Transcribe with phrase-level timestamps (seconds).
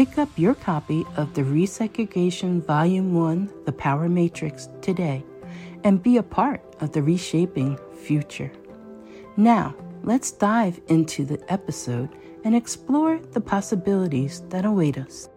[0.00, 5.22] Pick up your copy of the Resegregation Volume 1 The Power Matrix today
[5.84, 8.50] and be a part of the reshaping future.
[9.36, 12.08] Now, let's dive into the episode
[12.44, 15.28] and explore the possibilities that await us.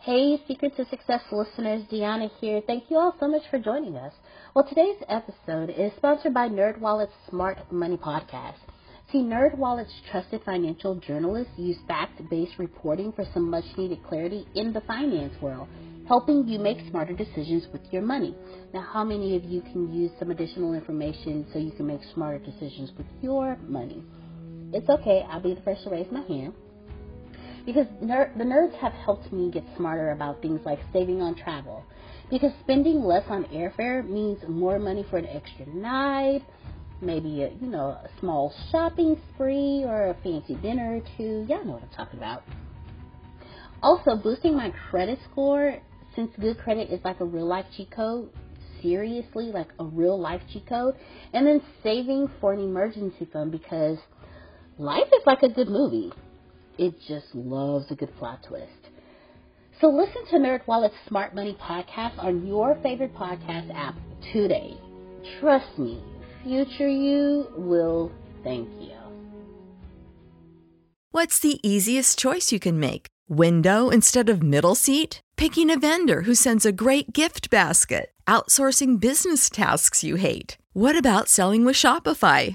[0.00, 2.60] Hey, Secrets of Success listeners, Deanna here.
[2.66, 4.12] Thank you all so much for joining us.
[4.54, 8.58] Well, today's episode is sponsored by NerdWallet's Smart Money Podcast.
[9.10, 15.32] See, NerdWallet's trusted financial journalists use fact-based reporting for some much-needed clarity in the finance
[15.40, 15.68] world,
[16.06, 18.36] helping you make smarter decisions with your money.
[18.74, 22.44] Now, how many of you can use some additional information so you can make smarter
[22.44, 24.04] decisions with your money?
[24.74, 25.24] It's okay.
[25.30, 26.52] I'll be the first to raise my hand
[27.64, 31.84] because ner- the nerds have helped me get smarter about things like saving on travel.
[32.32, 36.42] Because spending less on airfare means more money for an extra night,
[37.02, 41.46] maybe a you know a small shopping spree or a fancy dinner or two.
[41.46, 42.42] Y'all know what I'm talking about.
[43.82, 45.76] Also, boosting my credit score
[46.16, 48.30] since good credit is like a real life cheat code.
[48.80, 50.96] Seriously, like a real life cheat code,
[51.34, 53.98] and then saving for an emergency fund because
[54.78, 56.10] life is like a good movie
[56.78, 58.91] it just loves a good plot twist.
[59.82, 63.96] So listen to NerdWallet's Smart Money podcast on your favorite podcast app
[64.32, 64.76] today.
[65.40, 66.00] Trust me,
[66.44, 68.12] future you will
[68.44, 68.92] thank you.
[71.10, 73.08] What's the easiest choice you can make?
[73.28, 75.20] Window instead of middle seat?
[75.36, 78.12] Picking a vendor who sends a great gift basket?
[78.28, 80.58] Outsourcing business tasks you hate?
[80.74, 82.54] What about selling with Shopify?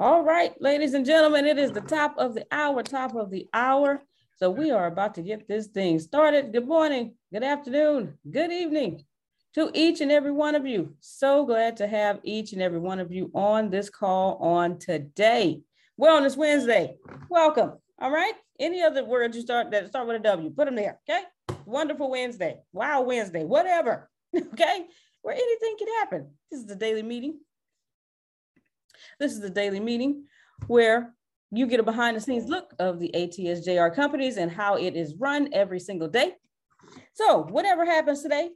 [0.00, 3.46] All right, ladies and gentlemen, it is the top of the hour, top of the
[3.52, 4.02] hour.
[4.36, 6.54] So we are about to get this thing started.
[6.54, 9.04] Good morning, good afternoon, good evening
[9.56, 10.94] to each and every one of you.
[11.00, 15.60] So glad to have each and every one of you on this call on today.
[16.00, 16.96] Wellness Wednesday.
[17.28, 17.72] Welcome.
[17.98, 18.32] All right.
[18.58, 20.98] Any other words you start that start with a W, put them there.
[21.06, 21.24] Okay.
[21.66, 22.56] Wonderful Wednesday.
[22.72, 23.44] Wow Wednesday.
[23.44, 24.08] Whatever.
[24.34, 24.86] Okay.
[25.20, 26.30] Where anything can happen.
[26.50, 27.40] This is the daily meeting.
[29.20, 30.24] This is the daily meeting
[30.66, 31.14] where
[31.52, 35.14] you get a behind the scenes look of the ATSJR companies and how it is
[35.16, 36.32] run every single day.
[37.12, 38.48] So, whatever happens today,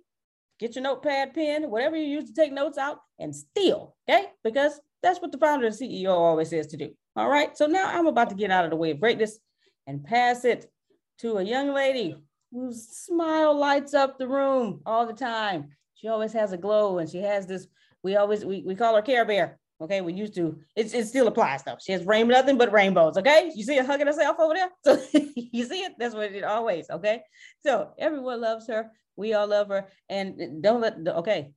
[0.58, 4.28] get your notepad, pen, whatever you use to take notes out and steal, okay?
[4.42, 6.90] Because that's what the founder and CEO always says to do.
[7.14, 7.56] All right.
[7.56, 9.38] So now I'm about to get out of the way of greatness
[9.86, 10.70] and pass it
[11.18, 12.16] to a young lady
[12.50, 15.68] whose smile lights up the room all the time.
[15.94, 17.66] She always has a glow and she has this,
[18.02, 19.58] we always, we, we call her Care Bear.
[19.84, 21.76] Okay, we used to, it, it still applies though.
[21.78, 23.18] She has rainbow, nothing but rainbows.
[23.18, 24.70] Okay, you see her hugging herself over there?
[24.82, 24.92] So
[25.36, 25.92] you see it?
[25.98, 26.88] That's what it always.
[26.90, 27.20] Okay,
[27.64, 28.90] so everyone loves her.
[29.16, 29.86] We all love her.
[30.08, 31.52] And don't let, okay,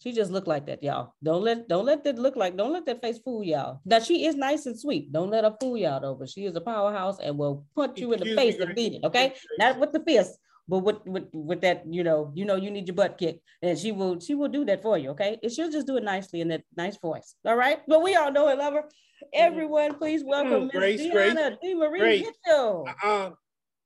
[0.00, 1.14] she just looked like that, y'all.
[1.22, 3.80] Don't let don't let that look like don't let that face fool y'all.
[3.84, 5.12] Now she is nice and sweet.
[5.12, 6.14] Don't let her fool y'all though.
[6.14, 9.04] But she is a powerhouse and will punch you in the face and beat it.
[9.04, 10.38] Okay, not with the fist,
[10.68, 13.78] but with with with that you know you know you need your butt kicked, and
[13.78, 15.10] she will she will do that for you.
[15.10, 17.34] Okay, and she'll just do it nicely in that nice voice.
[17.44, 18.84] All right, but we all know and love her.
[19.32, 21.74] Everyone, please welcome Miss Grace, Deanna D.
[21.74, 22.86] Marie Mitchell.
[23.02, 23.30] Uh,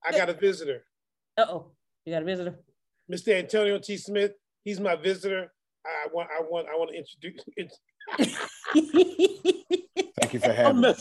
[0.05, 0.85] I got a visitor.
[1.39, 1.73] Uh oh,
[2.05, 2.59] you got a visitor.
[3.11, 3.39] Mr.
[3.39, 3.97] Antonio T.
[3.97, 4.33] Smith.
[4.65, 5.53] He's my visitor.
[5.85, 7.43] I want, I want, I want to introduce.
[10.21, 10.95] Thank you for having I'm me.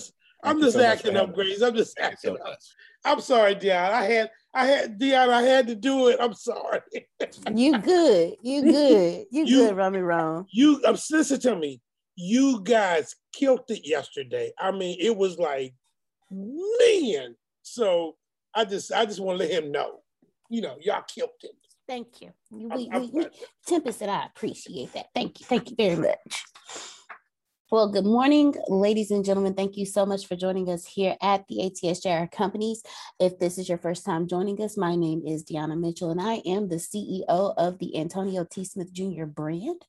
[0.44, 1.62] Just, I'm just so acting up, Grace.
[1.62, 2.58] I'm just acting so up.
[3.06, 3.92] I'm sorry, Dion.
[3.92, 5.30] I had, I had, Dion.
[5.30, 6.18] I had to do it.
[6.20, 6.82] I'm sorry.
[7.54, 8.36] you good.
[8.42, 9.26] You good.
[9.32, 10.46] You, you good, Rummy Wrong.
[10.52, 11.82] You, um, listen to me.
[12.16, 14.52] You guys killed it yesterday.
[14.60, 15.74] I mean, it was like,
[16.32, 17.36] man.
[17.62, 18.16] So
[18.54, 20.00] I just, I just want to let him know.
[20.50, 21.52] You know, y'all killed it.
[21.88, 22.32] Thank you.
[22.52, 23.28] We, we, we,
[23.68, 25.08] Tempest and I appreciate that.
[25.14, 25.46] Thank you.
[25.46, 26.46] Thank you very much.
[27.72, 29.54] Well, good morning, ladies and gentlemen.
[29.54, 32.84] Thank you so much for joining us here at the ATSJR Companies.
[33.18, 36.42] If this is your first time joining us, my name is Deanna Mitchell, and I
[36.46, 38.66] am the CEO of the Antonio T.
[38.66, 39.24] Smith Jr.
[39.24, 39.86] brand.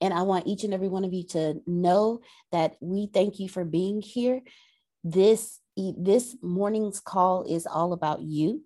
[0.00, 2.20] And I want each and every one of you to know
[2.52, 4.42] that we thank you for being here.
[5.02, 8.62] This this morning's call is all about you.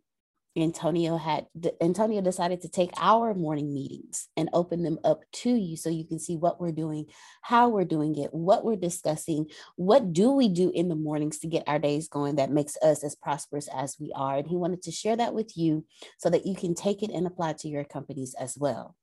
[0.56, 1.47] Antonio had
[1.81, 6.05] Antonio decided to take our morning meetings and open them up to you so you
[6.05, 7.06] can see what we're doing,
[7.43, 11.49] how we're doing it, what we're discussing, what do we do in the mornings to
[11.49, 14.37] get our days going that makes us as prosperous as we are.
[14.37, 15.85] And he wanted to share that with you
[16.19, 18.95] so that you can take it and apply to your companies as well.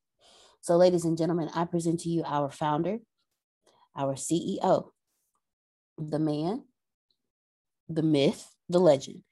[0.61, 2.99] So ladies and gentlemen, I present to you our founder,
[3.97, 4.91] our CEO,
[5.97, 6.63] the man,
[7.89, 9.23] the myth, the legend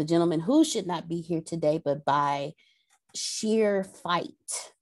[0.00, 2.54] the gentleman who should not be here today, but by
[3.14, 4.72] sheer fight,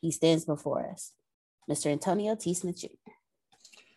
[0.00, 1.12] he stands before us.
[1.70, 1.86] Mr.
[1.86, 2.52] Antonio T.
[2.52, 2.88] Smith Jr.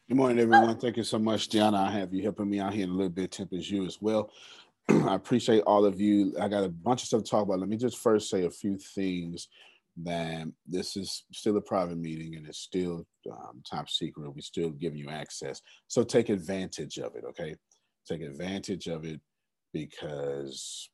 [0.08, 0.78] Good morning, everyone.
[0.78, 1.78] Thank you so much, Gianna.
[1.78, 4.00] I have you helping me out here in a little bit, Temp as you as
[4.00, 4.30] well.
[4.90, 6.36] I appreciate all of you.
[6.40, 7.60] I got a bunch of stuff to talk about.
[7.60, 9.48] Let me just first say a few things
[10.04, 14.36] that this is still a private meeting and it's still um, top secret.
[14.36, 15.64] We still giving you access.
[15.88, 17.56] So take advantage of it, okay?
[18.08, 19.20] Take advantage of it
[19.74, 20.90] because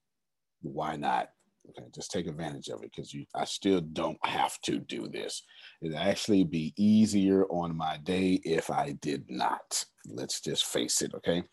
[0.62, 1.30] why not?
[1.70, 5.44] Okay, just take advantage of it because you I still don't have to do this.
[5.82, 9.86] It'd actually be easier on my day if I did not.
[10.08, 11.44] Let's just face it, okay?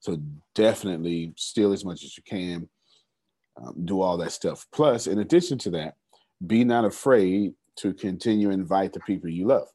[0.00, 0.18] So
[0.54, 2.68] definitely steal as much as you can,
[3.62, 4.66] um, do all that stuff.
[4.72, 5.96] Plus, in addition to that,
[6.46, 9.68] be not afraid to continue invite the people you love.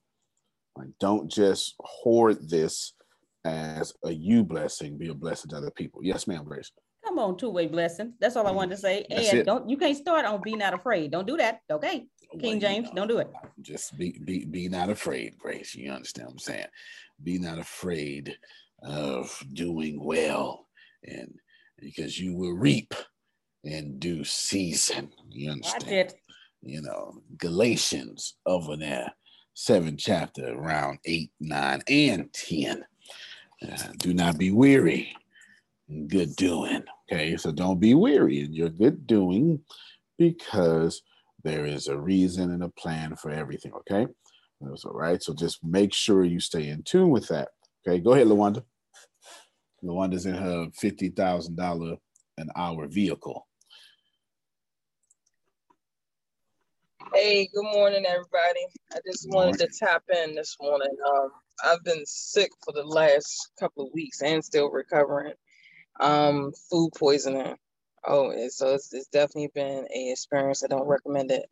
[0.78, 2.94] Like, don't just hoard this
[3.46, 6.02] as a you blessing, be a blessing to other people.
[6.04, 6.72] Yes, ma'am, Grace.
[7.20, 8.14] On, two-way blessing.
[8.20, 9.06] That's all I wanted to say.
[9.10, 9.46] That's and it.
[9.46, 11.12] don't you can't start on be not afraid.
[11.12, 11.62] Don't do that.
[11.72, 12.08] Okay.
[12.40, 13.32] King James, don't do it.
[13.62, 15.76] Just be be be not afraid, Grace.
[15.76, 16.68] You understand what I'm saying?
[17.22, 18.38] Be not afraid
[18.82, 20.68] of doing well
[21.04, 21.34] and
[21.80, 22.94] because you will reap
[23.64, 25.12] in due season.
[25.30, 26.14] You understand?
[26.62, 29.14] You know, Galatians over there,
[29.54, 32.86] seven chapter, around eight, nine, and ten.
[33.62, 35.16] Uh, do not be weary
[36.08, 36.84] good doing.
[37.12, 39.60] Okay, so don't be weary in your good doing
[40.18, 41.02] because
[41.44, 43.74] there is a reason and a plan for everything.
[43.74, 44.08] Okay,
[44.62, 45.22] that's all right.
[45.22, 47.50] So just make sure you stay in tune with that.
[47.86, 48.64] Okay, go ahead, Lawanda.
[49.84, 51.98] Lawanda's in her fifty thousand dollar
[52.38, 53.46] an hour vehicle.
[57.14, 58.66] Hey, good morning, everybody.
[58.94, 60.96] I just wanted to tap in this morning.
[61.14, 61.30] Um,
[61.64, 65.34] I've been sick for the last couple of weeks and still recovering
[66.00, 67.56] um, food poisoning.
[68.06, 70.64] Oh, so it's, it's definitely been a experience.
[70.64, 71.46] I don't recommend it.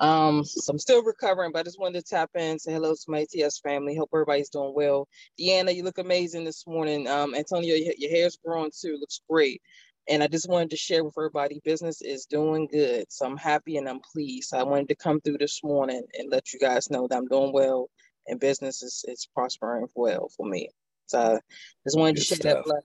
[0.00, 3.00] Um, so I'm still recovering, but I just wanted to tap in, say hello to
[3.10, 3.94] my ATS family.
[3.94, 5.06] Hope everybody's doing well.
[5.40, 7.06] Deanna, you look amazing this morning.
[7.06, 8.96] Um, Antonio, your, your hair's growing too.
[8.98, 9.62] Looks great.
[10.08, 13.06] And I just wanted to share with everybody, business is doing good.
[13.08, 14.48] So I'm happy and I'm pleased.
[14.48, 17.28] So I wanted to come through this morning and let you guys know that I'm
[17.28, 17.88] doing well
[18.26, 20.70] and business is, is prospering well for me.
[21.06, 21.40] So I
[21.86, 22.64] just wanted good to share stuff.
[22.66, 22.82] that.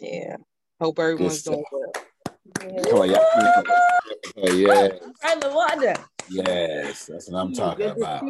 [0.00, 0.36] Yeah.
[0.80, 1.92] Hope everyone's doing well.
[2.92, 3.18] Oh yeah.
[4.36, 4.88] Oh yeah.
[6.30, 8.22] Yes, that's what I'm talking about.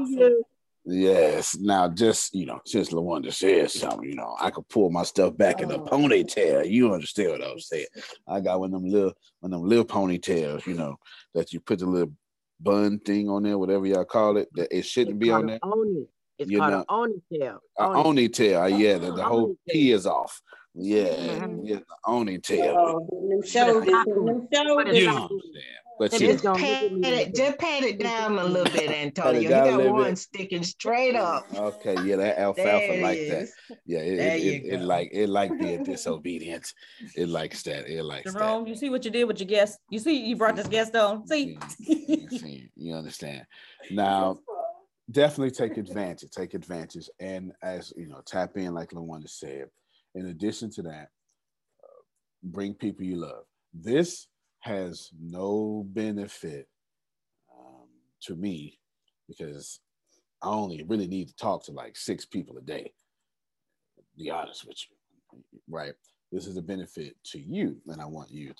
[0.84, 1.56] Yes.
[1.56, 4.08] Now, just you know, just LaWanda said something.
[4.08, 5.84] You know, I could pull my stuff back in a oh.
[5.84, 6.70] ponytail.
[6.70, 7.86] You understand what I'm saying?
[8.26, 10.66] I got one of them little, one of them little ponytails.
[10.66, 10.96] You know,
[11.34, 12.12] that you put the little
[12.60, 14.48] bun thing on there, whatever y'all call it.
[14.54, 15.58] That it shouldn't it's be on there.
[15.62, 16.06] Oni.
[16.38, 17.58] It's you called know, an tail.
[17.78, 18.68] Oni tail.
[18.68, 20.40] Yeah, the, the whole P is off.
[20.80, 21.66] Yeah, mm-hmm.
[21.66, 22.74] yeah, the Oni tail.
[22.78, 24.80] Oh, new show, new show.
[24.92, 25.28] You know
[25.98, 29.40] but just pat it, just pat it down a little bit, Antonio.
[29.40, 30.18] You got one bit.
[30.18, 31.46] sticking straight up.
[31.52, 33.52] Okay, yeah, that alfalfa like is.
[33.68, 33.76] that.
[33.84, 36.72] Yeah, it, it, it, it, like it like being disobedient.
[37.16, 37.88] It likes that.
[37.88, 38.70] It likes Jerome, that.
[38.70, 39.78] you see what you did with your guest.
[39.90, 41.26] You see, you brought this guest on.
[41.26, 43.44] See, you, see, you understand.
[43.90, 44.38] Now,
[45.10, 46.30] definitely take advantage.
[46.30, 49.68] Take advantage, and as you know, tap in like LaWanda said.
[50.18, 51.10] In addition to that,
[51.84, 52.02] uh,
[52.42, 53.44] bring people you love.
[53.72, 54.26] This
[54.60, 56.66] has no benefit
[57.56, 57.86] um,
[58.22, 58.80] to me
[59.28, 59.78] because
[60.42, 62.92] I only really need to talk to like six people a day.
[64.16, 65.38] Be honest with you,
[65.70, 65.92] right?
[66.32, 68.52] This is a benefit to you, and I want you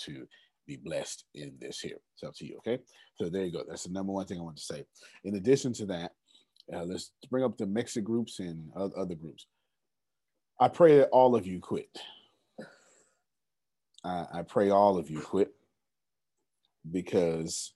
[0.00, 0.26] to
[0.66, 1.98] be blessed in this here.
[2.14, 2.80] It's up to you, okay?
[3.20, 3.62] So there you go.
[3.68, 4.84] That's the number one thing I want to say.
[5.22, 6.10] In addition to that,
[6.74, 9.46] uh, let's bring up the Mexit groups and other groups.
[10.60, 11.88] I pray that all of you quit.
[14.04, 15.52] I, I pray all of you quit
[16.90, 17.72] because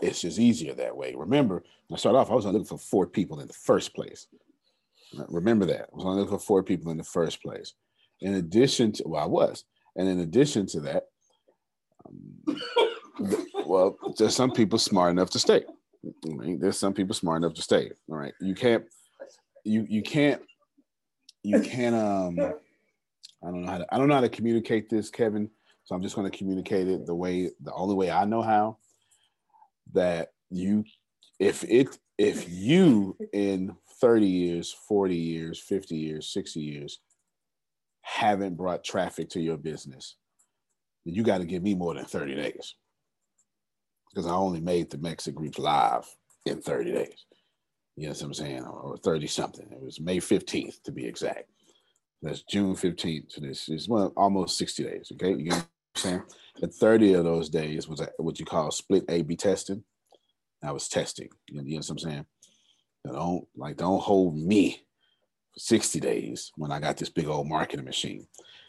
[0.00, 1.14] it's just easier that way.
[1.16, 4.26] Remember, I started off, I was only looking for four people in the first place.
[5.28, 5.88] Remember that.
[5.92, 7.74] I was only looking for four people in the first place.
[8.20, 9.64] In addition to, well, I was.
[9.96, 11.04] And in addition to that,
[12.06, 12.60] um,
[13.66, 15.64] well, there's some people smart enough to stay.
[16.04, 17.90] I mean, there's some people smart enough to stay.
[18.08, 18.34] All right.
[18.40, 18.84] You can't,
[19.64, 20.42] you, you can't,
[21.42, 22.38] you can't, um,
[23.42, 25.50] I don't know how to, I don't know how to communicate this, Kevin.
[25.84, 28.78] So I'm just going to communicate it the way, the only way I know how.
[29.92, 30.84] That you,
[31.38, 37.00] if it, if you in 30 years, 40 years, 50 years, 60 years
[38.02, 40.16] haven't brought traffic to your business,
[41.04, 42.74] then you got to give me more than 30 days.
[44.10, 46.06] Because I only made the Mexit group live
[46.46, 47.26] in 30 days.
[47.96, 48.64] You know what I'm saying?
[48.64, 49.66] Or 30 something.
[49.70, 51.50] It was May 15th to be exact.
[52.22, 53.32] That's June 15th.
[53.32, 55.12] So this is well, almost 60 days.
[55.14, 55.30] Okay.
[55.30, 56.22] You get I'm saying?
[56.60, 59.84] The 30 of those days was what you call split A B testing.
[60.62, 61.28] I was testing.
[61.48, 62.26] You know, what I'm saying?
[63.04, 64.84] Don't like don't hold me
[65.52, 68.26] for 60 days when I got this big old marketing machine.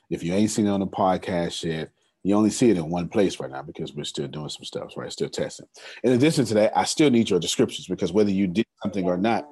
[0.10, 1.92] If you ain't seen it on the podcast yet,
[2.24, 4.94] you only see it in one place right now because we're still doing some stuff,
[4.96, 5.12] right?
[5.12, 5.68] Still testing.
[6.04, 9.18] In addition to that, I still need your descriptions because whether you did something or
[9.18, 9.48] not,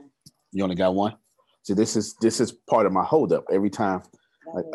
[0.51, 1.15] you only got one.
[1.63, 3.45] See, this is this is part of my holdup.
[3.51, 4.01] Every time
[4.53, 4.65] like,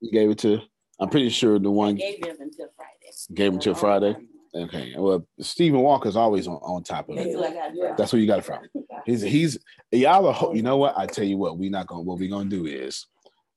[0.00, 0.60] you gave it to
[1.00, 3.34] I'm pretty sure the one gave him until Friday.
[3.34, 4.16] Gave him until Friday.
[4.54, 4.94] Okay.
[4.96, 7.96] Well, Stephen Walker's always on, on top of it.
[7.96, 8.60] That's where you got it from.
[9.06, 9.58] He's he's
[9.90, 10.96] y'all are you know what?
[10.96, 13.06] I tell you what, we not gonna what we gonna do is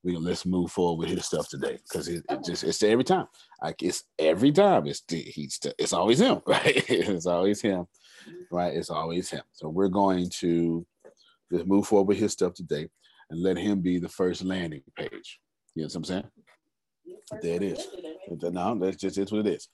[0.04, 3.04] we gonna let's move forward with his stuff today because it, it, just it's every
[3.04, 3.28] time.
[3.62, 4.86] Like it's every time.
[4.88, 6.84] It's he's it's always him, right?
[6.90, 7.88] it's always him,
[8.52, 8.76] right?
[8.76, 9.44] It's always him.
[9.54, 10.86] So we're going to
[11.52, 12.90] just move forward with his stuff today
[13.30, 15.40] and let him be the first landing page.
[15.76, 16.28] You know what I'm saying?
[17.42, 17.88] There it is.
[18.42, 19.70] No, that's just it's what it is.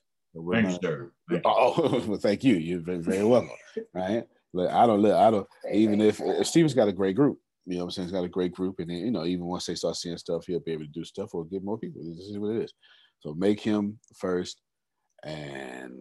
[0.52, 1.10] Thanks, sir.
[1.28, 2.54] Thank oh, well, thank you.
[2.54, 3.50] You're very, very welcome.
[3.92, 4.24] right?
[4.54, 5.14] But I don't look.
[5.14, 5.46] I don't.
[5.72, 8.24] Even if, if Steven's got a great group, you know, what I'm saying he's got
[8.24, 10.72] a great group, and then you know, even once they start seeing stuff, he'll be
[10.72, 12.02] able to do stuff or get more people.
[12.02, 12.72] This is what it is.
[13.20, 14.60] So make him first,
[15.24, 15.94] and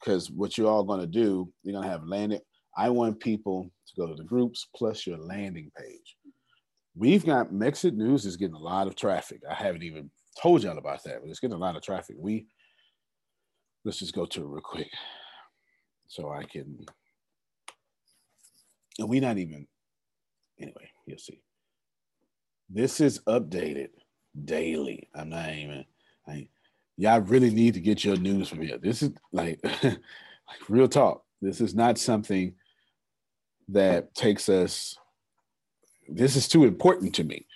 [0.00, 2.40] because what you're all gonna do, you're gonna have landing.
[2.76, 6.16] I want people to go to the groups plus your landing page.
[6.94, 9.40] We've got Mexit News is getting a lot of traffic.
[9.50, 10.10] I haven't even
[10.40, 12.16] told y'all about that, but it's getting a lot of traffic.
[12.18, 12.46] We
[13.84, 14.90] let's just go to it real quick
[16.08, 16.78] so I can.
[18.98, 19.66] And we not even
[20.62, 20.90] anyway.
[21.06, 21.40] You'll see.
[22.70, 23.90] This is updated
[24.44, 25.08] daily.
[25.14, 25.84] I'm not even.
[26.28, 26.48] I,
[26.96, 28.78] y'all really need to get your news from here.
[28.78, 31.24] This is like, like real talk.
[31.42, 32.54] This is not something
[33.68, 34.96] that takes us.
[36.08, 37.46] This is too important to me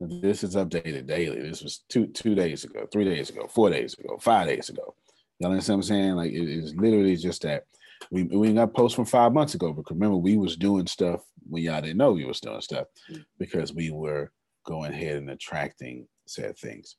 [0.00, 1.40] This is updated daily.
[1.42, 4.94] This was two two days ago, three days ago, four days ago, five days ago.
[5.38, 6.12] You understand what I'm saying?
[6.16, 7.64] Like it is literally just that.
[8.10, 11.62] We we got posts from five months ago, but remember we was doing stuff when
[11.62, 13.24] y'all didn't know we was doing stuff mm.
[13.38, 14.30] because we were
[14.64, 16.96] going ahead and attracting said things.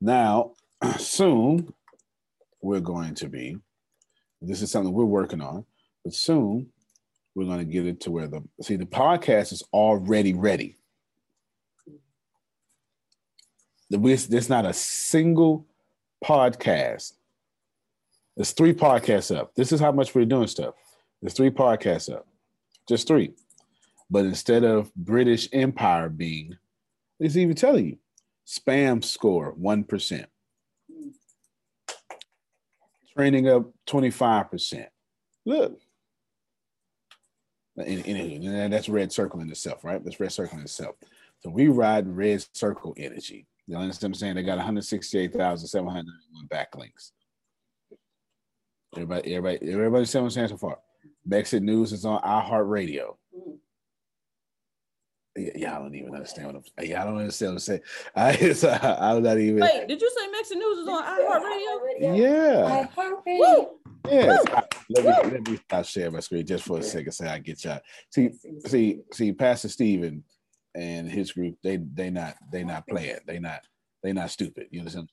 [0.00, 0.52] Now,
[0.98, 1.72] soon
[2.62, 3.56] we're going to be.
[4.40, 5.64] This is something we're working on,
[6.04, 6.68] but soon
[7.34, 10.76] we're going to get it to where the see the podcast is already ready.
[13.90, 15.66] There's not a single
[16.24, 17.14] podcast.
[18.36, 19.54] There's three podcasts up.
[19.54, 20.74] This is how much we're doing stuff.
[21.20, 22.26] There's three podcasts up,
[22.88, 23.32] just three.
[24.10, 26.56] But instead of British Empire being,
[27.20, 27.98] it's even telling you,
[28.46, 30.24] spam score 1%,
[33.16, 34.86] training up 25%.
[35.44, 35.78] Look.
[37.76, 40.02] And, and, that's red circle in itself, right?
[40.02, 40.96] That's red circle in itself.
[41.40, 43.46] So we ride red circle energy.
[43.68, 44.34] You understand what I'm saying?
[44.36, 47.12] They got 168,791 backlinks.
[48.96, 50.78] Everybody, everybody, everybody see what I'm saying so far.
[51.28, 53.16] Mexit News is on iHeartRadio.
[55.38, 57.80] Y'all don't even understand what I'm Y'all don't understand what I'm saying.
[58.16, 59.60] I, it's, uh, I'm not even.
[59.60, 62.18] Wait, did you say Mexit News is on iHeartRadio?
[62.18, 62.86] Yeah.
[62.96, 63.68] iHeartRadio.
[64.10, 64.44] Yes.
[64.90, 67.64] let me let me stop sharing my screen just for a second so I get
[67.64, 67.80] y'all.
[68.10, 68.30] See,
[68.66, 70.24] see, see, Pastor Stephen
[70.74, 73.18] and his group, they they not they not playing.
[73.26, 73.60] They not
[74.02, 74.68] they not stupid.
[74.70, 75.10] You understand?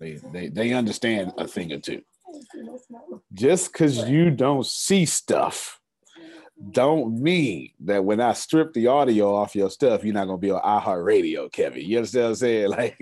[0.00, 2.02] They they they understand a thing or two.
[3.32, 5.80] Just because you don't see stuff
[6.70, 10.50] don't mean that when I strip the audio off your stuff, you're not gonna be
[10.50, 11.84] on iHeartRadio, Kevin.
[11.84, 12.70] You understand what I'm saying?
[12.70, 12.96] Like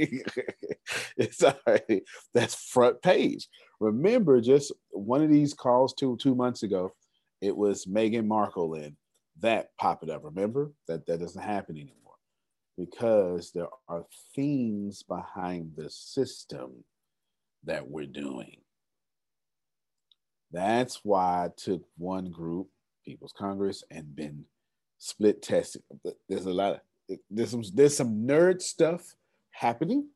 [1.16, 2.02] it's all right.
[2.34, 3.48] That's front page.
[3.78, 6.94] Remember, just one of these calls two two months ago,
[7.40, 8.96] it was Meghan Markle and
[9.40, 10.24] that popped up.
[10.24, 12.14] Remember that that doesn't happen anymore
[12.78, 16.84] because there are themes behind the system
[17.64, 18.56] that we're doing.
[20.52, 22.68] That's why I took one group,
[23.04, 24.44] People's Congress, and been
[24.98, 25.82] split tested.
[26.28, 29.02] There's a lot of there's some there's some nerd stuff
[29.50, 30.08] happening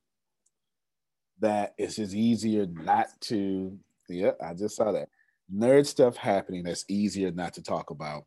[1.40, 3.76] that it's just easier not to.
[4.08, 5.08] Yeah, I just saw that
[5.52, 8.24] nerd stuff happening that's easier not to talk about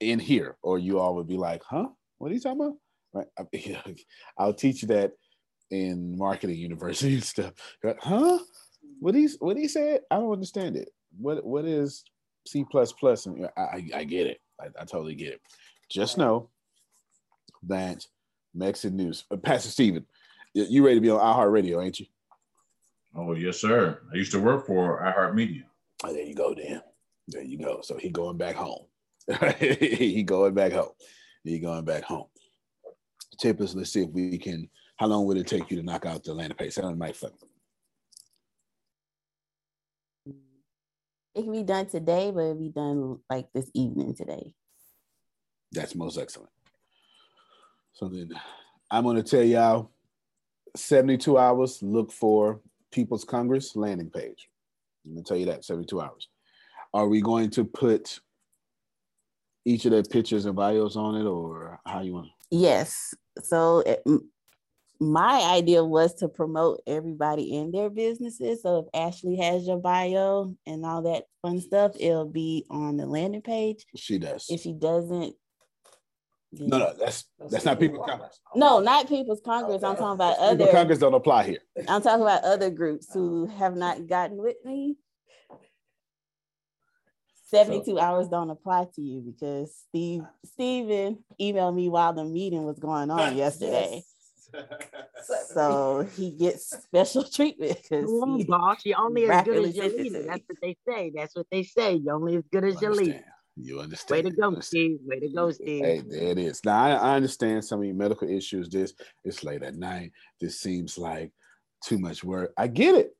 [0.00, 1.88] in here, or you all would be like, "Huh?
[2.18, 2.76] What are you talking about?"
[3.12, 3.96] Right?
[4.38, 5.12] I'll teach you that
[5.70, 7.52] in marketing university and stuff.
[8.00, 8.38] Huh?
[9.00, 10.00] What he what he said?
[10.10, 10.90] I don't understand it.
[11.18, 12.04] What what is
[12.46, 13.26] C plus plus?
[13.26, 14.40] And I, I, I get it.
[14.60, 15.40] I, I, totally get it.
[15.90, 16.48] Just know
[17.64, 18.06] that
[18.56, 19.24] Mexit news.
[19.30, 20.06] Uh, Pastor Stephen,
[20.54, 22.06] you ready to be on iHeartRadio, ain't you?
[23.14, 24.00] Oh yes, sir.
[24.12, 25.64] I used to work for iHeartMedia.
[26.04, 26.82] Oh, there you go, Dan.
[27.28, 27.80] There you go.
[27.82, 28.84] So he going back home.
[29.58, 30.90] he going back home.
[31.42, 32.26] He going back home.
[33.38, 33.74] Tip us.
[33.74, 34.68] Let's see if we can.
[34.96, 36.76] How long would it take you to knock out the Atlanta pace?
[36.76, 37.16] Sound like Mike
[41.36, 44.54] It can be done today, but it'll be done like this evening today.
[45.70, 46.48] That's most excellent.
[47.92, 48.30] So then
[48.90, 49.90] I'm going to tell y'all
[50.76, 54.48] 72 hours, look for People's Congress landing page.
[55.04, 56.28] I'm going to tell you that 72 hours.
[56.94, 58.18] Are we going to put
[59.66, 62.28] each of their pictures and bios on it or how you want?
[62.50, 63.12] Yes.
[63.42, 64.02] So it,
[65.00, 68.62] my idea was to promote everybody in their businesses.
[68.62, 73.06] So if Ashley has your bio and all that fun stuff, it'll be on the
[73.06, 73.84] landing page.
[73.94, 74.46] She does.
[74.48, 75.34] If she doesn't,
[76.52, 78.40] no, no, that's that's not People's Congress.
[78.54, 79.82] No, not People's Congress.
[79.82, 80.56] I'm talking about other.
[80.56, 81.58] People's Congress don't apply here.
[81.88, 83.58] I'm talking about other groups who oh.
[83.58, 84.96] have not gotten with me.
[87.48, 92.64] 72 so, hours don't apply to you because Steve Steven emailed me while the meeting
[92.64, 93.90] was going on yesterday.
[93.96, 94.15] Yes
[95.52, 100.22] so he gets special treatment because oh, gosh, you're only as good as your leader.
[100.22, 101.12] That's what they say.
[101.14, 101.94] That's what they say.
[101.94, 103.24] You're only as good as your leader.
[103.58, 104.24] You understand.
[104.24, 104.98] Way to go, Steve.
[105.04, 105.84] Way to go, Steve.
[105.84, 106.62] Hey, there it is.
[106.64, 108.68] Now I, I understand some of your medical issues.
[108.68, 108.92] This
[109.24, 110.12] it's late at night.
[110.40, 111.32] This seems like
[111.82, 112.52] too much work.
[112.56, 113.16] I get it.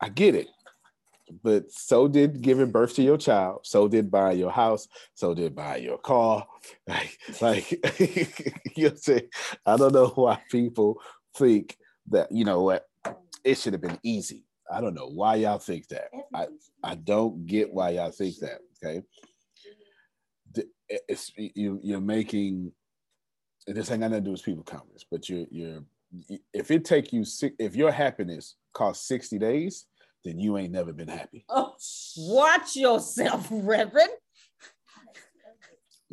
[0.00, 0.48] I get it
[1.42, 3.60] but so did giving birth to your child.
[3.64, 4.88] So did buying your house.
[5.14, 6.46] So did buying your car.
[6.86, 7.70] Like like
[8.76, 9.28] you say
[9.66, 10.98] i don't know why people
[11.36, 11.76] think
[12.08, 12.86] that you know what?
[13.44, 14.44] It should have been easy.
[14.70, 16.08] I don't know why y'all think that.
[16.34, 16.46] I
[16.82, 19.02] i don't get why y'all think that okay?
[20.88, 22.72] It's you you're making
[23.66, 25.82] this ain't got nothing to do with people comments but you're you're
[26.52, 27.24] if it take you
[27.58, 29.86] if your happiness costs 60 days
[30.24, 31.44] then you ain't never been happy.
[31.48, 31.74] Oh,
[32.16, 34.10] watch yourself, Reverend.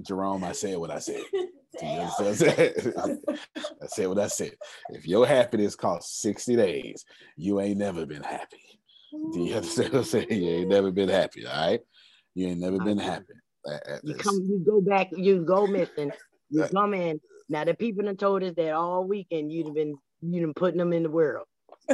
[0.01, 1.21] Jerome, I said what I said.
[1.81, 2.09] I
[3.87, 4.51] said what I said.
[4.89, 7.05] If your happiness costs 60 days,
[7.37, 8.57] you ain't never been happy.
[9.33, 10.27] Do you understand what I'm saying?
[10.29, 11.79] You ain't never been happy, all right?
[12.35, 13.11] You ain't never been uh-huh.
[13.11, 14.01] happy.
[14.03, 16.11] You come, you go back, you go missing,
[16.49, 17.21] you come in.
[17.47, 20.93] Now the people have told us that all weekend you've been you done putting them
[20.93, 21.45] in the world.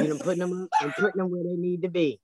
[0.02, 2.20] You done putting them up and putting them where they need to be.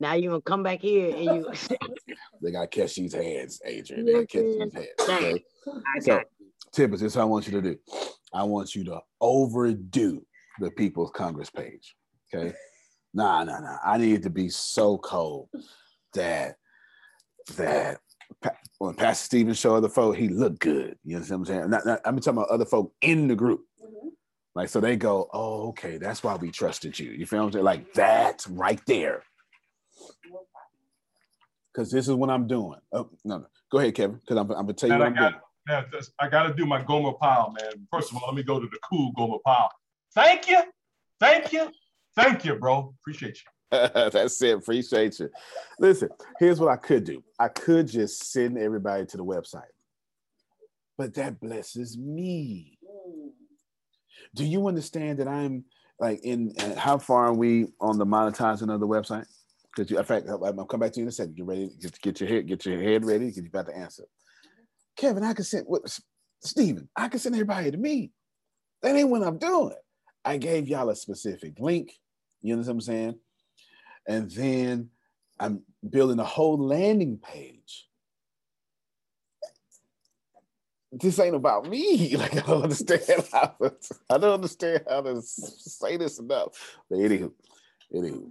[0.00, 1.52] Now you gonna come back here and you
[2.42, 4.04] they gotta catch these hands, Adrian.
[4.04, 4.86] They gotta catch these hands.
[5.00, 5.44] Okay.
[6.00, 6.22] So
[6.72, 7.76] Tibbs, this is what I want you to do.
[8.32, 10.24] I want you to overdo
[10.58, 11.94] the People's Congress page.
[12.34, 12.54] Okay.
[13.14, 13.76] Nah, nah, nah.
[13.84, 15.50] I need it to be so cold
[16.14, 16.56] that
[17.56, 18.00] that
[18.78, 20.96] when Pastor Stephen showed other folk, he looked good.
[21.04, 21.70] You know what I'm saying?
[21.70, 23.66] Not, not, I'm talking about other folk in the group.
[24.54, 27.10] Like, so they go, oh, okay, that's why we trusted you.
[27.10, 27.64] You feel what I'm saying?
[27.64, 29.22] Like that right there.
[31.72, 32.78] Because this is what I'm doing.
[32.92, 33.46] Oh, no, no.
[33.70, 35.40] Go ahead, Kevin, because I'm, I'm going to tell you what I am got, doing.
[35.68, 37.86] Man, I got to do my Gomer Pyle, man.
[37.90, 39.70] First of all, let me go to the cool Gomer Pyle.
[40.14, 40.60] Thank you.
[41.18, 41.70] Thank you.
[42.14, 42.92] Thank you, bro.
[43.00, 43.50] Appreciate you.
[44.10, 44.58] That's it.
[44.58, 45.30] Appreciate you.
[45.78, 47.24] Listen, here's what I could do.
[47.38, 49.62] I could just send everybody to the website,
[50.98, 52.71] but that blesses me.
[54.34, 55.64] Do you understand that I'm
[56.00, 56.52] like in?
[56.58, 59.26] Uh, how far are we on the monetizing of the website?
[59.74, 61.36] Because in fact, I'll come back to you in a second.
[61.36, 61.70] Get ready.
[61.80, 62.46] Get, get your head.
[62.46, 63.30] Get your head ready.
[63.30, 64.04] Get you about to answer.
[64.96, 65.82] Kevin, I can send what
[66.42, 66.88] Stephen.
[66.96, 68.12] I can send everybody to me.
[68.82, 69.74] That ain't what I'm doing.
[70.24, 71.92] I gave y'all a specific link.
[72.42, 73.18] You know what I'm saying?
[74.06, 74.90] And then
[75.38, 77.88] I'm building a whole landing page.
[80.92, 82.16] This ain't about me.
[82.22, 83.02] Like I don't understand
[83.32, 83.74] how to,
[84.10, 86.78] I don't understand how to say this enough.
[86.88, 87.32] But anywho,
[87.94, 88.26] anywho.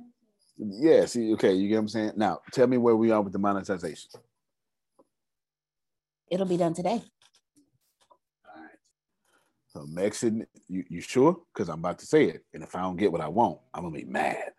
[0.57, 2.11] Yeah, see, okay, you get what I'm saying?
[2.15, 4.11] Now tell me where we are with the monetization.
[6.29, 7.01] It'll be done today.
[8.45, 8.77] All right.
[9.69, 11.37] So Mexican, you, you sure?
[11.53, 12.45] Because I'm about to say it.
[12.53, 14.51] And if I don't get what I want, I'm gonna be mad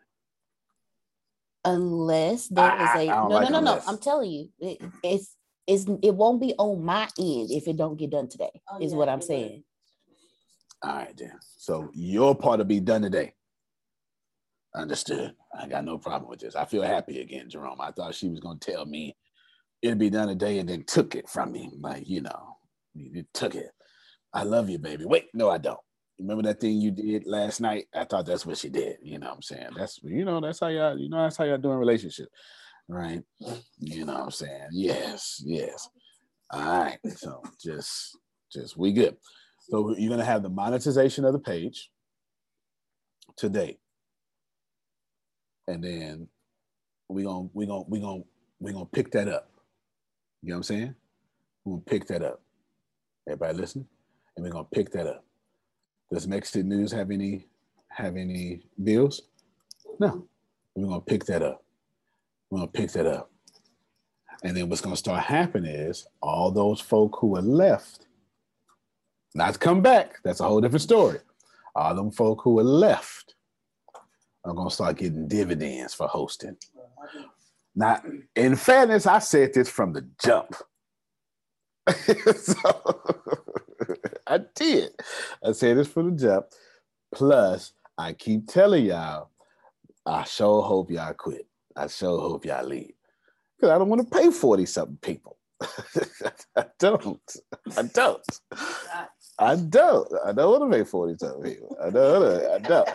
[1.64, 3.82] unless there is a no, like no, no, no.
[3.86, 5.36] I'm telling you, it, it's
[5.66, 8.60] it's it won't be on my end if it don't get done today.
[8.70, 9.64] Oh, is yeah, what I'm saying.
[10.82, 11.32] All right, then.
[11.58, 13.34] So your part will be done today.
[14.74, 15.34] Understood.
[15.56, 16.56] I got no problem with this.
[16.56, 17.80] I feel happy again, Jerome.
[17.80, 19.16] I thought she was gonna tell me
[19.82, 21.70] it'd be done today and then took it from me.
[21.78, 22.56] Like, you know,
[22.94, 23.70] you took it.
[24.32, 25.04] I love you, baby.
[25.04, 25.78] Wait, no, I don't.
[26.18, 27.86] Remember that thing you did last night?
[27.94, 28.98] I thought that's what she did.
[29.02, 29.70] You know what I'm saying?
[29.76, 32.28] That's you know, that's how y'all, you know, that's how y'all doing relationship.
[32.92, 33.22] Right.
[33.78, 34.68] You know what I'm saying?
[34.70, 35.88] Yes, yes.
[36.50, 36.98] All right.
[37.16, 38.18] So just
[38.52, 39.16] just we good.
[39.70, 41.90] So you're gonna have the monetization of the page
[43.34, 43.78] today.
[45.68, 46.28] And then
[47.08, 48.22] we're gonna we're gonna we're gonna
[48.60, 49.48] we're gonna pick that up.
[50.42, 50.94] You know what I'm saying?
[51.64, 52.42] We're gonna pick that up.
[53.26, 53.88] Everybody listen?
[54.36, 55.24] And we're gonna pick that up.
[56.12, 57.46] Does Mexit News have any
[57.88, 59.22] have any bills?
[59.98, 60.26] No.
[60.74, 61.64] We're gonna pick that up.
[62.52, 63.30] We're gonna pick that up.
[64.44, 68.08] And then what's gonna start happening is all those folk who are left,
[69.34, 71.20] not come back, that's a whole different story.
[71.74, 73.36] All them folk who are left
[74.44, 76.58] are gonna start getting dividends for hosting.
[77.74, 78.02] Now,
[78.36, 80.54] in fairness, I said this from the jump.
[82.36, 83.00] so,
[84.26, 84.90] I did.
[85.42, 86.46] I said this from the jump.
[87.14, 89.30] Plus, I keep telling y'all,
[90.04, 91.46] I sure hope y'all quit.
[91.76, 92.92] I sure hope y'all leave.
[93.56, 95.36] Because I don't want to pay 40 something people.
[96.56, 97.36] I don't.
[97.76, 98.22] I don't.
[99.38, 100.08] I don't.
[100.24, 101.76] I don't want to pay 40 something people.
[101.82, 102.52] I don't.
[102.52, 102.88] I don't.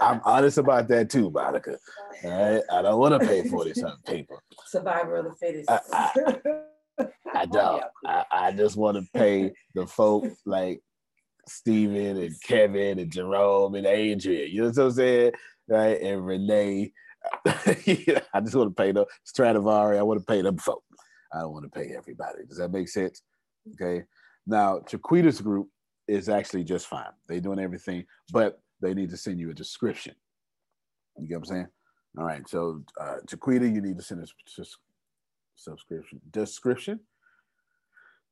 [0.00, 1.78] I'm honest about that too, Monica.
[2.24, 2.62] All right?
[2.70, 4.40] I don't want to pay 40 something people.
[4.66, 5.70] Survivor of the fittest.
[5.70, 7.82] I, I, I don't.
[8.04, 10.80] I, I just want to pay the folk like
[11.48, 14.50] Steven and Kevin and Jerome and Adrian.
[14.50, 15.32] You know what I'm saying?
[15.68, 16.00] Right?
[16.00, 16.92] And Renee.
[17.46, 19.98] I just want to pay the Stradivari.
[19.98, 20.82] I want to pay them folk.
[21.32, 22.44] I don't want to pay everybody.
[22.48, 23.22] Does that make sense?
[23.74, 24.04] Okay.
[24.46, 25.68] Now, Chiquita's group
[26.06, 27.10] is actually just fine.
[27.26, 30.14] They're doing everything, but they need to send you a description.
[31.18, 31.68] You get what I'm saying?
[32.18, 32.48] All right.
[32.48, 34.32] So, uh, Chiquita, you need to send us
[35.56, 37.00] subscription description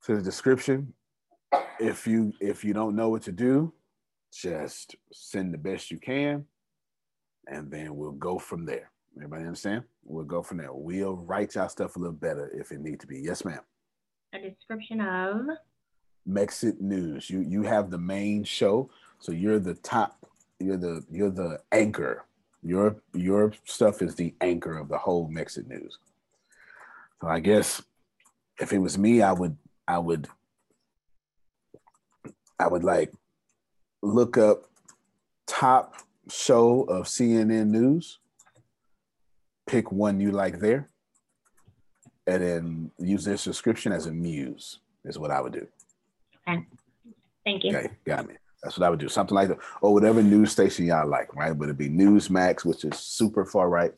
[0.05, 0.93] to the description
[1.81, 3.73] if you if you don't know what to do
[4.33, 6.45] just send the best you can
[7.49, 11.69] and then we'll go from there everybody understand we'll go from there we'll write y'all
[11.69, 13.61] stuff a little better if it need to be yes ma'am
[14.33, 15.47] a description of
[16.29, 17.29] Mexit News.
[17.29, 20.27] You you have the main show, so you're the top.
[20.59, 22.25] You're the you're the anchor.
[22.63, 25.99] Your your stuff is the anchor of the whole Mexit News.
[27.21, 27.83] So I guess
[28.59, 30.29] if it was me, I would I would
[32.59, 33.13] I would like
[34.03, 34.65] look up
[35.47, 35.97] top
[36.31, 38.19] show of CNN News,
[39.67, 40.91] pick one you like there,
[42.27, 45.67] and then use their subscription as a muse, is what I would do.
[46.49, 46.65] Okay.
[47.45, 47.77] Thank you.
[47.77, 48.35] Okay, got me.
[48.63, 49.09] That's what I would do.
[49.09, 49.59] Something like that.
[49.83, 51.55] Or whatever news station y'all like, right?
[51.55, 53.93] Would it be Newsmax, which is super far right,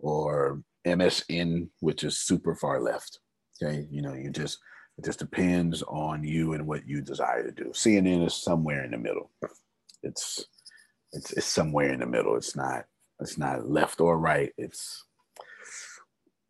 [0.00, 3.18] or MSN, which is super far left.
[3.62, 3.86] Okay.
[3.90, 4.58] You know, you just
[4.96, 7.70] it just depends on you and what you desire to do.
[7.70, 9.30] CNN is somewhere in the middle.
[10.02, 10.46] It's
[11.12, 12.36] it's it's somewhere in the middle.
[12.36, 12.84] It's not
[13.20, 14.52] it's not left or right.
[14.56, 15.04] It's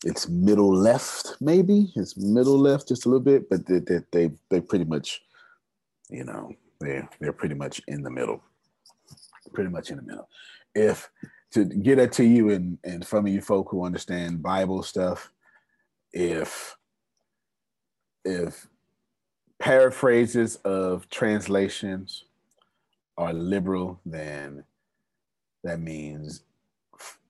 [0.04, 1.92] it's middle left, maybe.
[1.96, 5.20] It's middle left just a little bit, but they they they, they pretty much,
[6.08, 8.42] you know, they they're pretty much in the middle.
[9.52, 10.28] Pretty much in the middle.
[10.74, 11.10] If
[11.52, 15.32] to get it to you and and from you folk who understand Bible stuff,
[16.12, 16.76] if
[18.24, 18.68] if
[19.58, 22.24] paraphrases of translations
[23.18, 24.64] are liberal, then
[25.64, 26.44] that means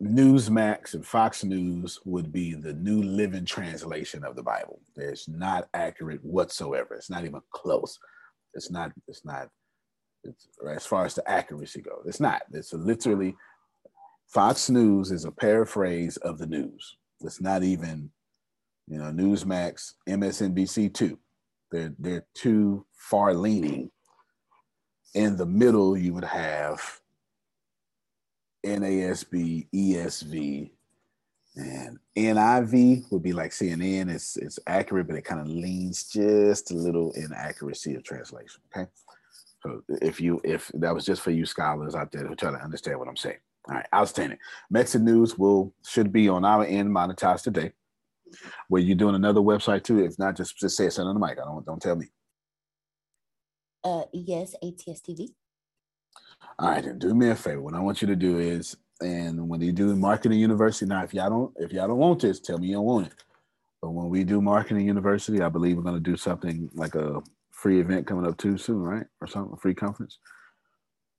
[0.03, 4.81] Newsmax and Fox News would be the New Living Translation of the Bible.
[4.96, 6.94] It's not accurate whatsoever.
[6.94, 7.98] It's not even close.
[8.55, 8.92] It's not.
[9.09, 9.48] It's not.
[10.24, 12.42] It's, as far as the accuracy goes, it's not.
[12.53, 13.35] It's literally
[14.29, 16.96] Fox News is a paraphrase of the news.
[17.20, 18.11] It's not even,
[18.87, 21.18] you know, Newsmax, MSNBC too.
[21.72, 23.90] They're they're too far leaning.
[25.14, 27.01] In the middle, you would have
[28.64, 30.71] NASB, ESV,
[31.57, 34.11] and NIV would be like CNN.
[34.11, 38.61] It's it's accurate, but it kind of leans just a little in accuracy of translation.
[38.75, 38.88] Okay.
[39.62, 42.62] So if you if that was just for you scholars out there who try to
[42.62, 43.38] understand what I'm saying.
[43.68, 44.38] All right, outstanding.
[44.73, 47.73] Mexit News will should be on our end monetized today.
[48.71, 50.05] Were you doing another website too?
[50.05, 51.38] If not, just just say it on the mic.
[51.38, 52.07] I don't don't tell me.
[53.85, 55.29] Uh, yes, ATS TV.
[56.59, 57.61] All right, then do me a favor.
[57.61, 61.14] What I want you to do is, and when you do marketing university, now if
[61.14, 63.14] y'all don't if y'all don't want this, tell me you don't want it.
[63.83, 67.21] But when we do marketing university, I believe we're gonna do something like a
[67.53, 69.07] free event coming up too soon, right?
[69.21, 70.19] Or something, a free conference.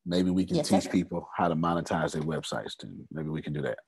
[0.06, 0.90] Maybe we can Yes, teach sir.
[0.90, 3.06] people how to monetize their websites too.
[3.12, 3.80] Maybe we can do that.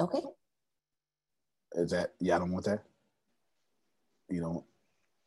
[0.00, 0.22] Okay.
[1.74, 2.84] Is that y'all don't want that?
[4.30, 4.64] You don't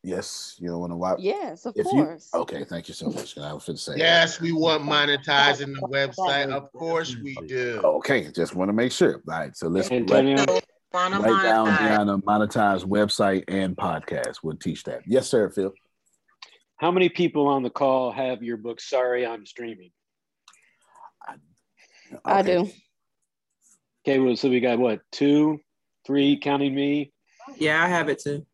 [0.03, 2.29] yes, you don't want to watch Yes, of if you course.
[2.33, 3.37] okay, thank you so much.
[3.37, 6.51] I was going to say Yes, we want monetizing the website.
[6.51, 7.81] Of course we do.
[7.83, 9.15] Okay, just want to make sure.
[9.15, 10.35] All right, so let's Antonio.
[10.37, 10.63] write,
[10.93, 11.77] write down monetize.
[11.77, 14.37] Deanna monetize website and podcast.
[14.43, 15.01] We'll teach that.
[15.07, 15.73] Yes, sir, Phil.
[16.77, 18.81] How many people on the call have your book?
[18.81, 19.91] Sorry, I'm streaming.
[22.25, 22.69] I do.
[24.05, 25.59] Okay, well, so we got what two,
[26.05, 27.13] three, counting me.
[27.57, 28.45] Yeah, I have it too.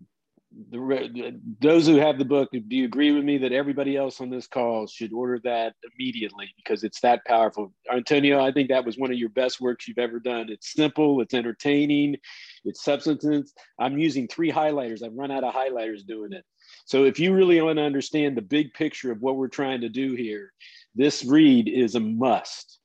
[0.72, 4.32] The, those who have the book, do you agree with me that everybody else on
[4.32, 7.72] this call should order that immediately because it's that powerful?
[7.92, 10.50] Antonio, I think that was one of your best works you've ever done.
[10.50, 12.18] It's simple, it's entertaining,
[12.66, 13.54] it's substance.
[13.80, 15.04] I'm using three highlighters.
[15.04, 16.44] I've run out of highlighters doing it.
[16.86, 19.90] So if you really want to understand the big picture of what we're trying to
[19.90, 20.52] do here,
[20.96, 22.80] this read is a must.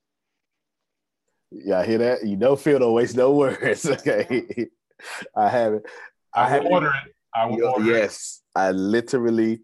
[1.50, 2.26] Yeah, I hear that.
[2.26, 3.86] You don't don't waste no words.
[3.90, 4.68] Okay,
[5.36, 5.86] I have it.
[6.34, 7.13] I have order it.
[7.34, 9.62] I Yo- yes, I literally,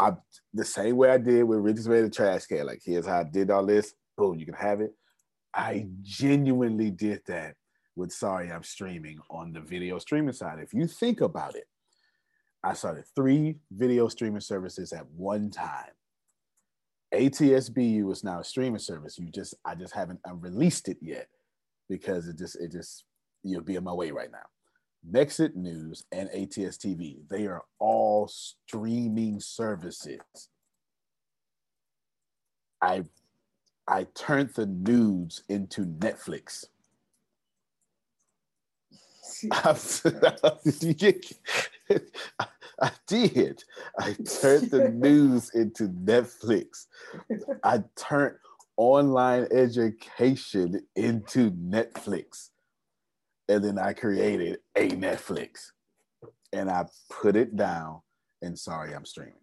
[0.00, 0.12] I,
[0.52, 2.66] the same way I did with Richest Man in the Trash Can.
[2.66, 3.94] Like, here's how I did all this.
[4.16, 4.92] Boom, you can have it.
[5.54, 7.54] I genuinely did that
[7.96, 10.58] with Sorry I'm Streaming on the video streaming side.
[10.60, 11.64] If you think about it,
[12.62, 15.90] I started three video streaming services at one time.
[17.14, 19.18] ATSBU is now a streaming service.
[19.18, 21.28] You just, I just haven't released it yet
[21.88, 23.04] because it just, it just,
[23.42, 24.38] you'll be in my way right now.
[25.10, 30.20] Mexit News and ATS TV, they are all streaming services.
[32.82, 33.04] I
[33.88, 36.66] I turned the nudes into Netflix.
[42.80, 43.64] I did.
[43.98, 46.86] I turned the news into Netflix.
[47.64, 48.36] I turned
[48.76, 52.50] online education into Netflix.
[53.48, 55.70] And then I created a Netflix
[56.52, 58.00] and I put it down
[58.42, 59.34] and sorry I'm streaming.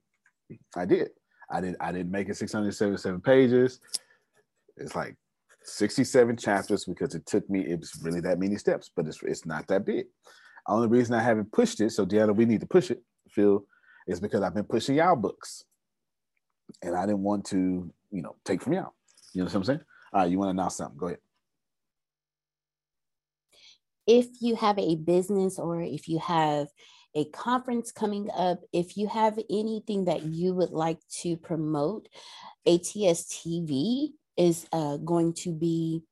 [0.75, 1.09] I did.
[1.49, 3.79] I did I didn't make it 677 pages.
[4.77, 5.15] It's like
[5.63, 9.45] 67 chapters because it took me, it was really that many steps, but it's it's
[9.45, 10.05] not that big.
[10.67, 13.65] Only reason I haven't pushed it, so Deanna, we need to push it, Phil,
[14.07, 15.65] is because I've been pushing y'all books.
[16.81, 18.93] And I didn't want to, you know, take from y'all.
[19.33, 19.81] You know what I'm saying?
[20.13, 20.97] All right, you want to announce something?
[20.97, 21.19] Go ahead.
[24.07, 26.67] If you have a business or if you have
[27.15, 28.61] a conference coming up.
[28.73, 32.07] If you have anything that you would like to promote,
[32.67, 36.03] ATS TV is uh, going to be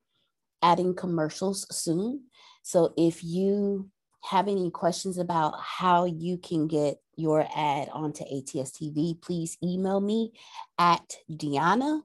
[0.62, 2.24] adding commercials soon.
[2.64, 3.90] So if you
[4.24, 10.00] have any questions about how you can get your ad onto ATS TV, please email
[10.00, 10.32] me
[10.80, 12.02] at Deanna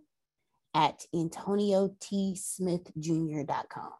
[0.74, 3.92] at AntonioTSmithJr.com.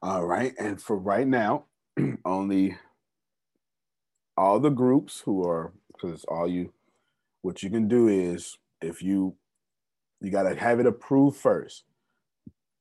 [0.00, 0.54] All right.
[0.58, 1.64] And for right now,
[2.24, 2.76] only
[4.36, 6.72] all the groups who are, because all you,
[7.42, 9.34] what you can do is if you,
[10.20, 11.84] you got to have it approved first.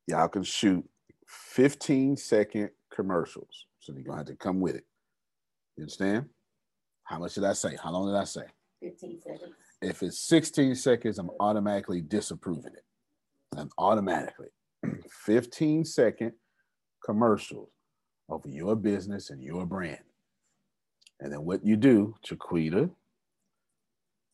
[0.07, 0.87] Y'all can shoot
[1.27, 3.65] 15 second commercials.
[3.79, 4.85] So you're going to have to come with it.
[5.75, 6.27] You understand?
[7.03, 7.77] How much did I say?
[7.81, 8.43] How long did I say?
[8.81, 9.53] 15 seconds.
[9.81, 12.83] If it's 16 seconds, I'm automatically disapproving it.
[13.55, 14.49] I'm automatically
[15.25, 16.33] 15 second
[17.07, 17.69] commercials
[18.29, 19.99] of your business and your brand.
[21.21, 22.89] And then what you do, Chiquita,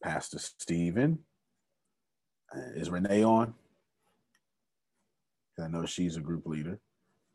[0.03, 1.19] Pastor Stephen,
[2.53, 3.53] uh, is Renee on?
[5.63, 6.79] I know she's a group leader.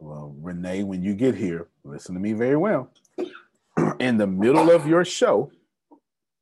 [0.01, 2.91] Well, Renee, when you get here, listen to me very well.
[4.01, 5.53] In the middle of your show,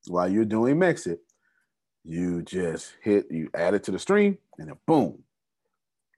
[0.09, 1.19] while you're doing Mexit,
[2.03, 5.23] you just hit, you add it to the stream, and then boom,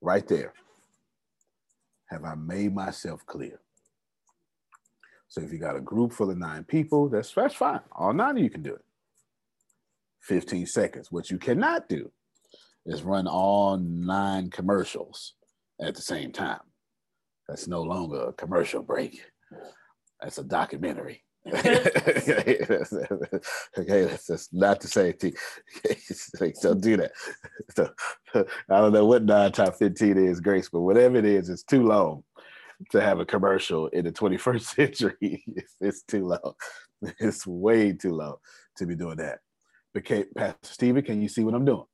[0.00, 0.52] right there.
[2.10, 3.60] Have I made myself clear?
[5.28, 7.80] So if you got a group full of nine people, that's, that's fine.
[7.92, 8.84] All nine of you can do it.
[10.22, 11.12] 15 seconds.
[11.12, 12.10] What you cannot do
[12.86, 15.34] is run all nine commercials
[15.80, 16.60] at the same time.
[17.46, 19.22] That's no longer a commercial break.
[20.20, 21.24] That's a documentary.
[21.54, 22.58] Okay,
[24.04, 25.34] that's, that's not the same thing.
[26.62, 27.12] don't do that.
[27.74, 27.90] So,
[28.34, 31.82] I don't know what nine top 15 is, Grace, but whatever it is, it's too
[31.82, 32.24] long
[32.90, 35.42] to have a commercial in the 21st century.
[35.46, 36.56] It's, it's too low.
[37.18, 38.40] It's way too low
[38.76, 39.38] to be doing that.
[39.94, 41.84] But Pastor Stephen, can you see what I'm doing?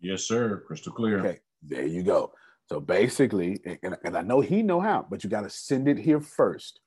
[0.00, 0.62] Yes, sir.
[0.66, 1.20] Crystal clear.
[1.20, 2.32] Okay, there you go.
[2.68, 5.98] So basically, and, and I know he know how, but you got to send it
[5.98, 6.80] here first.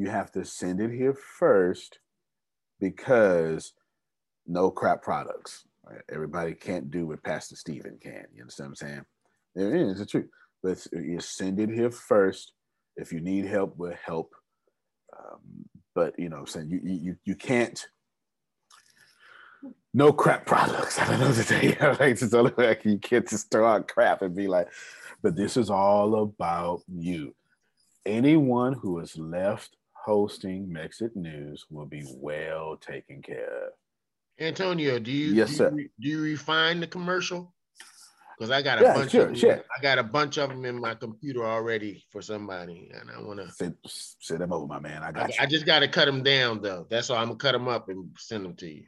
[0.00, 1.98] You have to send it here first
[2.80, 3.74] because
[4.46, 5.64] no crap products.
[5.84, 6.00] Right?
[6.10, 8.24] Everybody can't do what Pastor Stephen can.
[8.34, 9.04] You understand what I'm saying?
[9.56, 10.30] It is the truth.
[10.62, 12.54] But you send it here first.
[12.96, 14.32] If you need help, we'll help.
[15.18, 17.86] Um, but you know, I'm saying you you you can't
[19.92, 20.98] no crap products.
[20.98, 21.76] I don't know to tell you.
[22.00, 24.68] Like, only like you can't just throw out crap and be like,
[25.22, 27.34] but this is all about you.
[28.06, 33.72] Anyone who is left hosting Mexit News will be well taken care of.
[34.38, 35.72] Antonio, do you yes, do sir.
[35.76, 37.54] You, do you refine the commercial?
[38.38, 39.62] Because I got a Yeah, bunch sure, of them, sure.
[39.76, 43.38] I got a bunch of them in my computer already for somebody, and I want
[43.38, 43.52] to.
[43.52, 45.02] Send, send them over, my man.
[45.02, 45.34] I I, got you.
[45.40, 46.86] I just got to cut them down though.
[46.88, 47.18] That's all.
[47.18, 48.84] I'm gonna cut them up and send them to you.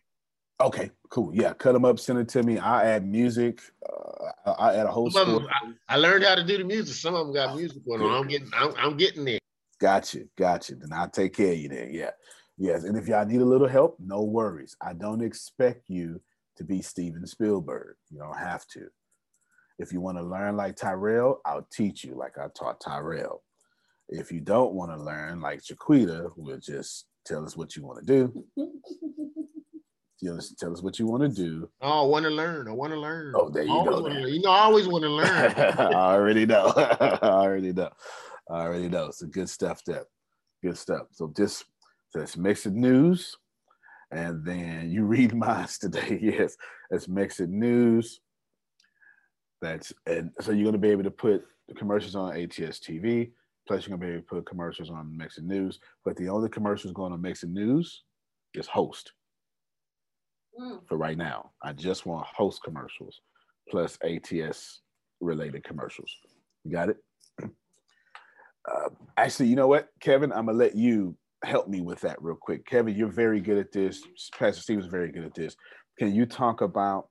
[0.58, 1.34] Okay, cool.
[1.34, 2.58] Yeah, cut them up, send it to me.
[2.58, 3.60] I add music.
[3.86, 6.64] Uh, I I add a whole Some them, I, I learned how to do the
[6.64, 6.94] music.
[6.94, 8.10] Some of them got music going on.
[8.10, 9.38] I'm getting, I'm, I'm getting there.
[9.82, 10.76] Got you, got you.
[10.76, 11.88] Then I'll take care of you then.
[11.92, 12.10] Yeah.
[12.56, 12.84] Yes.
[12.84, 14.76] And if y'all need a little help, no worries.
[14.80, 16.20] I don't expect you
[16.56, 17.96] to be Steven Spielberg.
[18.08, 18.86] You don't have to.
[19.80, 23.42] If you want to learn like Tyrell, I'll teach you like I taught Tyrell.
[24.08, 28.06] If you don't want to learn like Jaquita, we'll just tell us what you want
[28.06, 28.44] to do.
[30.24, 31.68] Tell us, tell us what you want to do.
[31.80, 32.68] Oh, I want to learn.
[32.68, 33.32] I want to learn.
[33.34, 34.28] Oh, there you Always go learn.
[34.28, 35.26] You know, I always want to learn.
[35.56, 36.72] I already know.
[36.76, 37.90] I already know.
[38.52, 39.10] I already know.
[39.10, 40.04] So good stuff there.
[40.62, 41.06] Good stuff.
[41.12, 41.64] So just
[42.14, 43.36] just Mexit news.
[44.10, 46.18] And then you read mine today.
[46.22, 46.56] Yes.
[46.90, 48.20] it's Mexit news.
[49.60, 53.30] That's and so you're gonna be able to put the commercials on ATS TV.
[53.66, 55.78] Plus, you're gonna be able to put commercials on It News.
[56.04, 58.02] But the only commercials going on It News
[58.54, 59.12] is host
[60.58, 60.78] hmm.
[60.88, 61.52] for right now.
[61.62, 63.20] I just want host commercials
[63.70, 64.82] plus ATS
[65.20, 66.14] related commercials.
[66.64, 66.96] You got it?
[68.70, 70.32] Uh, actually, you know what, Kevin?
[70.32, 72.66] I'm gonna let you help me with that real quick.
[72.66, 74.02] Kevin, you're very good at this.
[74.38, 75.56] Pastor Steven's very good at this.
[75.98, 77.08] Can you talk about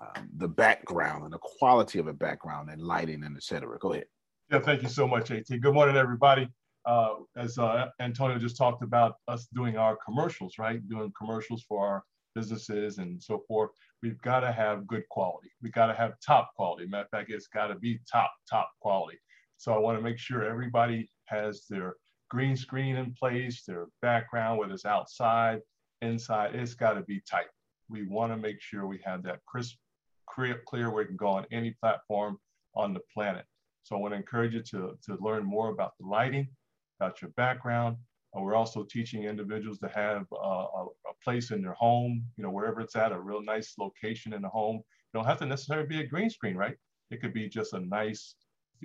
[0.00, 3.78] um, the background and the quality of a background and lighting and et cetera?
[3.78, 4.04] Go ahead.
[4.50, 5.46] Yeah, thank you so much, AT.
[5.48, 6.48] Good morning, everybody.
[6.84, 10.86] Uh, as uh, Antonio just talked about us doing our commercials, right?
[10.88, 13.70] Doing commercials for our businesses and so forth.
[14.02, 15.50] We've got to have good quality.
[15.62, 16.86] We got to have top quality.
[16.86, 19.18] Matter of fact, it's got to be top, top quality.
[19.60, 21.96] So I want to make sure everybody has their
[22.30, 25.60] green screen in place, their background, whether it's outside,
[26.00, 27.50] inside, it's got to be tight.
[27.90, 29.76] We want to make sure we have that crisp,
[30.26, 32.38] clear, clear where it can go on any platform
[32.74, 33.44] on the planet.
[33.82, 36.48] So I want to encourage you to, to learn more about the lighting,
[36.98, 37.98] about your background,
[38.34, 42.42] Uh, we're also teaching individuals to have uh, a, a, place in their home, you
[42.42, 44.76] know, wherever it's at, a real nice location in the home.
[44.76, 46.76] You don't have to necessarily be a green screen, right?
[47.10, 48.36] It could be just a nice,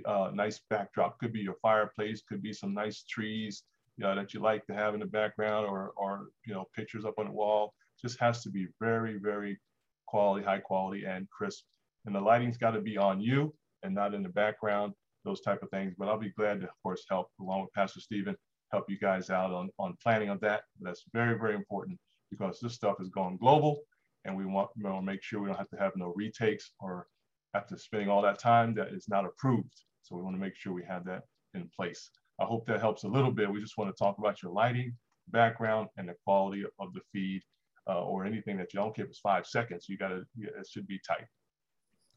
[0.05, 1.19] uh, nice backdrop.
[1.19, 3.63] Could be your fireplace, could be some nice trees
[3.97, 7.05] you know, that you like to have in the background or, or, you know, pictures
[7.05, 7.73] up on the wall.
[8.01, 9.59] Just has to be very, very
[10.05, 11.63] quality, high quality and crisp.
[12.05, 14.93] And the lighting's got to be on you and not in the background,
[15.23, 15.93] those type of things.
[15.97, 18.35] But I'll be glad to, of course, help along with Pastor Stephen
[18.71, 20.63] help you guys out on, on planning of that.
[20.81, 21.97] That's very, very important
[22.29, 23.79] because this stuff is going global
[24.25, 26.71] and we want, we want to make sure we don't have to have no retakes
[26.79, 27.07] or
[27.55, 29.73] after spending all that time that is not approved.
[30.03, 32.09] So we want to make sure we have that in place.
[32.39, 33.49] I hope that helps a little bit.
[33.49, 34.93] We just want to talk about your lighting,
[35.29, 37.41] background, and the quality of the feed
[37.89, 39.85] uh, or anything that you don't give us five seconds.
[39.87, 41.25] You got to, it should be tight.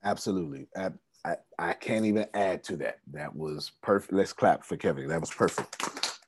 [0.04, 0.66] Absolutely.
[0.76, 0.90] I,
[1.24, 2.98] I, I can't even add to that.
[3.12, 4.12] That was perfect.
[4.12, 5.08] Let's clap for Kevin.
[5.08, 6.18] That was perfect.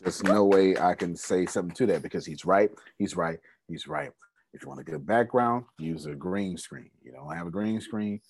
[0.00, 2.70] There's no way I can say something to that because he's right.
[2.98, 3.38] He's right.
[3.68, 4.12] He's right.
[4.52, 6.90] If you want a good background, use a green screen.
[7.02, 8.20] You don't have a green screen,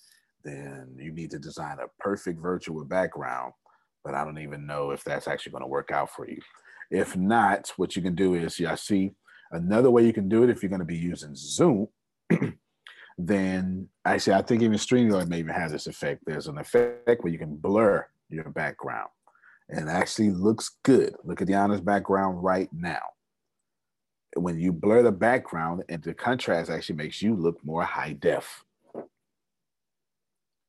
[0.43, 3.53] then you need to design a perfect virtual background.
[4.03, 6.39] But I don't even know if that's actually going to work out for you.
[6.89, 9.11] If not, what you can do is, yeah, I see
[9.51, 11.87] another way you can do it if you're going to be using Zoom.
[13.17, 16.23] then I actually, I think even StreamYard may even have this effect.
[16.25, 19.09] There's an effect where you can blur your background
[19.69, 21.15] and actually looks good.
[21.23, 23.01] Look at Deanna's background right now.
[24.35, 28.63] When you blur the background and the contrast actually makes you look more high def.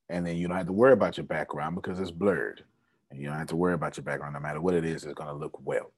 [0.09, 2.65] And then you don't have to worry about your background because it's blurred.
[3.11, 5.15] And you don't have to worry about your background no matter what it is, it's
[5.15, 5.93] gonna look well.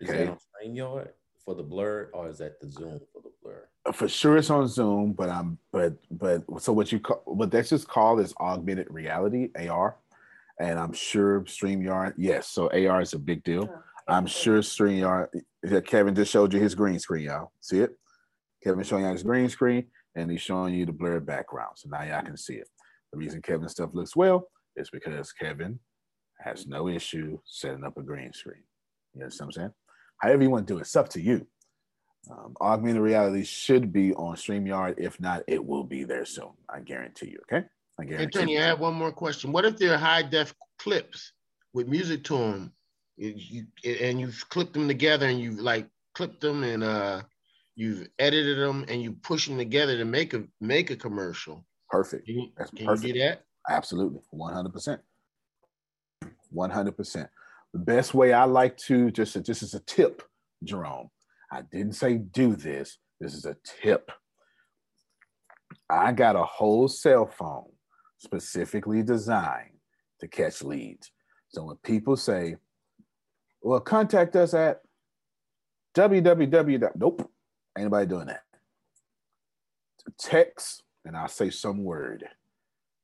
[0.00, 0.24] Is okay?
[0.24, 1.08] that on StreamYard
[1.44, 3.68] for the blur or is that the Zoom for the blur?
[3.86, 7.50] Uh, for sure it's on Zoom, but I'm but but so what you call what
[7.50, 9.96] that's just called is augmented reality, AR
[10.58, 12.48] and I'm sure StreamYard, yes.
[12.48, 13.68] So AR is a big deal.
[13.72, 15.28] Oh, I'm sure StreamYard,
[15.86, 17.52] Kevin just showed you his green screen, y'all.
[17.60, 17.96] See it?
[18.62, 21.72] Kevin showing you his green screen and he's showing you the blurred background.
[21.76, 22.68] So now y'all can see it.
[23.12, 25.78] The reason Kevin's stuff looks well is because Kevin
[26.40, 28.62] has no issue setting up a green screen.
[29.14, 29.72] You understand what I'm saying?
[30.18, 31.46] However you want to do it, it's up to you.
[32.30, 34.94] Um, augmented reality should be on StreamYard.
[34.98, 36.52] If not, it will be there soon.
[36.68, 37.38] I guarantee you.
[37.42, 37.66] Okay.
[38.00, 38.38] I guarantee.
[38.38, 39.52] Antonio, I have one more question.
[39.52, 41.32] What if they're high def clips
[41.74, 42.72] with music to them,
[43.16, 47.22] you, and you've clipped them together and you've like clipped them and uh,
[47.76, 51.64] you've edited them and you push them together to make a make a commercial.
[51.90, 52.26] Perfect.
[52.26, 53.06] Can you, That's can perfect.
[53.06, 53.44] you do that?
[53.68, 55.00] Absolutely, one hundred percent.
[56.50, 57.28] One hundred percent.
[57.72, 60.22] The best way I like to just this is a tip,
[60.62, 61.10] Jerome.
[61.52, 62.98] I didn't say do this.
[63.20, 64.10] This is a tip.
[65.88, 67.70] I got a whole cell phone
[68.18, 69.78] specifically designed
[70.20, 71.10] to catch leads.
[71.48, 72.56] So when people say,
[73.64, 74.82] well, contact us at
[75.96, 76.90] www.
[76.96, 77.30] Nope,
[77.76, 78.42] anybody doing that.
[80.18, 82.26] Text, and I'll say some word.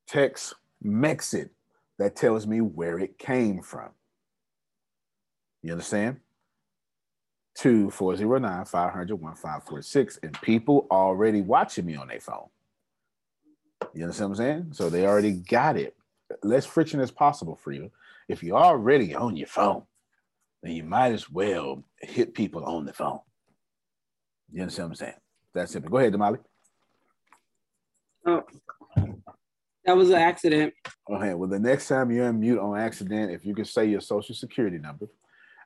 [0.07, 0.53] Text
[0.85, 1.49] Mexit
[1.97, 3.89] that tells me where it came from.
[5.63, 6.17] You understand?
[7.57, 10.19] 2409 500 1546.
[10.21, 12.49] And people already watching me on their phone.
[13.95, 14.67] You understand what I'm saying?
[14.73, 15.95] So they already got it.
[16.43, 17.91] Less friction as possible for you.
[18.27, 19.83] If you're already on your phone,
[20.61, 23.19] then you might as well hit people on the phone.
[24.51, 25.19] You understand what I'm saying?
[25.53, 25.91] That's simple.
[25.91, 26.39] Go ahead, Damali.
[28.25, 28.43] Oh,
[29.85, 30.73] that was an accident.
[31.09, 31.33] Okay.
[31.33, 34.77] Well, the next time you unmute on accident, if you can say your social security
[34.77, 35.07] number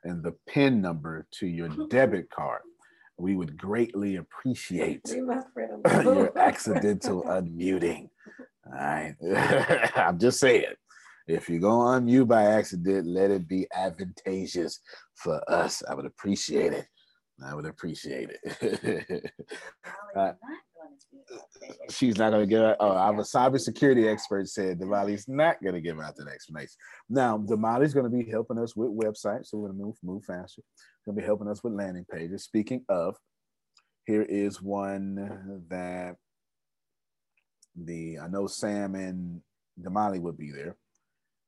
[0.04, 2.62] and the PIN number to your debit card,
[3.18, 8.10] we would greatly appreciate your accidental unmuting.
[8.66, 9.16] All right.
[9.96, 10.74] I'm just saying,
[11.28, 14.80] if you're going to unmute by accident, let it be advantageous
[15.16, 15.84] for us.
[15.90, 16.88] I would appreciate it.
[17.46, 19.32] I would appreciate it.
[20.16, 20.32] uh,
[21.90, 22.78] she's not going to give out.
[22.80, 26.76] Oh, I'm a cybersecurity expert said Damali's not going to give out that explanation.
[27.10, 30.24] Now, Damali's going to be helping us with websites, so we're going to move move
[30.24, 30.62] faster
[31.06, 32.44] going to be helping us with landing pages.
[32.44, 33.16] Speaking of,
[34.06, 36.16] here is one that
[37.76, 39.42] the I know Sam and
[39.82, 40.76] Damali would be there.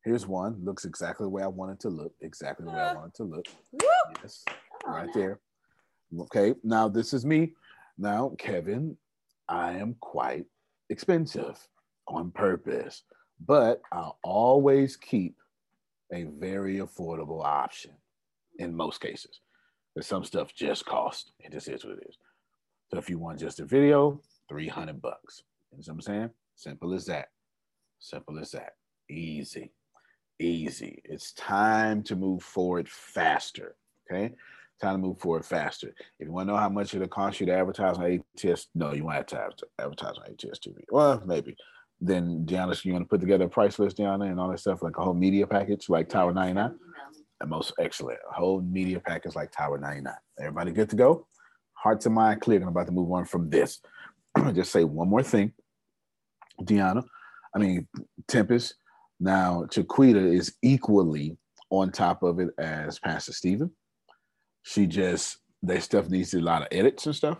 [0.08, 0.58] Here's one.
[0.64, 2.14] Looks exactly the way I wanted to look.
[2.22, 3.45] Exactly the way I wanted to look.
[4.24, 4.45] Yes,
[4.86, 5.39] right there.
[6.18, 6.55] Okay.
[6.64, 7.53] Now this is me.
[7.97, 8.95] Now, Kevin,
[9.49, 10.45] I am quite
[10.89, 11.58] expensive
[12.08, 13.03] on purpose,
[13.45, 15.36] but I'll always keep
[16.14, 17.91] a very affordable option
[18.60, 19.41] in most cases
[20.01, 21.32] some stuff just cost.
[21.39, 22.18] It just is what it is.
[22.91, 25.43] So if you want just a video, 300 bucks.
[25.72, 26.30] You know what I'm saying?
[26.55, 27.30] Simple as that.
[27.99, 28.74] Simple as that.
[29.10, 29.72] Easy.
[30.40, 31.02] Easy.
[31.04, 33.76] It's time to move forward faster.
[34.10, 34.36] Okay,
[34.80, 35.94] time to move forward faster.
[36.20, 38.94] If you want to know how much it'll cost you to advertise on ATS, no,
[38.94, 40.84] you want to advertise on ATS TV.
[40.92, 41.56] Well, maybe.
[42.00, 44.84] Then Deanna, you want to put together a price list, Deanna, and all that stuff,
[44.84, 46.76] like a whole media package, like Tower 99.
[47.40, 50.14] The most excellent, a whole media package like Tower 99.
[50.40, 51.28] Everybody good to go?
[51.74, 52.62] Hearts and mind clear.
[52.62, 53.82] I'm about to move on from this.
[54.54, 55.54] Just say one more thing.
[56.62, 57.04] Deanna,
[57.56, 57.88] I mean,
[58.28, 58.76] Tempest.
[59.20, 61.38] Now, Chiquita is equally
[61.70, 63.72] on top of it as Pastor Stephen.
[64.63, 67.39] She just, that stuff needs a lot of edits and stuff,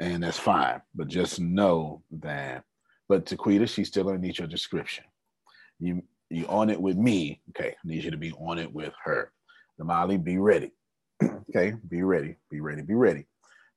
[0.00, 0.80] and that's fine.
[0.94, 2.64] But just know that
[3.12, 5.04] but Taquita, she's still gonna need your description.
[5.78, 7.72] You you on it with me, okay?
[7.72, 9.32] I need you to be on it with her.
[9.78, 10.72] Damali, be ready.
[11.22, 13.26] okay, be ready, be ready, be ready.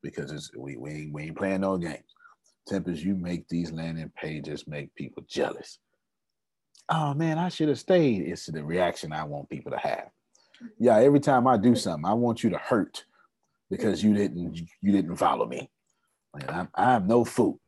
[0.01, 2.14] Because it's we, we ain't we ain't playing no games.
[2.66, 5.80] Tempest, you make these landing pages make people jealous.
[6.90, 8.22] Oh man, I should have stayed.
[8.28, 10.10] It's the reaction I want people to have.
[10.58, 10.66] Mm-hmm.
[10.80, 13.06] Yeah, every time I do something, I want you to hurt
[13.70, 14.10] because mm-hmm.
[14.10, 15.70] you didn't you didn't follow me.
[16.48, 17.60] I'm, I have no food.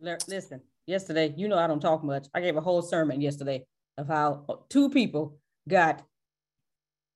[0.00, 1.34] Listen, yesterday.
[1.36, 2.26] You know, I don't talk much.
[2.34, 3.64] I gave a whole sermon yesterday
[3.98, 5.38] of how two people
[5.68, 6.02] got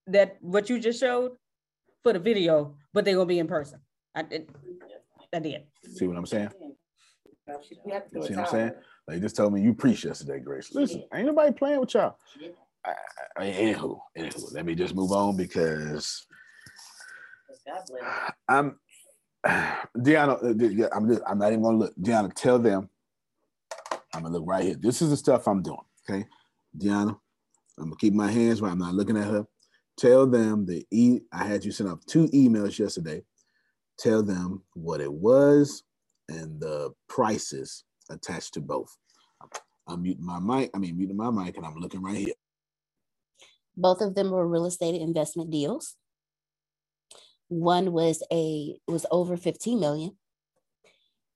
[0.06, 1.32] that what you just showed
[2.02, 3.80] for the video, but they're gonna be in person.
[4.14, 4.48] I did.
[5.32, 5.62] I did.
[5.94, 6.50] See what I'm saying?
[7.46, 7.76] See
[8.12, 8.72] what I'm saying?
[9.06, 10.74] They just told me you preached yesterday, Grace.
[10.74, 12.16] Listen, ain't nobody playing with y'all.
[12.84, 12.94] I,
[13.36, 16.26] I, anywho, anywho, let me just move on because
[18.48, 18.78] I'm
[19.46, 20.42] Deanna.
[20.42, 21.94] Uh, I'm, just, I'm not even gonna look.
[21.96, 22.88] Deanna, tell them
[24.14, 24.76] I'm gonna look right here.
[24.78, 25.78] This is the stuff I'm doing.
[26.08, 26.26] Okay,
[26.78, 27.18] Deanna,
[27.78, 29.46] I'm gonna keep my hands where I'm not looking at her.
[29.98, 31.20] Tell them the e.
[31.30, 33.22] I had you send up two emails yesterday.
[33.98, 35.82] Tell them what it was
[36.28, 38.96] and the prices attached to both.
[39.86, 40.70] I'm muting my mic.
[40.74, 42.34] I mean, muting my mic, and I'm looking right here.
[43.76, 45.96] Both of them were real estate investment deals.
[47.48, 50.16] One was a was over 15 million,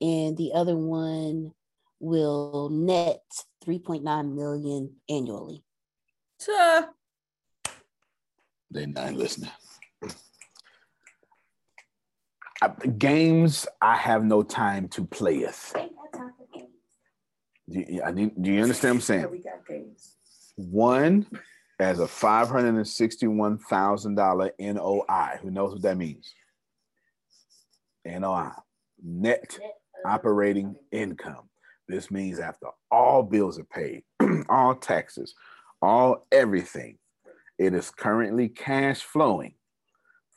[0.01, 1.53] and the other one
[2.01, 3.23] will net
[3.67, 5.63] 3.9 million annually.
[6.39, 6.87] Tuh.
[8.71, 9.51] They're not listening.
[12.61, 15.47] I, games I have no time to play.
[17.71, 19.31] Do you, I need, do you understand what I'm saying?
[19.31, 20.17] we got games.
[20.57, 21.27] One
[21.79, 25.39] as a five hundred and sixty-one thousand dollar NOI.
[25.43, 26.33] Who knows what that means?
[28.05, 28.51] NOI,
[29.05, 29.59] net
[30.05, 31.49] operating income.
[31.87, 34.03] This means after all bills are paid,
[34.49, 35.35] all taxes,
[35.81, 36.99] all everything,
[37.59, 39.55] it is currently cash flowing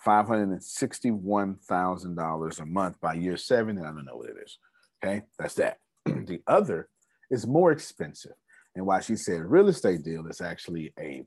[0.05, 3.77] $561,000 a month by year seven.
[3.77, 4.57] And I don't know what it is.
[5.03, 5.77] Okay, that's that.
[6.05, 6.89] the other
[7.29, 8.33] is more expensive.
[8.75, 11.23] And why she said real estate deal is actually a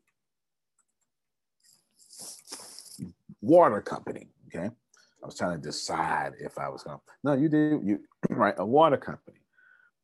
[3.40, 4.28] water company.
[4.48, 4.70] Okay.
[5.22, 7.02] I was trying to decide if I was going to.
[7.22, 7.84] No, you did.
[7.84, 8.00] You
[8.30, 8.54] right.
[8.58, 9.38] A water company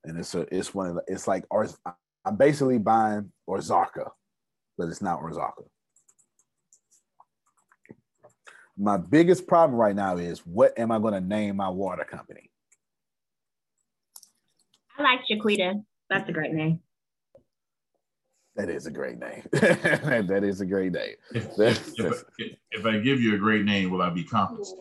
[0.04, 1.68] and it's a it's one of the, it's like or
[2.24, 4.10] I'm basically buying Ozarka,
[4.76, 5.64] but it's not Ozarka.
[8.80, 12.50] My biggest problem right now is what am I going to name my water company?
[14.98, 15.74] I like Chiquita.
[16.08, 16.80] That's a great name.
[18.56, 19.42] That is a great name.
[19.52, 21.14] that is a great name.
[21.34, 22.24] If, if, if,
[22.70, 24.80] if, I give you a great name, will I be compensated?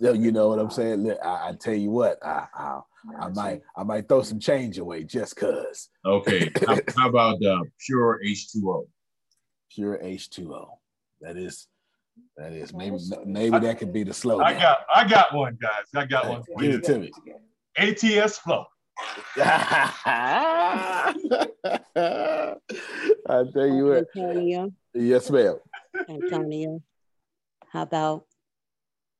[0.00, 1.08] You know what I'm saying?
[1.24, 2.80] I, I tell you what, I, I,
[3.20, 5.88] I might I might throw some change away just cause.
[6.04, 6.50] Okay.
[6.66, 8.86] how, how, about uh, pure H2O?
[9.72, 10.68] Pure H2O.
[11.22, 11.66] That is
[12.36, 14.46] that is maybe maybe that could be the slogan.
[14.46, 15.84] I got I got one, guys.
[15.94, 16.42] I got one.
[16.58, 17.10] Give it to me.
[17.76, 18.66] ATS flow.
[19.36, 21.12] I
[23.52, 24.06] tell you what.
[24.16, 24.72] Antonio.
[24.94, 25.56] Yes, ma'am.
[26.08, 26.82] Antonio,
[27.72, 28.24] how about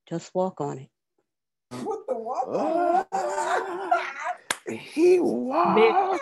[0.09, 0.89] just walk on it?
[1.85, 2.49] What the what?
[2.49, 3.05] Ah.
[3.05, 3.06] Oh,
[4.69, 6.21] he was.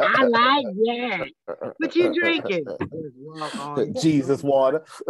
[0.00, 1.28] I like that.
[1.78, 2.66] What you drinking?
[4.00, 4.82] Jesus water.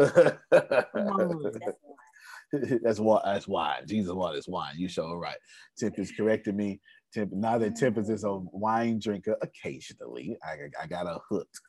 [2.82, 3.22] that's why.
[3.24, 3.86] that's wine.
[3.86, 4.74] Jesus water is wine.
[4.76, 5.36] You show right.
[5.78, 6.80] Tempest corrected me.
[7.14, 11.60] Temp, now that Tempest is a wine drinker occasionally, I, I got a hooked.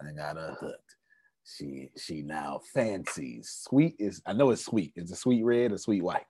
[0.00, 0.96] I got a hooked.
[1.44, 4.92] She she now fancies sweet is I know it's sweet.
[4.94, 6.24] It's a sweet red or sweet white.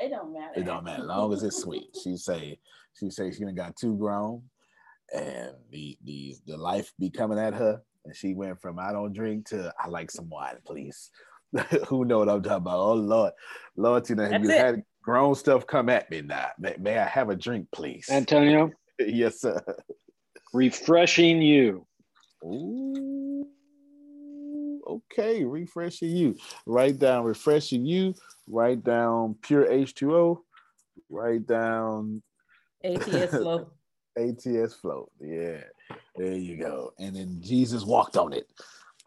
[0.00, 0.60] It don't matter.
[0.60, 1.02] It don't matter.
[1.02, 1.96] As long as it's sweet.
[2.02, 2.58] She say
[2.98, 4.42] she say she got two grown,
[5.14, 9.12] and the the the life be coming at her, and she went from I don't
[9.12, 11.10] drink to I like some wine, please.
[11.88, 12.78] Who know what I'm talking about?
[12.78, 13.32] Oh Lord,
[13.76, 14.58] Lord, Tina, have you it.
[14.58, 16.48] had grown stuff come at me now?
[16.58, 18.08] May, may I have a drink, please?
[18.10, 18.70] Antonio.
[18.98, 19.60] yes, sir.
[20.52, 21.86] Refreshing you.
[22.44, 23.23] Ooh.
[24.94, 26.36] Okay, refreshing you.
[26.66, 28.14] Write down refreshing you.
[28.46, 30.38] Write down pure H2O.
[31.10, 32.22] Write down
[32.84, 33.70] ATS flow.
[34.16, 35.10] ATS flow.
[35.20, 35.62] Yeah,
[36.16, 36.92] there you go.
[36.98, 38.46] And then Jesus walked on it.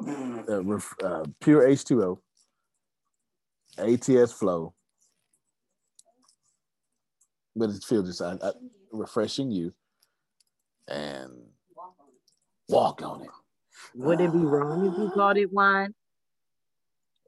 [0.05, 2.19] Uh, ref, uh, pure H2O.
[3.77, 4.73] ATS flow.
[7.55, 8.51] But it feels just uh, uh,
[8.91, 9.73] refreshing you
[10.87, 11.31] and
[12.67, 13.29] walk on it.
[13.95, 15.93] Would it be wrong if you called it wine?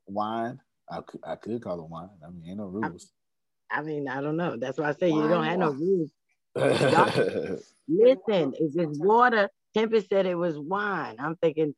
[0.07, 0.59] Wine.
[0.91, 2.09] I could, I could call it wine.
[2.25, 3.11] I mean, ain't no rules.
[3.71, 4.57] I mean, I don't know.
[4.57, 6.09] That's why I say you don't have no rules.
[6.55, 11.15] Listen, if it's water, Tempest said it was wine.
[11.19, 11.75] I'm thinking,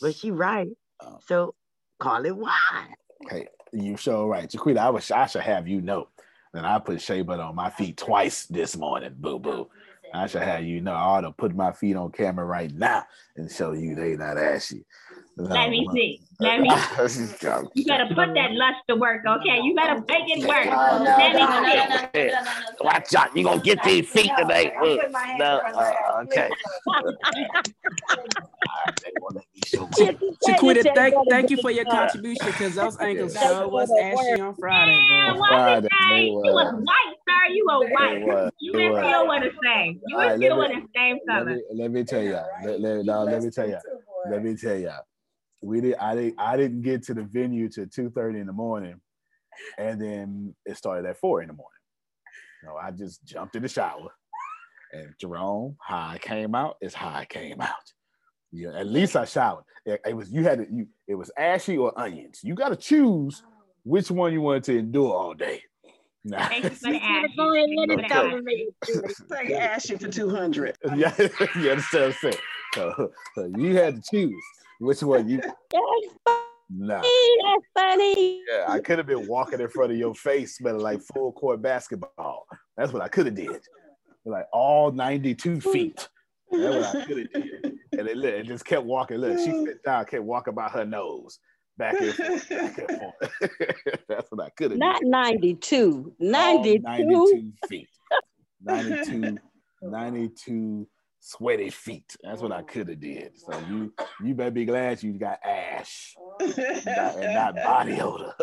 [0.00, 0.68] but she right.
[1.00, 1.18] Oh.
[1.26, 1.54] So
[1.98, 2.94] call it wine.
[3.26, 4.48] Okay, you sure right.
[4.48, 6.08] Jaquita, I wish I should have you know
[6.52, 9.14] that I put shea butter on my feet twice this morning.
[9.18, 9.68] Boo boo.
[10.12, 10.92] I should have you know.
[10.92, 13.04] I ought to put my feet on camera right now
[13.36, 14.84] and show you they not ashy.
[15.36, 16.20] Let me see.
[16.40, 16.70] Let me.
[17.74, 19.60] You better put that lust to work, okay?
[19.62, 20.66] You better make it work.
[20.66, 21.46] Let me
[22.14, 22.30] see.
[22.84, 24.72] Watch out, you gonna get these feet today.
[25.38, 26.50] No, uh, okay.
[30.44, 34.98] Chiquita, thank, thank you for your contribution because those ankles sure was ashy on Friday.
[35.10, 35.38] Man, Boy.
[35.40, 36.54] what Friday, to it You was.
[36.54, 37.52] was white, sir.
[37.54, 38.52] You were white.
[38.58, 39.02] You it didn't was.
[39.02, 40.00] feel what the same.
[40.06, 41.54] You All right, were let still me- in the same let color.
[41.54, 42.46] me, let me tell y'all.
[42.64, 43.80] Let, let, no, let me tell y'all.
[44.30, 45.02] Let me tell y'all.
[45.62, 45.96] We did.
[45.96, 49.00] I didn't I didn't get to the venue till two thirty in the morning,
[49.78, 51.66] and then it started at four in the morning.
[52.64, 54.08] No, I just jumped in the shower,
[54.92, 57.92] and Jerome, how I came out is how I came out.
[58.52, 59.64] Yeah, at least I showered.
[59.84, 60.66] It, it was you had to.
[60.70, 62.40] You it was ashy or onions.
[62.42, 63.42] You got to choose
[63.84, 65.62] which one you wanted to endure all day.
[66.24, 66.48] Nah.
[66.48, 67.30] Thank you for the ashes.
[67.36, 67.98] Go ahead, let it
[68.88, 69.36] you for the go.
[69.36, 70.76] Take Ashley for 200.
[70.96, 71.14] yeah,
[71.56, 72.34] you understand what I'm saying?
[72.74, 74.34] So, so you had to choose
[74.80, 75.40] which one you.
[76.72, 77.02] Nah.
[77.02, 78.42] That's funny.
[78.48, 81.60] Yeah, I could have been walking in front of your face, smelling like full court
[81.60, 82.46] basketball.
[82.76, 83.60] That's what I could have did.
[84.24, 85.62] Like all 92 mm.
[85.72, 86.08] feet.
[86.52, 87.78] That's what I could have did.
[87.98, 89.16] And it, look, it just kept walking.
[89.16, 89.64] Look, she mm.
[89.64, 91.40] sit down, kept walking by her nose.
[91.76, 93.32] Back and forth, back and forth.
[94.08, 95.08] That's what I could have Not did.
[95.08, 96.14] 92.
[96.20, 96.82] All 92.
[96.84, 97.88] 92 feet.
[98.62, 99.38] 92,
[99.82, 100.86] 92
[101.20, 102.16] sweaty feet.
[102.22, 103.38] That's what I could have did.
[103.38, 103.92] So you
[104.24, 108.34] you better be glad you got ash and not, and not body odor.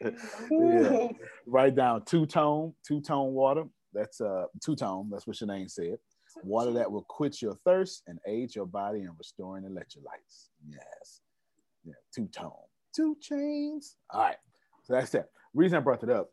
[0.50, 1.08] yeah.
[1.46, 3.64] Write down two tone, two tone water.
[3.92, 5.08] That's uh two tone.
[5.10, 5.98] That's what your name said.
[6.44, 10.48] Water that will quench your thirst and aid your body in restoring electrolytes.
[10.66, 11.20] Yes.
[11.84, 12.52] Yeah, two tone.
[12.96, 13.96] Two chains.
[14.10, 14.36] All right.
[14.84, 15.28] So that's that.
[15.54, 16.30] Reason I brought it up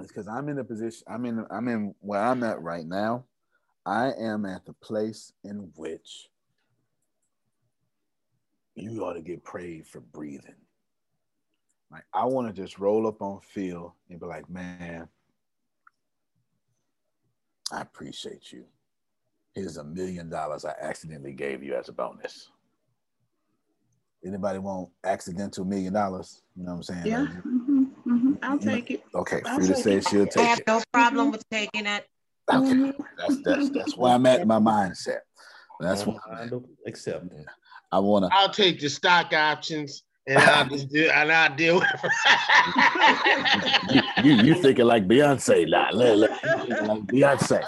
[0.00, 3.24] is because I'm in a position, I'm in, I'm in where I'm at right now.
[3.86, 6.28] I am at the place in which
[8.74, 10.54] you ought to get prayed for breathing.
[11.90, 15.08] Like I want to just roll up on Phil and be like, man,
[17.72, 18.64] I appreciate you.
[19.54, 22.50] Here's a million dollars I accidentally gave you as a bonus.
[24.24, 26.42] Anybody want accidental million dollars?
[26.54, 27.06] You know what I'm saying?
[27.06, 27.20] Yeah.
[27.22, 29.02] Like, hmm hmm I'll take it.
[29.14, 30.08] Okay, I'll Frida take says it.
[30.08, 30.66] she'll I take have it.
[30.66, 32.06] no problem with taking it.
[32.52, 35.20] Okay, that's that's that's where I'm at in my mindset.
[35.80, 36.16] That's what
[36.86, 37.26] accept.
[37.92, 38.30] I want to.
[38.36, 42.12] I'll take the stock options and I'll just do and I'll deal with it.
[44.24, 45.90] You you thinking like Beyonce now?
[45.92, 47.64] Look, look, like Beyonce.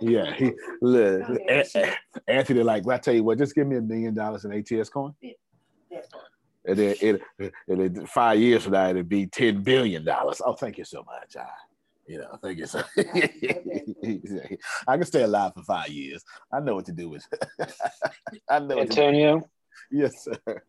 [0.00, 0.52] Yeah, he
[0.82, 1.22] look.
[1.48, 1.96] A- A-
[2.28, 4.88] Anthony like, well, I tell you what, just give me a million dollars in ATS
[4.90, 5.14] coin.
[6.66, 10.40] And then it, it, it, five years from now, it'll be ten billion dollars.
[10.44, 11.36] Oh, thank you so much.
[11.36, 11.46] I,
[12.06, 12.82] you know, thank you so.
[14.86, 16.24] I can stay alive for five years.
[16.52, 17.26] I know what to do with.
[18.48, 18.76] I know.
[18.76, 19.02] What to do.
[19.02, 19.50] Antonio,
[19.90, 20.62] Yes, sir.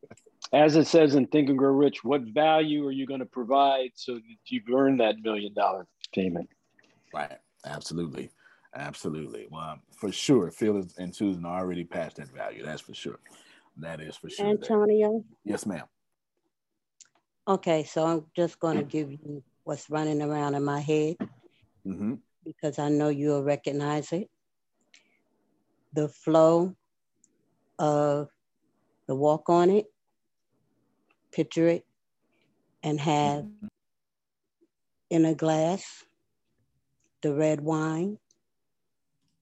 [0.54, 3.92] as it says in Think and Grow Rich, what value are you going to provide
[3.96, 6.50] so that you've earned that million dollar payment?
[7.14, 7.38] Right.
[7.66, 8.30] Absolutely.
[8.76, 9.48] Absolutely.
[9.50, 12.64] Well, for sure, Phil and Susan are already past that value.
[12.64, 13.20] That's for sure.
[13.78, 14.48] That is for sure.
[14.48, 15.24] Antonio.
[15.44, 15.86] Yes, ma'am.
[17.48, 21.18] Okay, so I'm just going to give you what's running around in my head
[21.86, 22.16] Mm-hmm.
[22.44, 24.30] because I know you'll recognize it.
[25.94, 26.76] The flow
[27.78, 28.30] of
[29.08, 29.86] the walk on it,
[31.32, 31.86] picture it,
[32.84, 33.46] and have
[35.10, 36.04] in a glass
[37.22, 38.18] the red wine.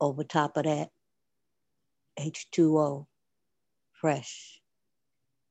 [0.01, 0.89] Over top of that,
[2.19, 3.05] H2O,
[3.93, 4.59] fresh,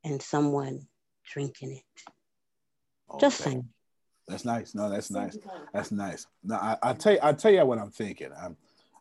[0.04, 0.86] and someone
[1.32, 1.82] drinking it.
[3.18, 3.50] Just Okay.
[3.50, 3.68] saying.
[4.32, 4.74] That's nice.
[4.74, 5.36] No, that's nice.
[5.74, 6.26] That's nice.
[6.42, 8.30] No, I, I tell you, I tell you what I'm thinking.
[8.42, 8.56] I'm,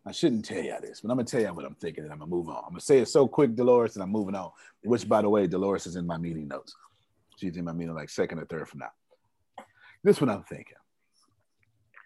[0.06, 2.20] I shouldn't tell y'all this, but I'm gonna tell y'all what I'm thinking, and I'm
[2.20, 2.64] gonna move on.
[2.66, 4.52] I'm gonna say it so quick, Dolores, and I'm moving on.
[4.84, 6.76] Which, by the way, Dolores is in my meeting notes.
[7.38, 8.92] She's in my meeting like second or third from now.
[10.04, 10.76] This is what I'm thinking.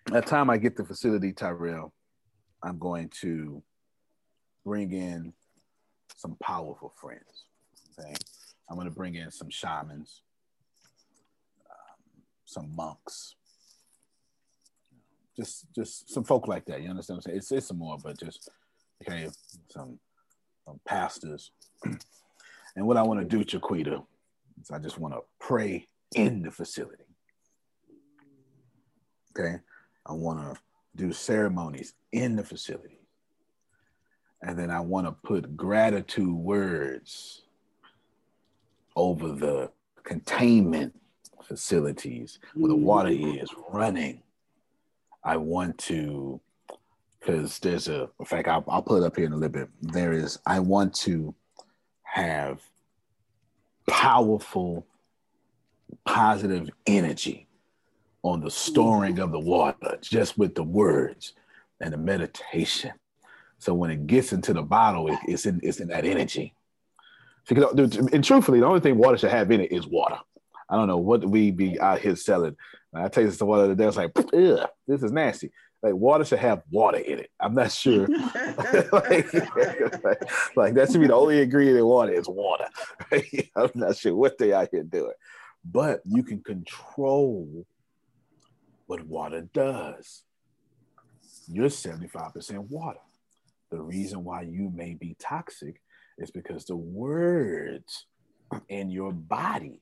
[0.07, 1.93] At the time I get the facility, Tyrell,
[2.61, 3.63] I'm going to
[4.63, 5.33] bring in
[6.15, 7.45] some powerful friends.
[7.97, 8.13] Okay,
[8.69, 10.21] I'm going to bring in some shamans,
[12.45, 13.35] some monks,
[15.35, 16.81] just just some folk like that.
[16.81, 17.37] You understand what I'm saying?
[17.37, 18.49] It's it's some more, but just
[19.01, 19.27] okay,
[19.69, 19.99] some,
[20.65, 21.51] some pastors.
[22.75, 24.01] and what I want to do, Chiquita,
[24.61, 27.03] is I just want to pray in the facility.
[29.37, 29.57] Okay,
[30.05, 30.59] I want to
[30.95, 32.99] do ceremonies in the facility.
[34.41, 37.41] And then I want to put gratitude words
[38.95, 39.71] over the
[40.03, 40.93] containment
[41.45, 43.37] facilities where the water mm-hmm.
[43.37, 44.21] is running.
[45.23, 46.39] I want to,
[47.19, 49.69] because there's a, in fact, I'll, I'll put it up here in a little bit.
[49.81, 51.33] There is, I want to
[52.03, 52.61] have
[53.89, 54.85] powerful,
[56.05, 57.47] positive energy
[58.23, 59.47] on the storing of the mm-hmm.
[59.47, 61.33] water, just with the words
[61.81, 62.91] and the meditation.
[63.57, 66.53] So when it gets into the bottle, it, it's in it's in that energy.
[67.47, 70.17] Because, uh, and truthfully, the only thing water should have in it is water.
[70.69, 72.55] I don't know what we be out here selling.
[72.93, 73.83] I tasted some water today.
[73.83, 75.51] I was like, Ugh, this is nasty.
[75.83, 77.29] Like water should have water in it.
[77.39, 78.07] I'm not sure.
[78.07, 79.33] like, like,
[80.55, 82.67] like, that should be the only ingredient in water is water.
[83.55, 85.13] I'm not sure what they out here doing,
[85.63, 87.67] but you can control
[88.87, 90.23] what water does.
[91.47, 92.99] You're 75% water.
[93.69, 95.81] The reason why you may be toxic
[96.17, 98.05] is because the words
[98.69, 99.81] in your body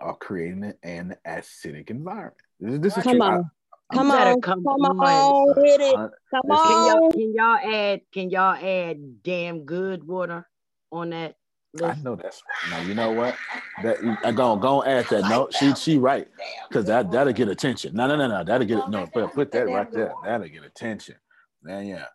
[0.00, 2.36] are creating an acidic environment.
[2.60, 3.26] This, this is Come true.
[3.26, 3.50] on.
[3.90, 5.94] I, Come on, come, come on on with it.
[5.94, 7.12] Uh, Come listen, Can y'all, on.
[7.12, 10.48] can y'all add can y'all add damn good water
[10.90, 11.36] on that
[11.82, 12.80] I know that's now.
[12.82, 13.36] You know what?
[13.82, 15.28] That I go go and add that.
[15.28, 16.28] No, she she right
[16.68, 17.94] because that that'll get attention.
[17.94, 19.06] No no no no that'll get no.
[19.06, 20.14] Put put that right there.
[20.24, 21.16] That'll get attention.
[21.62, 22.06] Man, yeah.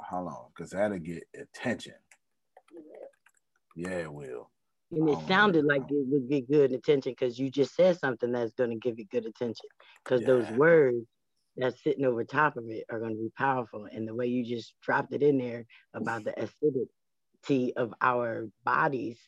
[0.00, 1.94] Hold on, because that'll get attention.
[3.76, 4.50] Yeah, it will.
[4.94, 8.52] And it sounded like it would get good attention because you just said something that's
[8.52, 9.66] going to give it good attention.
[10.04, 11.04] Because those words
[11.56, 13.86] that's sitting over top of it are going to be powerful.
[13.90, 15.64] And the way you just dropped it in there
[15.94, 19.18] about the acidity of our bodies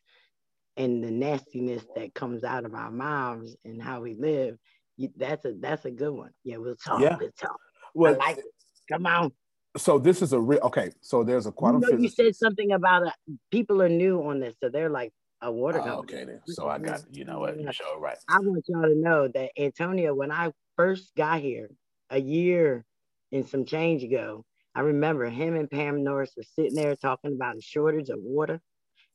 [0.76, 4.58] and the nastiness that comes out of our mouths and how we live,
[4.96, 6.30] you, that's a that's a good one.
[6.44, 7.00] Yeah, we'll talk.
[7.00, 7.16] Yeah.
[7.18, 7.58] We'll talk.
[7.94, 8.44] Well, I like it.
[8.90, 9.32] Come on.
[9.76, 10.90] So this is a real okay.
[11.00, 13.10] So there's a You quantum know, you said something about uh
[13.50, 15.12] people are new on this, so they're like
[15.42, 16.18] a water Oh, company.
[16.18, 16.40] okay, then.
[16.46, 18.16] So I got you know what you sure right.
[18.28, 21.70] I want y'all to know that Antonio, when I first got here
[22.10, 22.84] a year
[23.32, 27.56] and some change ago, I remember him and Pam Norris were sitting there talking about
[27.56, 28.60] a shortage of water,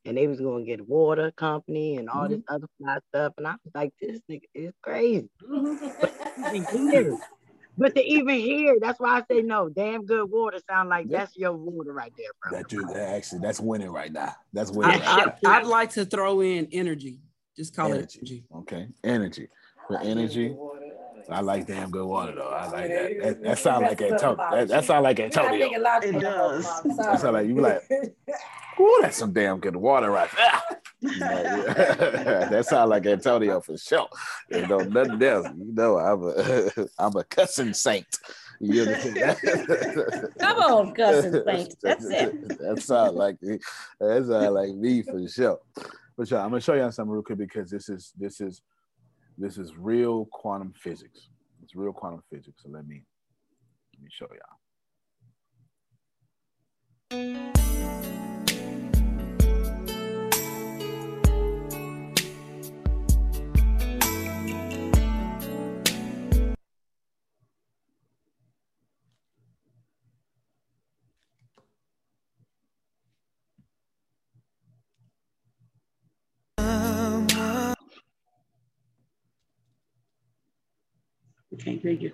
[0.05, 2.55] and they was going to get a water company and all this mm-hmm.
[2.55, 5.29] other fly stuff, and I was like, this nigga is crazy.
[5.49, 7.15] Mm-hmm.
[7.77, 9.69] But, to even hear, but to even hear, that's why I say no.
[9.69, 12.57] Damn good water sound like that's your water right there, bro.
[12.57, 14.35] That dude, that actually, that's winning right now.
[14.53, 15.01] That's winning.
[15.01, 17.19] I, right I, I'd like to throw in energy.
[17.55, 18.45] Just call it energy.
[18.55, 19.49] Okay, energy.
[19.87, 20.55] For energy,
[21.29, 22.49] I like damn good water though.
[22.49, 23.19] I like that.
[23.21, 24.35] That, that sound like Antonio.
[24.35, 25.67] That, that sound like Antonio.
[25.67, 26.81] It does.
[26.83, 27.81] That sound like you be like,
[28.79, 30.61] ooh, that's some damn good water right there.
[31.01, 34.07] That sound like Antonio for sure.
[34.49, 35.47] You know, nothing else.
[35.57, 38.19] You know, I'm a I'm a cussing saint.
[38.59, 39.37] You understand?
[40.39, 41.75] Come on, cussing saint.
[41.81, 42.59] That's it.
[42.59, 45.59] that sound like that sound like me for sure.
[46.15, 48.61] But yeah, I'm gonna show you something real quick because this is this is
[49.41, 51.29] this is real quantum physics.
[51.63, 52.61] It's real quantum physics.
[52.63, 53.03] So let me
[53.95, 54.59] let me show y'all.
[81.63, 82.11] Can't hear you.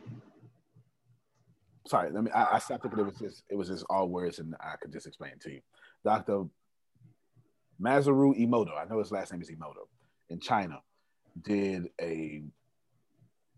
[1.88, 2.32] Sorry, let me.
[2.32, 4.92] I, I stopped thinking it was just it was just all words, and I could
[4.92, 5.62] just explain it to you.
[6.04, 6.46] Doctor
[7.82, 9.88] Masaru Emoto, I know his last name is Emoto,
[10.30, 10.82] in China,
[11.42, 12.44] did a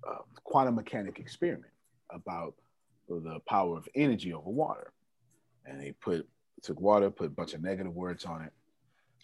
[0.08, 1.72] uh, quantum mechanic experiment
[2.12, 2.56] about
[3.08, 4.94] the power of energy over water,
[5.66, 6.28] and he put
[6.62, 8.54] took water, put a bunch of negative words on it,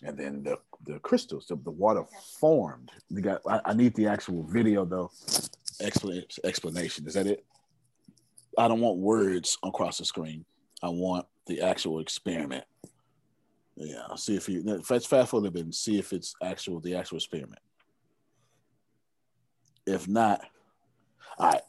[0.04, 2.06] and then the the crystals, the, the water
[2.40, 2.92] formed.
[3.12, 3.42] We got.
[3.48, 5.12] I, I need the actual video though.
[5.82, 7.08] Explanation.
[7.08, 7.46] Is that it?
[8.58, 10.46] I don't want words across the screen.
[10.82, 12.64] I want the actual experiment.
[13.76, 16.80] Yeah, I'll see if you fetch fast forward a bit and see if it's actual
[16.80, 17.60] the actual experiment.
[19.86, 20.42] If not,
[21.38, 21.62] all right.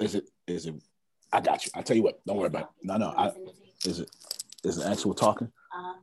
[0.00, 0.74] Is it is it
[1.32, 1.72] I got you.
[1.74, 2.68] I tell you what, don't worry about it.
[2.82, 3.14] No, no.
[3.16, 3.30] I,
[3.84, 4.10] is it
[4.64, 5.46] is it actual talking?
[5.46, 6.00] Uh-huh.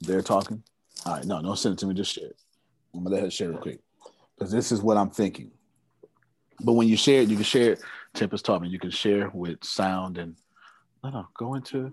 [0.00, 0.62] They're talking.
[1.06, 1.94] All right, no, don't send it to me.
[1.94, 2.36] Just share it.
[2.94, 3.80] I'm gonna let her share it quick
[4.36, 5.50] because this is what I'm thinking.
[6.60, 7.82] But when you share it, you can share it.
[8.14, 10.36] Tempest taught me you can share with sound and
[11.04, 11.28] no, no.
[11.34, 11.92] Go into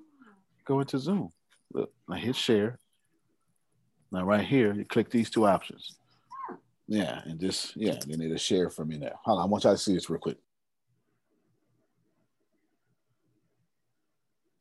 [0.66, 1.30] go into Zoom.
[1.74, 2.80] Look, now hit share.
[4.12, 5.98] Now right here, you click these two options.
[6.88, 9.20] Yeah, and just yeah, they need to share for me now.
[9.24, 10.38] Hold on, I want y'all to see this real quick.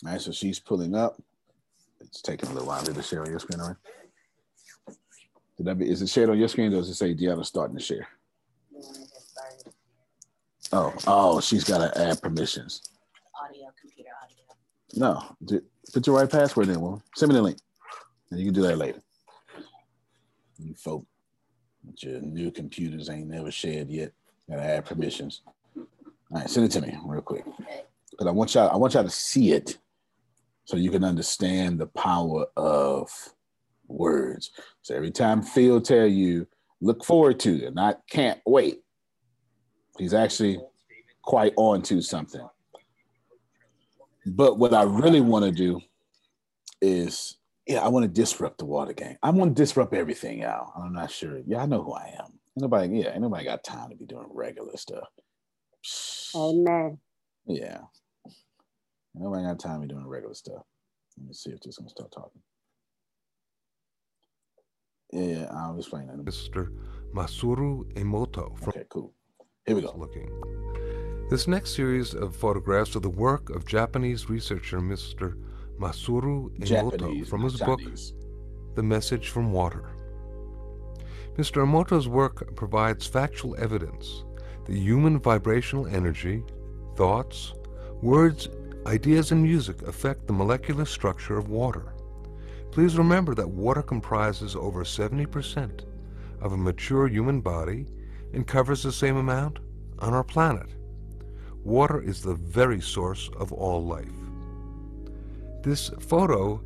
[0.05, 1.21] All right, so she's pulling up.
[2.01, 3.77] It's taking a little while to share on your screen, right?
[5.57, 7.77] Did that be, is it shared on your screen or does it say Deanna starting
[7.77, 8.09] to share?
[10.73, 12.83] Oh, oh, she's got to add permissions.
[13.43, 14.37] Audio, computer audio.
[14.97, 15.61] No,
[15.93, 17.03] put your right password in, woman.
[17.17, 17.59] Send me the link,
[18.31, 19.01] and you can do that later.
[20.59, 21.05] You folk,
[21.99, 24.13] your new computers ain't never shared yet.
[24.49, 25.43] Gotta add permissions.
[25.77, 25.87] All
[26.31, 27.45] right, send it to me real quick,
[28.11, 28.71] because I want y'all.
[28.71, 29.79] I want y'all to see it,
[30.65, 33.11] so you can understand the power of
[33.89, 34.53] words.
[34.83, 36.47] So every time Phil tell you,
[36.81, 38.84] look forward to it, not can't wait,
[39.99, 40.61] he's actually
[41.23, 42.47] quite on to something.
[44.27, 45.81] But what I really want to do
[46.81, 47.37] is,
[47.67, 49.17] yeah, I want to disrupt the water game.
[49.23, 50.73] I want to disrupt everything, y'all.
[50.77, 51.41] I'm not sure.
[51.47, 52.39] Yeah, I know who I am.
[52.57, 55.09] Nobody, yeah, nobody got time to be doing regular stuff.
[56.35, 56.99] Amen.
[57.47, 57.81] Yeah.
[59.15, 60.63] Nobody got time to be doing regular stuff.
[61.19, 62.43] Let me see if this is gonna start talking.
[65.13, 66.17] Yeah, I'll explain that.
[66.17, 66.73] Mr.
[67.15, 68.59] Masaru Emoto.
[68.59, 69.13] From okay, cool.
[69.67, 69.95] Here we go.
[69.97, 70.31] Looking.
[71.31, 75.39] This next series of photographs are the work of Japanese researcher Mr.
[75.81, 78.11] Masaru Emoto from his Chinese.
[78.11, 79.89] book The Message from Water.
[81.39, 81.65] Mr.
[81.65, 84.25] Emoto's work provides factual evidence
[84.67, 86.43] that human vibrational energy,
[86.95, 87.55] thoughts,
[88.03, 88.51] words,
[88.87, 91.95] ideas, and music affect the molecular structure of water.
[92.71, 95.87] Please remember that water comprises over 70%
[96.43, 97.87] of a mature human body
[98.35, 99.61] and covers the same amount
[100.01, 100.69] on our planet.
[101.63, 104.09] Water is the very source of all life.
[105.63, 106.61] This photo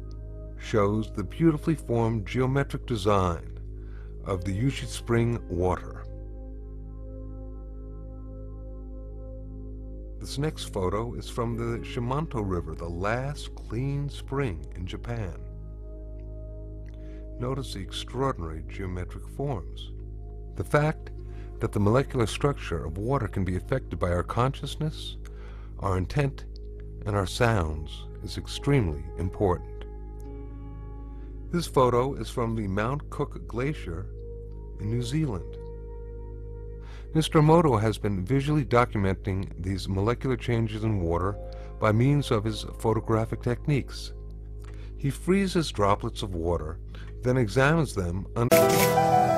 [0.59, 3.61] shows the beautifully formed geometric design
[4.25, 6.05] of the Yushi Spring water.
[10.19, 15.39] This next photo is from the Shimanto River, the last clean spring in Japan.
[17.39, 19.93] Notice the extraordinary geometric forms.
[20.57, 21.11] The fact
[21.61, 25.17] that the molecular structure of water can be affected by our consciousness,
[25.81, 26.45] our intent,
[27.07, 29.85] and our sounds is extremely important.
[31.51, 34.07] This photo is from the Mount Cook Glacier
[34.81, 35.57] in New Zealand.
[37.15, 37.41] Mr.
[37.41, 41.35] Emoto has been visually documenting these molecular changes in water
[41.81, 44.13] by means of his photographic techniques.
[44.99, 46.79] He freezes droplets of water,
[47.23, 49.38] then examines them under.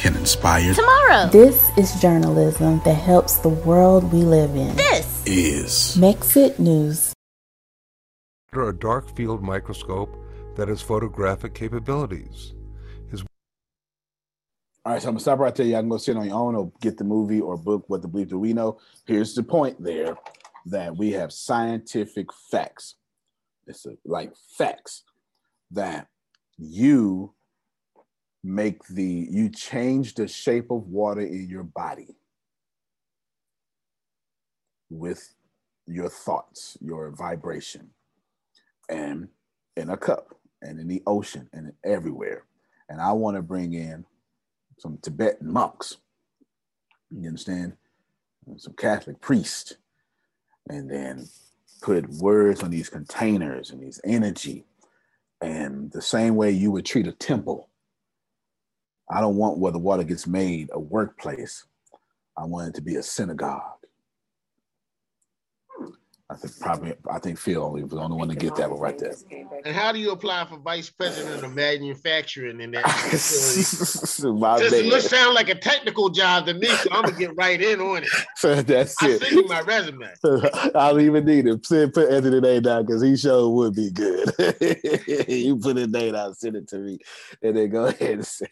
[0.00, 1.28] can inspire Tomorrow.
[1.28, 4.74] This is journalism that helps the world we live in.
[4.74, 7.12] This is Mexit News.
[8.50, 10.16] under a dark field microscope
[10.56, 12.54] that has photographic capabilities.
[13.10, 13.22] His
[14.86, 15.66] All right, so I'm gonna stop right there.
[15.66, 17.84] Y'all can go sit on your own or get the movie or book.
[17.88, 18.78] What the belief do we know?
[19.04, 20.16] Here's the point there
[20.64, 22.94] that we have scientific facts.
[23.66, 25.02] It's a, like facts
[25.72, 26.08] that
[26.56, 27.34] you
[28.44, 32.16] make the you change the shape of water in your body
[34.90, 35.34] with
[35.86, 37.90] your thoughts, your vibration,
[38.88, 39.28] and
[39.76, 42.44] in a cup and in the ocean and everywhere.
[42.90, 44.04] and I want to bring in
[44.78, 45.98] some Tibetan monks.
[47.10, 47.74] You understand?
[48.58, 49.74] Some Catholic priests,
[50.68, 51.28] and then
[51.82, 54.66] put words on these containers and these energy,
[55.40, 57.69] and the same way you would treat a temple.
[59.10, 61.64] I don't want where the water gets made a workplace.
[62.36, 63.62] I want it to be a synagogue.
[66.30, 68.78] I think probably I think Phil only was the only one to get that one
[68.78, 69.14] right there.
[69.64, 72.84] And how do you apply for vice president of manufacturing in that?
[74.38, 74.84] My it bad.
[74.86, 78.04] looks sound like a technical job to me, so I'm gonna get right in on
[78.04, 78.08] it.
[78.36, 79.22] So that's I it.
[79.22, 80.08] send you my resume.
[80.24, 81.66] I don't even need it.
[81.66, 84.32] Send put Anthony name down because he sure would be good.
[85.28, 86.98] you put his name down, send it to me,
[87.42, 88.50] and then go ahead and send.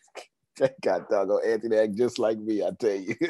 [0.83, 3.15] God doggone Anthony act just like me, I tell you.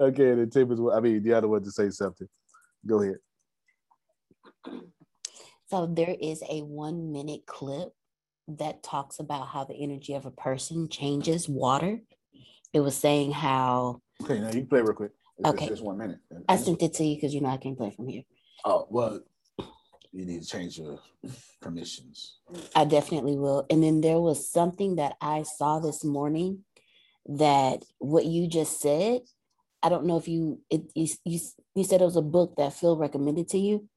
[0.00, 2.28] okay, the then Tim is I mean the other one to say something.
[2.86, 3.16] Go ahead.
[5.70, 7.90] So there is a one minute clip
[8.48, 12.00] that talks about how the energy of a person changes water.
[12.72, 15.12] It was saying how Okay, now you can play real quick.
[15.38, 15.68] It's Okay.
[15.68, 16.18] just one minute.
[16.48, 18.22] I sent it to you because you know I can't play from here.
[18.64, 19.20] Oh well,
[20.12, 20.98] you need to change your
[21.60, 22.38] permissions.
[22.74, 23.66] I definitely will.
[23.70, 26.64] And then there was something that I saw this morning
[27.26, 29.20] that what you just said,
[29.82, 31.38] I don't know if you it you, you,
[31.74, 33.88] you said it was a book that Phil recommended to you.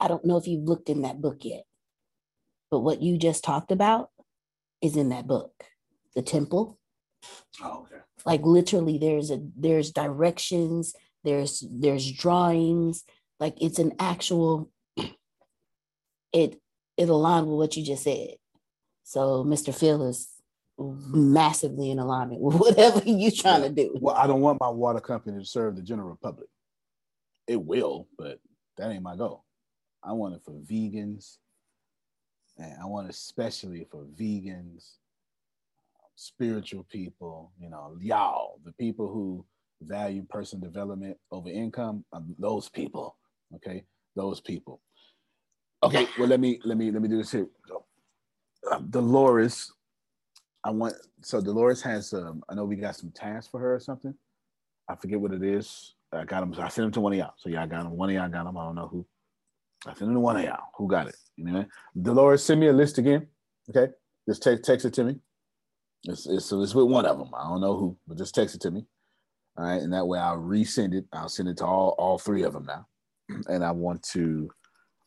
[0.00, 1.64] I don't know if you've looked in that book yet.
[2.70, 4.10] But what you just talked about
[4.82, 5.52] is in that book.
[6.14, 6.78] The temple.
[7.62, 8.02] Oh, okay.
[8.24, 10.92] Like literally there's a there's directions,
[11.22, 13.04] there's there's drawings,
[13.38, 14.70] like it's an actual
[16.36, 16.60] it
[16.96, 18.34] it aligned with what you just said.
[19.04, 19.74] So Mr.
[19.74, 20.28] Phil is
[20.78, 23.96] massively in alignment with whatever you're trying to do.
[24.00, 26.48] Well, I don't want my water company to serve the general public.
[27.46, 28.38] It will, but
[28.76, 29.44] that ain't my goal.
[30.02, 31.38] I want it for vegans,
[32.58, 34.96] and I want it especially for vegans,
[36.16, 39.44] spiritual people, you know, y'all, the people who
[39.82, 43.16] value personal development over income, um, those people,
[43.54, 43.84] okay,
[44.14, 44.80] those people.
[45.82, 47.46] Okay, well let me let me let me do this here.
[48.90, 49.72] Dolores,
[50.64, 53.80] I want so Dolores has um I know we got some tasks for her or
[53.80, 54.14] something.
[54.88, 55.94] I forget what it is.
[56.12, 56.54] I got them.
[56.58, 57.34] I sent them to one of y'all.
[57.36, 57.96] So y'all got them.
[57.96, 58.56] One of y'all got them.
[58.56, 59.06] I don't know who.
[59.86, 60.68] I sent them to one of y'all.
[60.76, 61.16] Who got it?
[61.36, 61.64] You know,
[62.00, 63.26] Dolores, send me a list again.
[63.68, 63.92] Okay,
[64.28, 65.16] just text text it to me.
[66.04, 67.30] It's, it's so it's with one of them.
[67.34, 68.86] I don't know who, but just text it to me.
[69.58, 71.04] All right, and that way I'll resend it.
[71.12, 72.86] I'll send it to all all three of them now.
[73.48, 74.48] And I want to,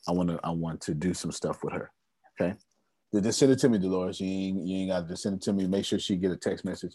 [0.08, 1.92] I want to, I want to do some stuff with her.
[2.40, 2.56] Okay,
[3.14, 4.20] just send it to me, Dolores.
[4.20, 5.68] You ain't you ain't got to just send it to me.
[5.68, 6.94] Make sure she get a text message,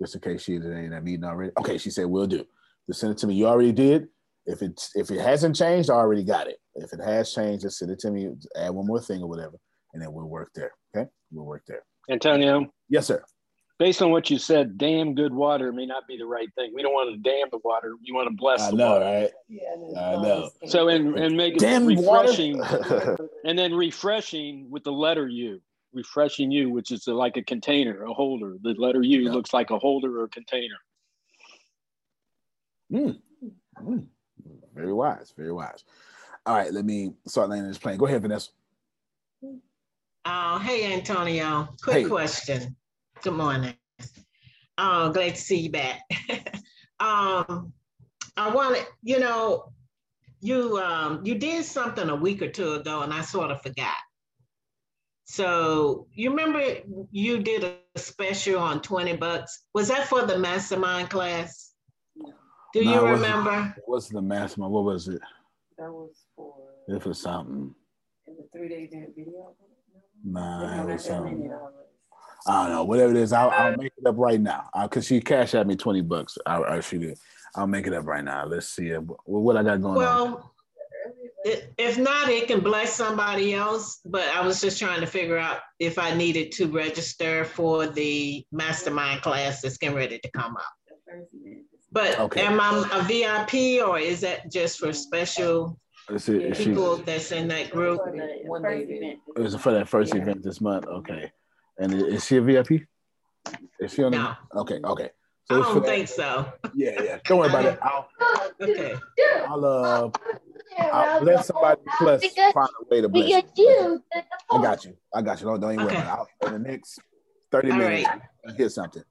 [0.00, 1.52] just in case she ain't in that meeting already.
[1.58, 2.44] Okay, she said we'll do.
[2.88, 3.34] Just send it to me.
[3.34, 4.08] You already did.
[4.44, 6.56] If it if it hasn't changed, I already got it.
[6.74, 8.28] If it has changed, just send it to me.
[8.56, 9.56] Add one more thing or whatever,
[9.92, 10.72] and then we'll work there.
[10.94, 11.82] Okay, we'll work there.
[12.10, 12.66] Antonio.
[12.88, 13.24] Yes, sir.
[13.82, 16.70] Based on what you said, damn good water may not be the right thing.
[16.72, 17.96] We don't want to dam the water.
[18.00, 19.04] You want to bless I the know, water.
[19.04, 19.30] right?
[19.48, 20.50] Yeah, I know.
[20.66, 22.28] So and and make it Damn water.
[22.28, 22.62] refreshing,
[23.44, 25.60] and then refreshing with the letter U.
[25.92, 28.54] Refreshing you, which is like a container, a holder.
[28.62, 30.76] The letter U looks like a holder or a container.
[32.92, 33.18] Mm.
[33.82, 34.06] Mm.
[34.76, 35.34] Very wise.
[35.36, 35.82] Very wise.
[36.46, 37.98] All right, let me start landing this plane.
[37.98, 38.52] Go ahead, Vanessa.
[40.24, 41.68] Oh, hey, Antonio.
[41.82, 42.04] Quick Hey.
[42.04, 42.76] question.
[43.22, 43.74] Good morning.
[44.78, 46.00] Oh, glad to see you back.
[47.00, 47.72] um,
[48.36, 49.72] I wanted, you know,
[50.40, 53.94] you um you did something a week or two ago, and I sort of forgot.
[55.24, 56.60] So you remember
[57.12, 59.66] you did a special on 20 bucks.
[59.72, 61.72] Was that for the mastermind class?
[62.74, 63.76] Do No, you it wasn't- remember?
[63.86, 64.72] What's the mastermind?
[64.72, 65.20] What was it?
[65.78, 66.54] That was for
[66.88, 67.74] It was something.
[68.26, 69.54] the three day event video.
[70.24, 71.52] Nah, it was Not that something.
[72.46, 72.60] Dollars.
[72.60, 72.84] I don't know.
[72.84, 74.68] Whatever it is, I'll, I'll make it up right now.
[74.74, 76.38] Uh, because she cashed at me 20 bucks.
[76.46, 77.18] I, I should it.
[77.54, 78.46] I'll make it up right now.
[78.46, 79.02] Let's see it.
[79.02, 80.32] What, what I got going on.
[80.32, 80.54] Well,
[81.44, 84.00] if not, it can bless somebody else.
[84.04, 88.46] But I was just trying to figure out if I needed to register for the
[88.52, 90.74] mastermind class that's getting ready to come up.
[91.90, 92.40] But Okay.
[92.40, 95.78] am I a VIP or is that just for special
[96.08, 96.42] Let's see.
[96.42, 98.00] Is she, people that's in that group?
[98.44, 100.86] One it was for that first event this month.
[100.86, 101.30] Okay.
[101.78, 102.82] And is she a VIP?
[103.80, 104.34] Is she on No.
[104.52, 104.80] the, Okay.
[104.84, 105.10] Okay.
[105.50, 106.52] So I don't that- think so.
[106.74, 107.18] Yeah, yeah.
[107.24, 107.78] Don't worry about it.
[107.82, 108.08] I'll,
[108.60, 108.94] Okay.
[109.46, 110.10] I'll, uh,
[110.78, 114.02] I'll let somebody plus find a way to bless you.
[114.50, 114.96] I got you.
[115.14, 115.46] I got you.
[115.46, 116.02] Don't, don't even worry Okay.
[116.02, 116.46] about it.
[116.46, 117.00] I'll, in the next
[117.50, 118.20] 30 All minutes, right.
[118.46, 119.02] I'll get something.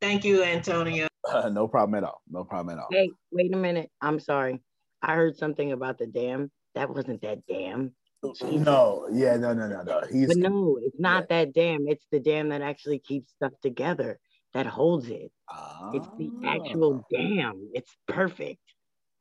[0.00, 1.08] Thank you, Antonio.
[1.50, 2.20] no problem at all.
[2.28, 2.88] No problem at all.
[2.90, 3.90] Hey, wait a minute.
[4.02, 4.60] I'm sorry.
[5.00, 6.50] I heard something about the dam.
[6.74, 7.92] That wasn't that dam.
[8.24, 8.64] Mm-hmm.
[8.64, 10.02] No, yeah, no, no, no, no.
[10.10, 11.84] He's but no, it's not that dam.
[11.86, 14.18] It's the dam that actually keeps stuff together,
[14.54, 15.30] that holds it.
[15.92, 17.16] It's the actual ah.
[17.16, 17.70] dam.
[17.74, 18.60] It's perfect.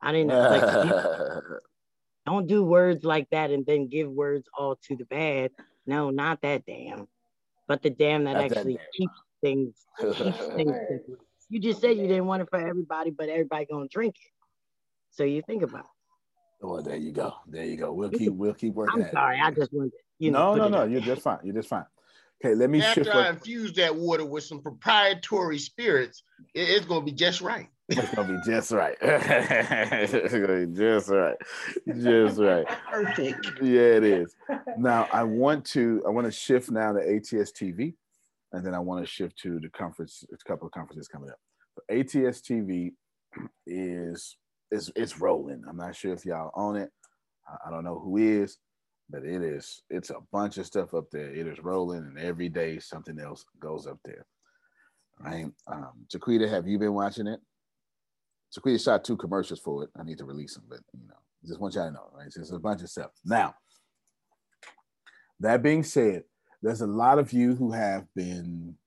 [0.01, 1.43] I didn't like,
[2.25, 5.51] don't do words like that and then give words all to the bad.
[5.85, 7.07] No, not that dam,
[7.67, 8.85] but the dam that Not that actually dam.
[8.93, 10.75] keeps things keeps things.
[11.49, 14.31] You just said you didn't want it for everybody, but everybody gonna drink it.
[15.11, 15.81] So you think about.
[15.81, 15.92] it.
[16.63, 17.33] Well, there you go.
[17.45, 17.91] There you go.
[17.91, 19.01] We'll keep we'll keep working.
[19.01, 19.43] I'm at sorry, it.
[19.43, 20.55] I just wanted you know.
[20.55, 20.83] no, no, no.
[20.83, 21.39] out You're just fine.
[21.43, 21.85] You're just fine.
[22.43, 23.15] Okay, let me After shift.
[23.15, 27.67] I What, infuse that water with some proprietary spirits, it- it's gonna be just right.
[27.89, 28.97] it's gonna be just right.
[29.01, 31.35] it's gonna be just right.
[32.01, 32.65] Just right.
[32.89, 33.45] Perfect.
[33.61, 34.33] Yeah, it is.
[34.77, 37.93] Now I want to I want to shift now to ATS TV,
[38.53, 40.23] and then I want to shift to the conference.
[40.31, 41.39] A couple of conferences coming up.
[41.75, 42.91] But ATS TV
[43.67, 44.37] is
[44.73, 45.63] is it's rolling.
[45.69, 46.91] I'm not sure if y'all own it.
[47.47, 48.57] I- don't know who is,
[49.09, 49.83] but it is.
[49.89, 51.29] It's a bunch of stuff up there.
[51.29, 54.25] It is rolling, and every day something else goes up there.
[55.19, 55.51] Right.
[55.67, 57.39] Um, Jaquita, have you been watching it?
[58.57, 59.89] Jaquita shot two commercials for it.
[59.97, 61.13] I need to release them, but you know,
[61.45, 62.27] just want y'all to know, right?
[62.27, 63.11] It's a bunch of stuff.
[63.23, 63.55] Now,
[65.39, 66.23] that being said,
[66.61, 68.77] there's a lot of you who have been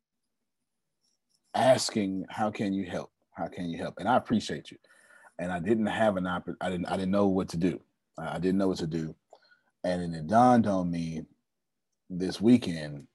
[1.54, 3.12] asking, "How can you help?
[3.32, 4.78] How can you help?" And I appreciate you.
[5.38, 6.86] And I didn't have an oppor- I didn't.
[6.86, 7.80] I didn't know what to do.
[8.18, 9.14] I didn't know what to do,
[9.84, 11.26] and then it dawned on me
[12.08, 13.06] this weekend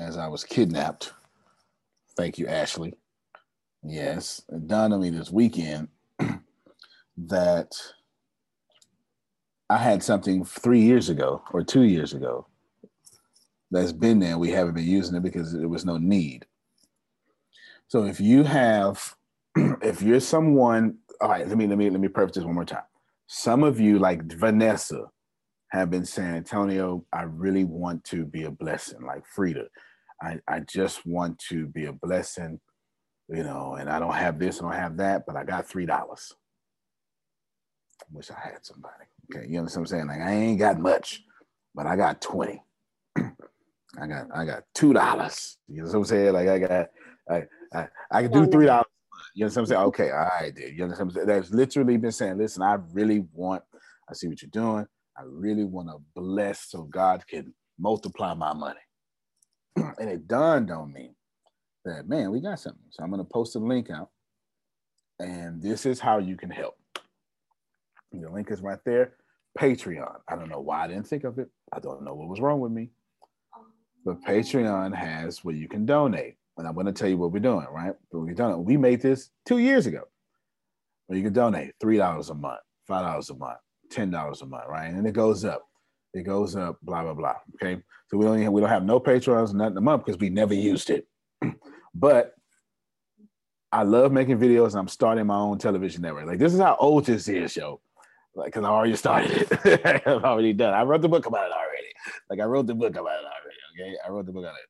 [0.00, 1.12] as I was kidnapped.
[2.16, 2.94] Thank you, Ashley.
[3.84, 5.88] Yes, it dawned on me this weekend
[7.16, 7.72] that
[9.70, 12.46] I had something three years ago or two years ago
[13.70, 14.38] that's been there.
[14.38, 16.46] We haven't been using it because there was no need.
[17.88, 19.16] So if you have,
[19.82, 22.64] if you're someone, all right, let me let me let me preface this one more
[22.64, 22.82] time.
[23.26, 25.06] Some of you, like Vanessa,
[25.70, 29.66] have been saying, Antonio, I really want to be a blessing, like Frida.
[30.22, 32.60] I, I just want to be a blessing,
[33.28, 35.86] you know, and I don't have this, I don't have that, but I got three
[35.86, 36.32] dollars.
[38.12, 39.04] Wish I had somebody.
[39.32, 40.08] Okay, you understand what I'm saying?
[40.08, 41.22] Like I ain't got much,
[41.74, 42.62] but I got 20.
[43.16, 45.58] I got I got two dollars.
[45.68, 46.32] You know what I'm saying?
[46.32, 46.88] Like I got
[47.30, 47.42] I
[47.72, 48.86] I, I can do three dollars.
[49.40, 49.78] You know what I'm saying?
[49.78, 49.88] Mm-hmm.
[49.88, 50.76] Okay, all right, dude.
[50.76, 51.26] You understand what I'm saying?
[51.26, 53.62] That's literally been saying, listen, I really want,
[54.06, 54.86] I see what you're doing.
[55.16, 58.80] I really want to bless so God can multiply my money.
[59.76, 61.14] and it dawned on me
[61.86, 62.82] that man, we got something.
[62.90, 64.10] So I'm gonna post a link out.
[65.18, 66.76] And this is how you can help.
[68.12, 69.14] The link is right there.
[69.58, 70.16] Patreon.
[70.28, 71.48] I don't know why I didn't think of it.
[71.72, 72.90] I don't know what was wrong with me.
[74.04, 76.36] But Patreon has where you can donate.
[76.60, 77.94] And I'm going to tell you what we're doing, right?
[78.12, 80.02] But we done We made this two years ago.
[81.06, 83.58] Where you can donate $3 a month, $5 a month,
[83.92, 84.92] $10 a month, right?
[84.92, 85.66] And it goes up.
[86.12, 87.36] It goes up, blah, blah, blah.
[87.54, 87.82] Okay.
[88.08, 90.90] So we only we don't have no Patreons, nothing a month because we never used
[90.90, 91.06] it.
[91.94, 92.34] but
[93.72, 96.26] I love making videos and I'm starting my own television network.
[96.26, 97.80] Like this is how old this is, yo.
[98.34, 99.86] Like, because I already started it.
[100.06, 100.74] I've already done.
[100.74, 101.88] I wrote the book about it already.
[102.28, 103.90] Like I wrote the book about it already.
[103.92, 103.96] Okay.
[104.06, 104.69] I wrote the book on it.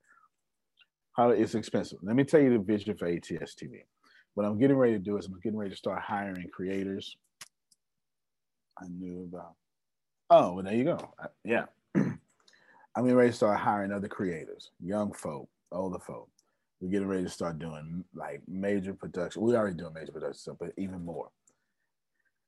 [1.21, 1.99] How it's expensive.
[2.03, 3.83] Let me tell you the vision for ATS TV.
[4.33, 7.15] What I'm getting ready to do is I'm getting ready to start hiring creators.
[8.79, 9.53] I knew about.
[10.31, 11.13] Oh, well, there you go.
[11.19, 11.65] I- yeah.
[11.95, 12.19] I'm
[13.03, 16.31] getting ready to start hiring other creators, young folk, older folk.
[16.81, 19.43] We're getting ready to start doing like major production.
[19.43, 21.29] We're already doing major production stuff, but even more.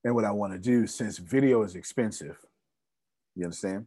[0.03, 2.39] And what I want to do, since video is expensive,
[3.37, 3.85] you understand?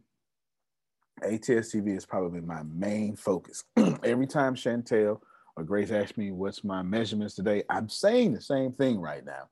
[1.22, 3.64] ATS TV is probably my main focus.
[4.04, 5.20] Every time Chantel
[5.56, 9.48] or Grace asks me what's my measurements today, I'm saying the same thing right now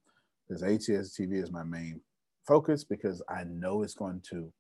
[0.46, 2.00] because ATS TV is my main
[2.46, 4.52] focus because I know it's going to.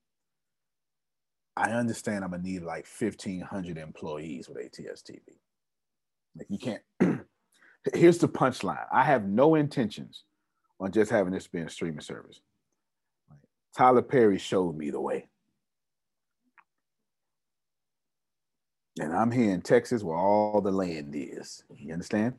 [1.56, 5.20] I understand I'm gonna need like 1,500 employees with ATS TV.
[6.36, 6.82] Like you can't.
[7.94, 10.24] Here's the punchline: I have no intentions
[10.80, 12.40] on just having this being a streaming service.
[13.76, 15.28] Tyler Perry showed me the way.
[19.00, 21.64] And I'm here in Texas where all the land is.
[21.76, 22.34] You understand?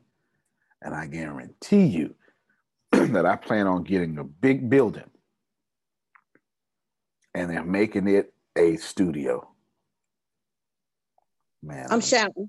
[0.82, 2.14] And I guarantee you
[2.92, 5.10] that I plan on getting a big building
[7.34, 9.48] and they're making it a studio.
[11.62, 12.48] Man, I'm shouting.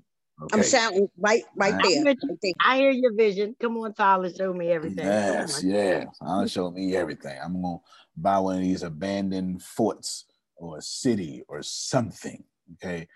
[0.52, 1.82] I'm shouting right, right Right.
[1.82, 1.98] there.
[1.98, 2.54] I'm with.
[2.60, 3.56] I hear your vision.
[3.60, 5.04] Come on, Tyler, show me everything.
[5.04, 5.74] Yes, Come on.
[5.76, 6.06] yes.
[6.22, 7.36] I'll show me everything.
[7.42, 7.78] I'm gonna
[8.16, 10.26] buy one of these abandoned forts
[10.56, 12.44] or a city or something.
[12.74, 13.08] Okay.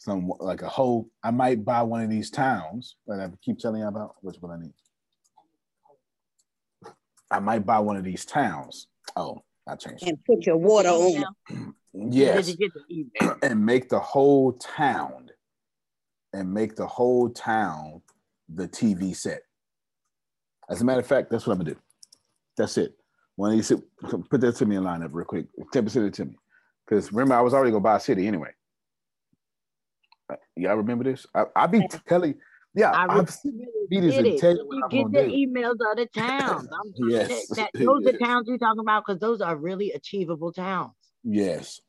[0.00, 3.82] Some like a whole I might buy one of these towns that I keep telling
[3.82, 4.14] you about.
[4.22, 4.72] Which one I need?
[7.30, 8.86] I might buy one of these towns.
[9.14, 10.04] Oh, I changed.
[10.06, 11.74] And put your water on.
[11.92, 12.46] Yes.
[12.46, 13.36] Did you get the email?
[13.42, 15.28] and make the whole town
[16.32, 18.00] and make the whole town
[18.48, 19.42] the TV set.
[20.70, 21.80] As a matter of fact, that's what I'm gonna do.
[22.56, 22.94] That's it.
[23.34, 23.80] When you sit,
[24.30, 25.46] put that to me in line up real quick.
[25.74, 26.36] 10% it to me.
[26.86, 28.52] Because remember, I was already gonna buy a city anyway.
[30.56, 31.26] Y'all remember this?
[31.34, 32.40] I, I be telling, you,
[32.74, 33.26] yeah, I am
[33.88, 34.40] meetings Did and it.
[34.40, 35.46] tell you you get the do.
[35.46, 36.68] emails of the towns?
[36.72, 37.48] I'm Yes.
[37.48, 38.20] to, that, those are Yes.
[38.20, 40.92] towns you're talking about because those are really achievable towns.
[41.24, 41.80] Yes.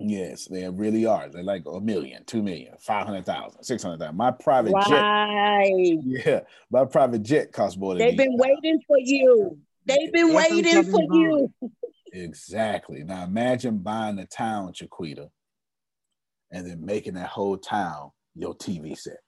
[0.00, 1.28] Yes, they really are.
[1.28, 4.16] They're like a million, two million, five hundred thousand, six hundred thousand.
[4.16, 5.04] My private jet,
[6.04, 6.40] yeah,
[6.70, 9.56] my private jet costs more than They've been waiting for you.
[9.86, 11.52] They've been That's waiting for you.
[12.12, 13.04] Exactly.
[13.04, 15.30] Now imagine buying the town, Chiquita,
[16.54, 19.18] and then making that whole town your TV set.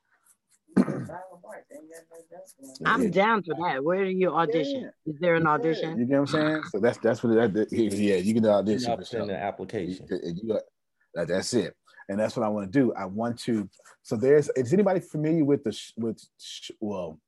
[2.85, 3.83] I'm down for that.
[3.83, 4.91] Where do you audition?
[5.07, 5.99] Is there an audition?
[5.99, 6.63] You get what I'm saying?
[6.71, 9.27] So that's that's what that, that- yeah, you can audition I'll send sure.
[9.27, 10.07] the application.
[10.11, 10.59] And you
[11.15, 11.75] that- that's it.
[12.09, 12.93] And that's what I want to do.
[12.95, 13.69] I want to.
[14.03, 14.49] So there's.
[14.55, 16.23] Is anybody familiar with the with
[16.79, 17.19] well,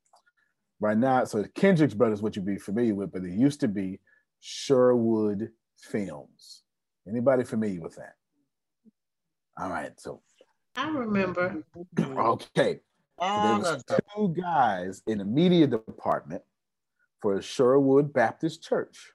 [0.78, 1.24] right now?
[1.24, 3.98] So Kendrick's Brothers, what you'd be familiar with, but it used to be
[4.40, 5.50] Sherwood
[5.80, 6.62] Films.
[7.08, 8.12] Anybody familiar with that?
[9.58, 9.98] All right.
[9.98, 10.22] So
[10.76, 11.62] I remember.
[12.00, 12.80] okay.
[13.20, 16.42] So there was two guys in the media department
[17.20, 19.12] for Sherwood Baptist Church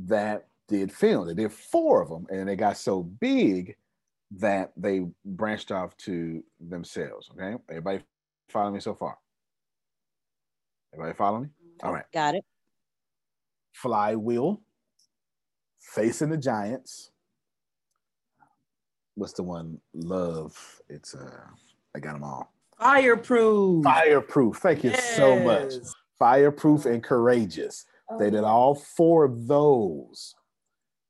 [0.00, 1.26] that did film.
[1.26, 3.76] They did four of them, and they got so big
[4.38, 7.28] that they branched off to themselves.
[7.32, 8.00] Okay, everybody
[8.48, 9.18] follow me so far?
[10.94, 11.48] Everybody follow me?
[11.82, 12.04] All right.
[12.12, 12.44] Got it.
[13.72, 14.60] Flywheel,
[15.80, 17.11] Facing the Giants.
[19.14, 19.78] What's the one?
[19.94, 20.56] Love.
[20.88, 21.40] It's uh,
[21.94, 22.52] I got them all.
[22.78, 23.84] Fireproof.
[23.84, 24.56] Fireproof.
[24.56, 25.72] Thank you so much.
[26.18, 27.84] Fireproof and courageous.
[28.18, 30.34] They did all four of those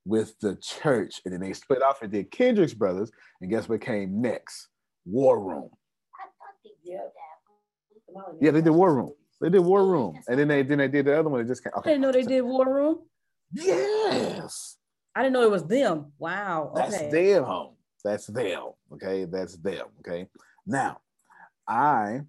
[0.05, 3.11] with the church, and then they split off and did Kendrick's Brothers.
[3.41, 4.69] And guess what came next?
[5.05, 5.71] War Room.
[8.41, 9.13] Yeah, they did War Room.
[9.41, 11.41] They did War Room, and then they then they did the other one.
[11.41, 11.73] It just came.
[11.75, 12.99] I Okay, didn't know they did War Room.
[13.53, 14.77] Yes.
[15.15, 16.13] I didn't know it was them.
[16.19, 16.73] Wow.
[16.75, 17.11] That's Okay.
[17.11, 17.72] them home.
[18.05, 18.71] That's them.
[18.93, 19.25] Okay.
[19.25, 19.87] That's them.
[20.01, 20.29] Okay.
[20.67, 21.01] Now,
[21.67, 22.23] I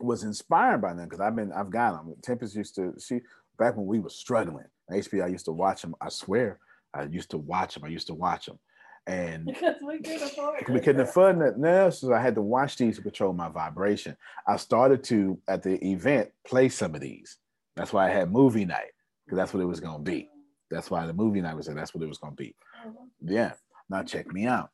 [0.00, 2.14] was inspired by them because I've been, I've got them.
[2.22, 3.20] Tempest used to, she,
[3.58, 5.94] back when we were struggling, HBO, I used to watch them.
[6.00, 6.58] I swear,
[6.94, 7.84] I used to watch them.
[7.84, 8.58] I used to watch them.
[9.06, 12.76] And Because we couldn't afford we couldn't afford nothing else, so I had to watch
[12.76, 14.16] these to control my vibration.
[14.46, 17.38] I started to, at the event, play some of these.
[17.76, 18.92] That's why I had movie night,
[19.24, 20.28] because that's what it was going to be.
[20.70, 21.74] That's why the movie night was there.
[21.74, 22.56] That's what it was going to be.
[22.84, 22.92] Oh,
[23.24, 23.52] yeah.
[23.88, 24.70] Now check me out.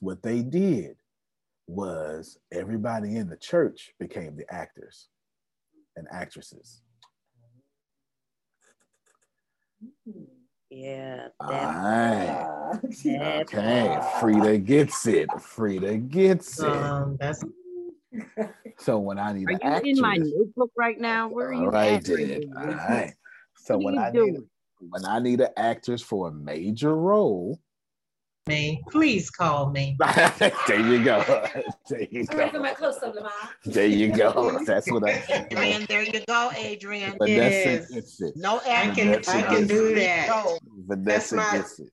[0.00, 0.96] What they did
[1.66, 5.08] was everybody in the church became the actors
[5.96, 6.82] and actresses.
[10.70, 11.28] Yeah.
[11.40, 12.80] All That, right.
[13.04, 13.98] that Okay.
[14.20, 15.28] Frida gets it.
[15.40, 16.82] Frida gets it.
[16.82, 17.42] Um, that's
[18.78, 21.28] So when I need Are an you actress, in my notebook right now?
[21.28, 22.08] Where are you all right, at?
[22.08, 22.52] right then.
[22.56, 23.14] All right.
[23.56, 24.36] So What when you I need
[24.90, 27.58] when I need an actress for a major role,
[28.46, 28.82] me.
[28.90, 29.96] Please call me.
[30.68, 31.44] there you go.
[31.88, 32.68] There you All right, come go.
[32.68, 33.30] back close up, Lamar.
[33.64, 34.58] There you go.
[34.66, 35.22] That's what I.
[35.50, 37.16] Adrian, there you go, Adrian.
[37.18, 37.30] Vanessa
[37.70, 37.90] Yes.
[37.90, 38.36] gets it.
[38.36, 39.94] No I can Vanessa I can do it.
[39.96, 40.58] that.
[40.86, 41.90] Vanessa my- gets it.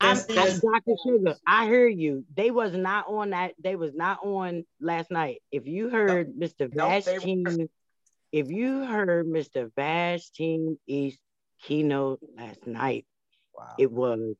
[0.00, 0.94] I'm, I'm Dr.
[1.04, 1.34] Sugar.
[1.44, 2.24] I heard you.
[2.36, 3.54] They was not on that.
[3.62, 5.42] They was not on last night.
[5.50, 6.72] If you heard Mr.
[6.72, 7.68] Nope, they Vashteen,
[8.30, 9.72] if you heard Mr.
[9.76, 11.18] Vashteen East
[11.62, 13.06] keynote last night,
[13.56, 13.74] Wow.
[13.76, 14.36] it was,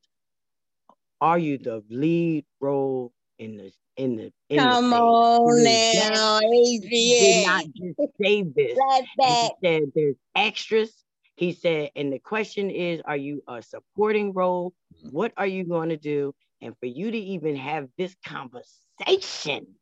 [1.20, 5.62] "Are you the lead role in the in the in Come the phase?" on He
[5.62, 8.78] was now, He did not just say this.
[8.78, 9.52] Right And back.
[9.60, 11.04] he said there's extras.
[11.36, 14.74] He said, and the question is, are you a supporting role?
[14.96, 15.10] Mm-hmm.
[15.10, 16.34] What are you going to do?
[16.60, 19.76] And for you to even have this conversation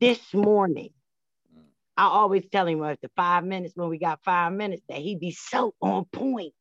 [0.00, 0.90] this morning,
[1.52, 1.62] mm.
[1.96, 5.32] I always tell him after five minutes, when we got five minutes, that he'd be
[5.32, 6.54] so on point.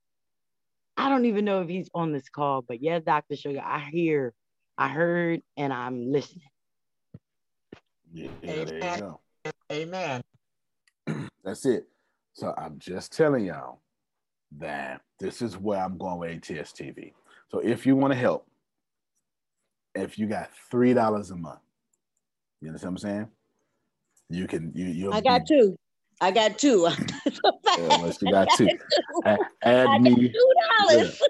[0.99, 3.37] I don't even know if he's on this call, but yeah, Dr.
[3.37, 4.33] Sugar, I hear,
[4.77, 6.43] I heard, and I'm listening.
[8.11, 9.19] Yeah, there you go.
[9.71, 10.21] Amen.
[11.45, 11.87] That's it.
[12.33, 13.79] So I'm just telling y'all
[14.57, 17.13] that this is where I'm going with ATS TV.
[17.47, 18.45] So if you want to help,
[19.95, 21.61] if you got three dollars a month,
[22.61, 23.27] you understand what I'm saying?
[24.29, 25.77] You can you you I got two.
[26.21, 26.87] I got two.
[27.77, 28.69] unless you got two.
[29.63, 30.29] Add me.
[30.29, 31.21] two dollars.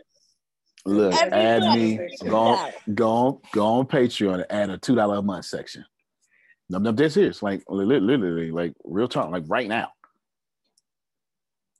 [0.85, 1.99] Look, Every add me.
[2.27, 5.85] Go on, go on, go on Patreon and add a two dollar a month section.
[6.69, 9.91] No, no, this is like li- li- literally like real talk, like right now.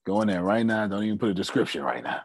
[0.06, 0.88] Go in there right now.
[0.88, 2.22] Don't even put a description right now.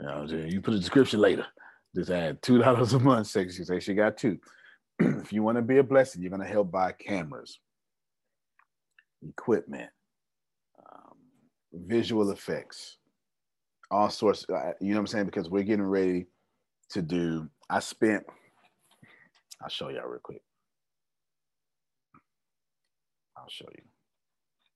[0.00, 1.46] You know, you put a description later.
[1.94, 3.26] Just add two dollars a month.
[3.26, 3.56] Section.
[3.56, 4.38] She say she got two.
[4.98, 7.58] if you want to be a blessing, you're gonna help buy cameras,
[9.26, 9.90] equipment,
[11.72, 12.98] visual effects,
[13.90, 14.46] all sorts.
[14.48, 15.26] Uh, you know what I'm saying?
[15.26, 16.26] Because we're getting ready
[16.90, 17.48] to do.
[17.68, 18.24] I spent.
[19.62, 20.42] I'll show y'all real quick.
[23.36, 23.84] I'll show you.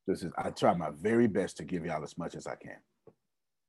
[0.06, 0.32] This is.
[0.39, 2.77] I try my very best to give y'all as much as I can.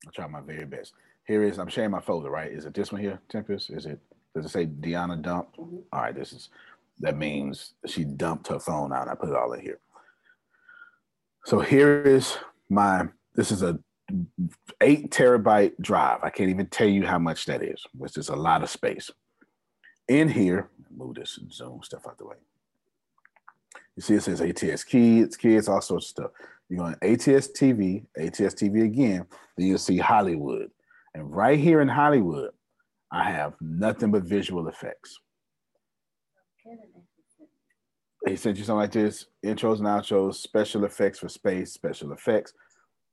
[0.07, 0.93] I try my very best.
[1.25, 1.59] Here is.
[1.59, 2.29] I'm sharing my folder.
[2.29, 2.51] Right?
[2.51, 3.69] Is it this one here, Tempest?
[3.69, 3.99] Is it?
[4.35, 5.57] Does it say Deanna dumped?
[5.57, 5.77] Mm-hmm.
[5.91, 6.15] All right.
[6.15, 6.49] This is.
[6.99, 9.07] That means she dumped her phone out.
[9.07, 9.79] I put it all in here.
[11.45, 12.37] So here is
[12.69, 13.07] my.
[13.35, 13.77] This is a
[14.81, 16.19] eight terabyte drive.
[16.23, 19.11] I can't even tell you how much that is, which is a lot of space.
[20.07, 22.35] In here, move this and zoom stuff out the way.
[23.95, 26.31] You see, it says ATS kids, kids, all sorts of stuff.
[26.69, 29.25] You go on ATS TV, ATS TV again,
[29.57, 30.69] then you'll see Hollywood.
[31.13, 32.51] And right here in Hollywood,
[33.11, 35.19] I have nothing but visual effects.
[38.25, 42.53] He sent you something like this intros and outros, special effects for space, special effects.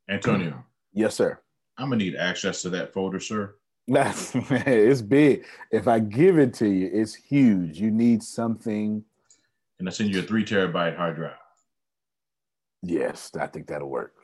[0.09, 0.65] Antonio.
[0.93, 1.39] Yes, sir.
[1.79, 3.57] I'm gonna need access to that folder, sir.
[3.87, 5.45] That's man, it's big.
[5.71, 7.79] If I give it to you, it's huge.
[7.79, 9.05] You need something.
[9.79, 11.37] And I send you a three terabyte hard drive.
[12.83, 14.15] Yes, I think that'll work.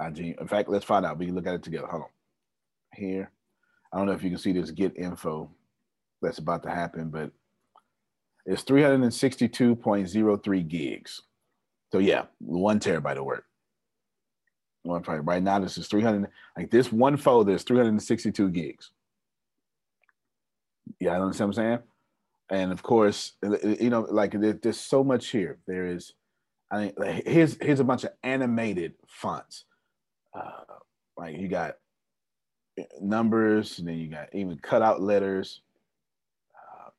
[0.00, 1.18] I in fact, let's find out.
[1.18, 1.86] We can look at it together.
[1.86, 2.08] Hold on.
[2.94, 3.30] Here.
[3.92, 5.50] I don't know if you can see this get info
[6.20, 7.30] that's about to happen, but
[8.46, 11.22] it's 362.03 gigs.
[11.92, 13.44] So yeah, one terabyte of work.
[14.84, 16.28] Right now, this is 300.
[16.56, 18.90] Like this one folder is 362 gigs.
[21.00, 21.78] Yeah, I understand what I'm saying.
[22.50, 25.58] And of course, you know, like there's so much here.
[25.66, 26.12] There is,
[26.70, 26.92] I mean,
[27.24, 29.64] here's here's a bunch of animated fonts.
[30.34, 30.50] Uh,
[31.16, 31.76] like you got
[33.00, 35.62] numbers, and then you got even cutout letters,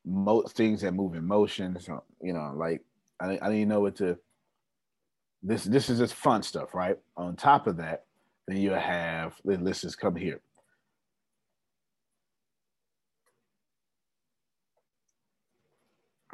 [0.06, 1.78] mo- things that move in motion.
[1.80, 2.82] So you know, like
[3.20, 4.18] I, I didn't know what to
[5.42, 6.98] this this is just fun stuff, right?
[7.16, 8.04] On top of that,
[8.48, 10.40] then you have let's just come here.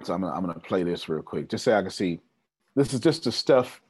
[0.05, 2.21] So I'm gonna I'm gonna play this real quick, just so I can see.
[2.77, 3.83] This is just the stuff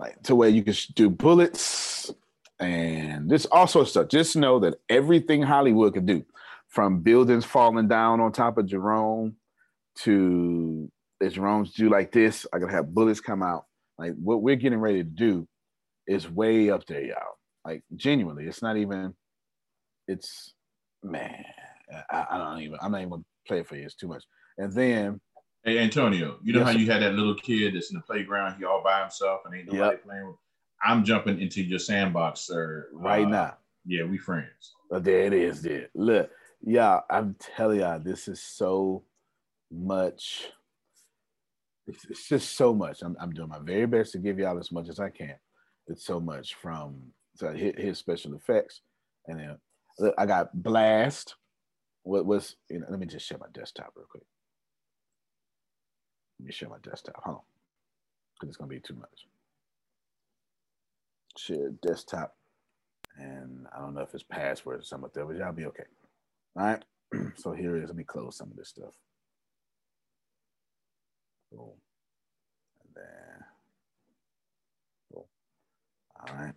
[0.00, 2.12] like to where you can do bullets
[2.60, 4.08] and this all sorts of stuff.
[4.08, 6.24] Just know that everything Hollywood could do,
[6.72, 9.36] from buildings falling down on top of Jerome
[10.00, 10.90] to
[11.20, 13.66] if Jerome's do like this, I gotta have bullets come out
[13.98, 15.46] like what we're getting ready to do
[16.06, 17.38] is way up there, y'all.
[17.64, 19.14] Like genuinely, it's not even.
[20.08, 20.54] It's
[21.04, 21.44] man,
[22.10, 22.78] I, I don't even.
[22.82, 23.84] I'm not even gonna play it for you.
[23.84, 24.24] It's too much.
[24.58, 25.20] And then,
[25.64, 28.58] hey Antonio, you know yes, how you had that little kid that's in the playground,
[28.58, 30.04] he all by himself and ain't nobody yep.
[30.04, 30.36] playing with.
[30.84, 32.88] I'm jumping into your sandbox, sir.
[32.92, 33.56] Right uh, now.
[33.86, 34.74] Yeah, we friends.
[34.90, 35.62] Oh, there it is.
[35.62, 35.88] There.
[35.94, 36.28] Look,
[36.62, 39.04] yeah, I'm telling y'all, this is so
[39.70, 40.52] much
[41.86, 43.02] it's, it's just so much.
[43.02, 45.34] I'm, I'm doing my very best to give y'all as much as I can.
[45.88, 46.96] It's so much from
[47.34, 48.82] so his, his special effects,
[49.26, 49.58] and then
[49.98, 51.34] look, I got Blast.
[52.04, 52.56] What was?
[52.70, 54.22] You know, let me just share my desktop real quick.
[56.38, 57.16] Let me share my desktop.
[57.24, 57.42] Hold on,
[58.34, 59.26] because it's gonna be too much.
[61.36, 62.36] Share desktop,
[63.18, 65.84] and I don't know if it's password or something like that, but y'all be okay.
[66.56, 66.84] All right.
[67.36, 67.88] so here is.
[67.88, 68.94] Let me close some of this stuff.
[71.50, 71.70] Boom.
[72.80, 73.44] And then,
[75.12, 75.24] boom.
[76.20, 76.54] All right.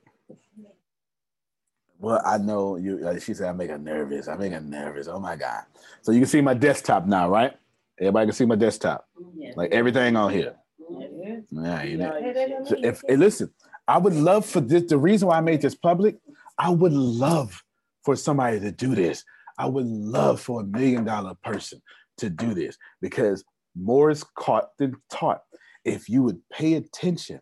[2.00, 3.08] Well, I know you.
[3.08, 4.28] Uh, she said I make her nervous.
[4.28, 5.08] I make her nervous.
[5.08, 5.64] Oh my god!
[6.02, 7.54] So you can see my desktop now, right?
[8.00, 9.08] Everybody can see my desktop,
[9.38, 9.54] yeah.
[9.56, 10.56] like everything on here.
[10.90, 12.64] Yeah, yeah you know.
[12.66, 13.52] So if hey, listen,
[13.88, 14.84] I would love for this.
[14.90, 16.18] The reason why I made this public,
[16.58, 17.64] I would love
[18.04, 19.24] for somebody to do this.
[19.58, 21.82] I would love for a million dollar person
[22.18, 23.44] to do this because
[23.76, 25.42] more is caught than taught.
[25.84, 27.40] If you would pay attention,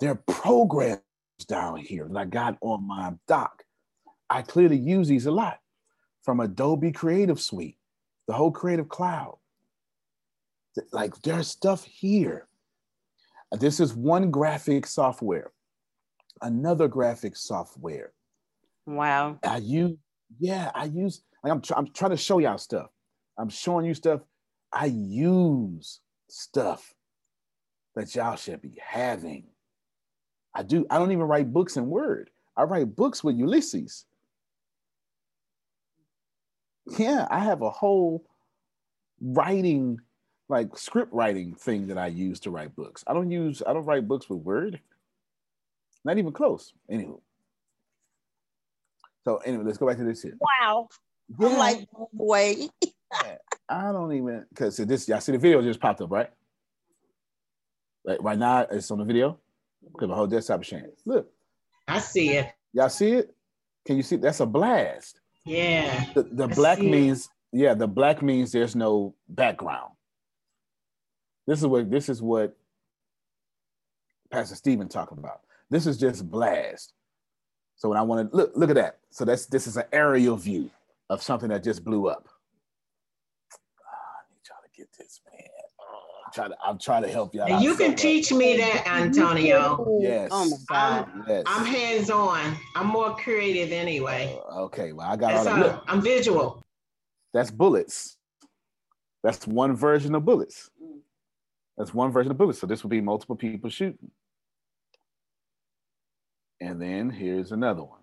[0.00, 1.00] there are programs
[1.48, 3.62] down here that I got on my dock.
[4.30, 5.58] I clearly use these a lot
[6.22, 7.76] from Adobe Creative Suite,
[8.26, 9.38] the whole Creative Cloud.
[10.92, 12.48] Like there's stuff here.
[13.52, 15.52] Uh, this is one graphic software,
[16.42, 18.12] another graphic software.
[18.86, 19.38] Wow.
[19.44, 19.96] I use,
[20.38, 22.88] yeah, I use, like I'm, tr- I'm trying to show y'all stuff.
[23.38, 24.22] I'm showing you stuff
[24.74, 26.94] I use stuff
[27.94, 29.44] that y'all should be having.
[30.52, 30.84] I do.
[30.90, 32.30] I don't even write books in Word.
[32.56, 34.04] I write books with Ulysses.
[36.98, 38.24] Yeah, I have a whole
[39.20, 40.00] writing,
[40.48, 43.04] like script writing thing that I use to write books.
[43.06, 44.80] I don't use, I don't write books with Word.
[46.04, 46.72] Not even close.
[46.90, 47.20] Anywho.
[49.24, 50.36] So anyway, let's go back to this here.
[50.60, 50.88] Wow.
[51.40, 52.70] I'm like, wait.
[53.68, 56.30] I don't even because this y'all see the video just popped up, right?
[58.04, 59.38] Like right now, it's on the video.
[59.92, 60.90] Because the whole desktop is sharing.
[61.04, 61.30] Look,
[61.86, 62.52] I see it.
[62.72, 63.34] y'all see it?
[63.86, 64.16] Can you see?
[64.16, 65.20] That's a blast.
[65.44, 66.06] Yeah.
[66.14, 66.90] The, the black see it.
[66.90, 69.92] means yeah, the black means there's no background.
[71.46, 72.56] This is what this is what
[74.30, 75.40] Pastor Stephen talking about.
[75.70, 76.94] This is just blast.
[77.76, 78.98] So when I want to look, look at that.
[79.10, 80.70] So that's this is an aerial view
[81.10, 82.28] of something that just blew up.
[83.80, 83.90] Ah,
[84.20, 85.40] I need y'all to get this, man.
[86.26, 87.44] I'm trying to I'm trying to help y'all.
[87.46, 88.00] And out you so can much.
[88.00, 89.98] teach me that, Antonio.
[90.00, 90.30] Yes.
[90.32, 91.08] Oh my God.
[91.28, 91.44] Yes.
[91.46, 92.56] I'm hands on.
[92.74, 94.38] I'm more creative anyway.
[94.52, 95.64] Okay, well, I got all That's that.
[95.66, 95.72] all.
[95.74, 96.62] Look, I'm visual.
[97.32, 98.16] that's bullets.
[99.22, 100.70] That's one version of bullets.
[101.78, 102.58] That's one version of bullets.
[102.60, 104.10] So this would be multiple people shooting.
[106.60, 108.00] And then here's another one.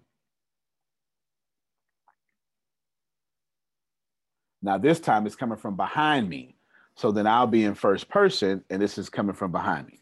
[4.62, 6.56] Now this time it's coming from behind me.
[6.96, 10.00] So then I'll be in first person and this is coming from behind me.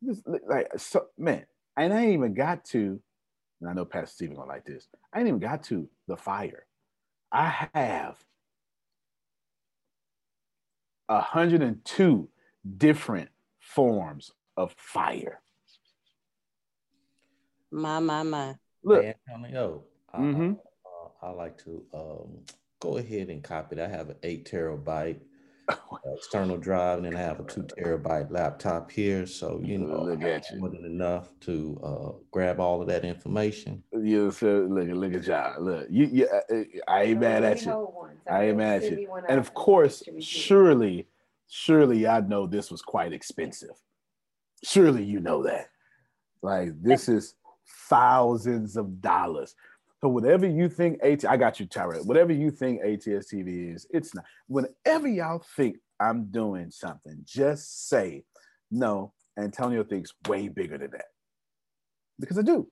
[0.00, 1.44] This- like so man,
[1.76, 3.00] and I ain't even got to,
[3.60, 4.88] and I know Pastor Stephen gonna like this.
[5.12, 6.64] I ain't even got to the fire.
[7.32, 8.24] I have
[11.08, 12.28] 102
[12.76, 13.30] different
[13.60, 15.40] forms of fire.
[17.70, 18.54] My, my, my.
[18.82, 19.04] Look.
[19.04, 20.58] Hey, Antonio, I, Mhm.
[20.86, 22.44] uh, I like to um,
[22.80, 23.82] go ahead and copy it.
[23.82, 25.20] I have an eight terabyte
[25.68, 25.76] uh,
[26.16, 29.26] external drive, and then I have a two terabyte laptop here.
[29.26, 33.04] So you know, Look at have more than enough to uh, grab all of that
[33.04, 33.82] information.
[33.92, 35.62] You so look, look at y'all.
[35.62, 38.08] Look, you, you I, I ain't mad at you.
[38.30, 39.08] I ain't mad at you.
[39.28, 41.06] And of course, surely,
[41.48, 43.76] surely, I know this was quite expensive.
[44.64, 45.68] Surely, you know that.
[46.42, 47.34] Like this is
[47.88, 49.54] thousands of dollars.
[50.00, 52.04] So whatever you think AT, I got you, Tyra.
[52.06, 54.24] Whatever you think ATS TV is, it's not.
[54.46, 58.24] Whenever y'all think I'm doing something, just say
[58.70, 59.12] no.
[59.36, 61.06] Antonio thinks way bigger than that
[62.18, 62.68] because I do.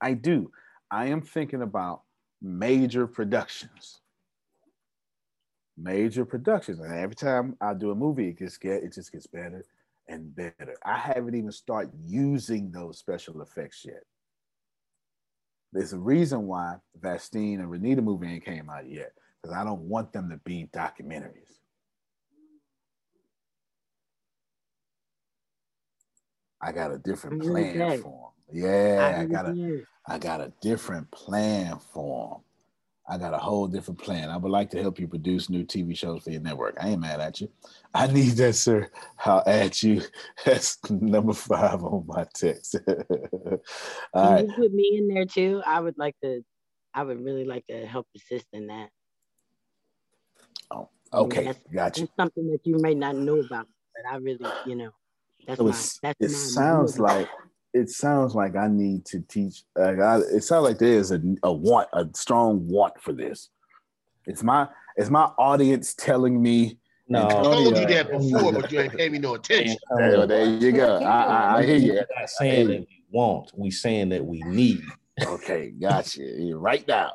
[0.00, 0.50] I do.
[0.90, 2.02] I am thinking about
[2.40, 4.00] major productions.
[5.76, 6.78] Major productions.
[6.80, 9.64] And every time I do a movie, it just get it just gets better
[10.08, 10.76] and better.
[10.84, 14.02] I haven't even started using those special effects yet.
[15.72, 19.12] There's a reason why Vastine and Renita movie ain't came out yet.
[19.40, 21.58] Because I don't want them to be documentaries.
[26.60, 28.62] I got a different plan for them.
[28.62, 29.82] Yeah, I, heard got a.
[30.06, 32.51] I got a different plan for them.
[33.08, 34.30] I got a whole different plan.
[34.30, 36.76] I would like to help you produce new TV shows for your network.
[36.80, 37.50] I ain't mad at you.
[37.94, 38.90] I need that, sir.
[39.24, 40.02] I'll add you.
[40.44, 42.76] That's number five on my text.
[42.88, 43.60] All Can
[44.14, 44.44] right.
[44.46, 45.62] you put me in there too?
[45.66, 46.44] I would like to.
[46.94, 48.90] I would really like to help assist in that.
[50.70, 52.04] Oh, okay, that's, got you.
[52.04, 54.90] That's something that you may not know about, but I really, you know,
[55.46, 55.70] that's So my.
[56.02, 57.28] That's it sounds like
[57.74, 59.62] it sounds like I need to teach.
[59.76, 63.48] Like I, it sounds like there is a, a want, a strong want for this.
[64.26, 66.78] It's my it's my audience telling me.
[67.08, 67.26] No.
[67.26, 69.76] I told you Antonio- that before, but you ain't paid me no attention.
[69.96, 70.96] There, there you go.
[70.98, 71.92] I, I, I hear you.
[71.94, 73.50] We're not saying that we want.
[73.54, 74.82] We saying that we need.
[75.22, 76.22] Okay, gotcha.
[76.22, 77.10] You write down.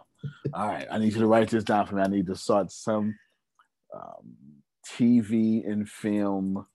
[0.53, 2.01] All right, I need you to write this down for me.
[2.01, 3.15] I need to start some
[3.93, 4.35] um,
[4.85, 6.65] TV and film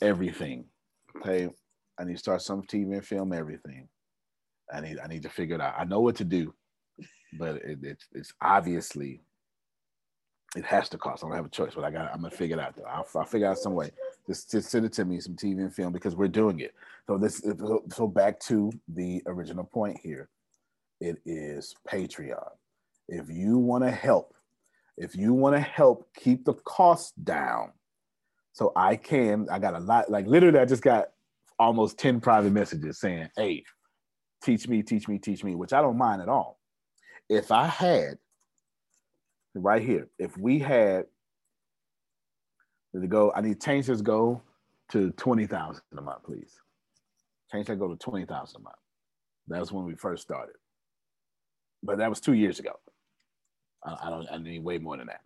[0.00, 0.66] everything.
[1.16, 1.48] Okay,
[1.98, 3.88] I need to start some TV and film everything.
[4.72, 5.74] I need I need to figure it out.
[5.78, 6.54] I know what to do,
[7.38, 9.22] but it, it's it's obviously
[10.56, 11.22] it has to cost.
[11.22, 12.84] I don't have a choice, but I got I'm gonna figure it out though.
[12.84, 13.90] I'll, I'll figure out some way.
[14.26, 16.74] Just, just send it to me some TV and film because we're doing it.
[17.06, 17.42] So this
[17.92, 20.28] so back to the original point here.
[21.00, 22.50] It is Patreon.
[23.08, 24.34] If you want to help,
[24.96, 27.72] if you want to help keep the cost down,
[28.52, 31.10] so I can, I got a lot, like literally, I just got
[31.58, 33.64] almost 10 private messages saying, hey,
[34.42, 36.58] teach me, teach me, teach me, which I don't mind at all.
[37.28, 38.18] If I had
[39.54, 41.06] right here, if we had
[42.94, 44.42] to go, I need to change this goal
[44.90, 46.52] to 20,000 a month, please.
[47.52, 48.76] Change that goal to 20,000 a month.
[49.48, 50.54] That was when we first started.
[51.82, 52.72] But that was two years ago.
[53.84, 55.20] I, I don't I need way more than that.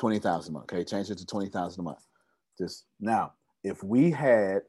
[0.00, 0.72] 20,000 a month.
[0.72, 2.04] Okay, change it to 20,000 a month.
[2.58, 3.32] Just now,
[3.62, 4.62] if we had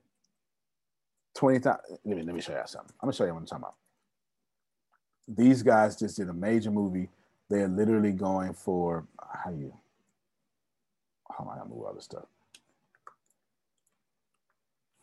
[1.35, 2.93] 20,000, let me, let me show you something.
[3.01, 3.75] I'm gonna show you what I'm talking about.
[5.27, 7.09] These guys just did a major movie.
[7.49, 9.73] They're literally going for how you
[11.33, 12.25] hold on, I gotta move all this stuff.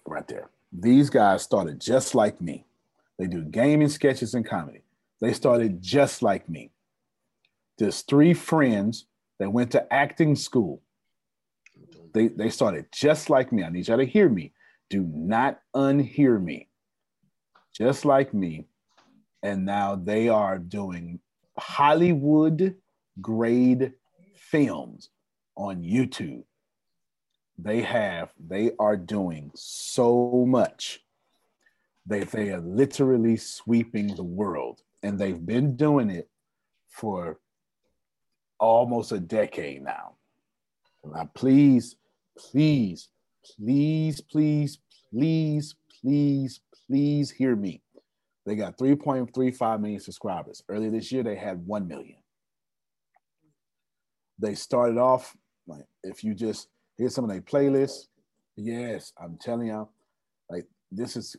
[0.06, 0.50] Right there.
[0.72, 2.64] These guys started just like me.
[3.18, 4.82] They do gaming sketches and comedy.
[5.20, 6.70] They started just like me.
[7.78, 9.06] There's three friends
[9.38, 10.80] that went to acting school.
[12.12, 13.62] They, they started just like me.
[13.62, 14.52] I need y'all to hear me.
[14.90, 16.68] Do not unhear me.
[17.72, 18.66] Just like me.
[19.42, 21.20] And now they are doing
[21.58, 22.74] Hollywood
[23.20, 23.92] grade
[24.34, 25.10] films
[25.56, 26.44] on YouTube.
[27.58, 31.00] They have, they are doing so much.
[32.06, 34.80] They, they are literally sweeping the world.
[35.02, 36.28] And they've been doing it
[36.88, 37.38] for
[38.58, 40.16] almost a decade now.
[41.04, 41.96] Now, please,
[42.36, 43.08] please,
[43.44, 44.78] please, please,
[45.12, 47.82] please, please, please hear me.
[48.46, 50.62] They got 3.35 million subscribers.
[50.68, 52.16] Earlier this year, they had 1 million.
[54.38, 55.36] They started off
[55.66, 58.06] like if you just hear some of their playlists.
[58.56, 59.90] Yes, I'm telling y'all,
[60.48, 61.36] like this is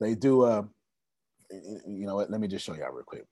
[0.00, 0.68] they do a
[1.50, 3.24] you know what, let me just show y'all real quick.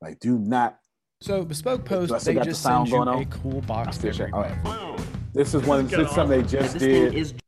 [0.00, 0.78] Like, do not
[1.20, 4.02] so bespoke post, they the just sound send you a cool box.
[4.04, 4.91] Every right.
[5.34, 5.86] This is one.
[5.86, 7.42] This is something they just did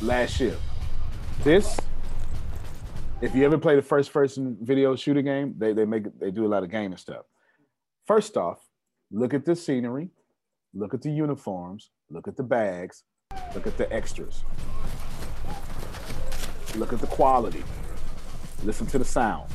[0.00, 0.56] last year.
[1.42, 1.76] This,
[3.20, 6.46] if you ever play the first person video shooter game, they they make they do
[6.46, 7.24] a lot of gaming stuff.
[8.06, 8.60] First off,
[9.10, 10.10] look at the scenery,
[10.72, 13.02] look at the uniforms, look at the bags,
[13.54, 14.44] look at the extras,
[16.76, 17.64] look at the quality,
[18.62, 19.50] listen to the sound.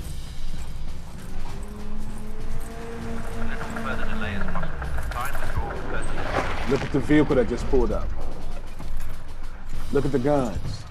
[6.70, 8.10] Look at the vehicle that just pulled up.
[9.94, 10.84] Look at the guns.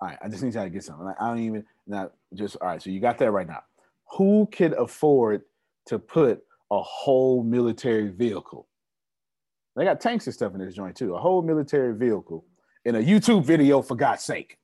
[0.00, 1.12] All right, I just need y'all to get something.
[1.18, 2.80] I don't even not just all right.
[2.80, 3.64] So you got that right now.
[4.16, 5.42] Who can afford
[5.86, 8.68] to put a whole military vehicle?
[9.74, 11.16] They got tanks and stuff in this joint too.
[11.16, 12.44] A whole military vehicle
[12.84, 14.58] in a YouTube video, for God's sake.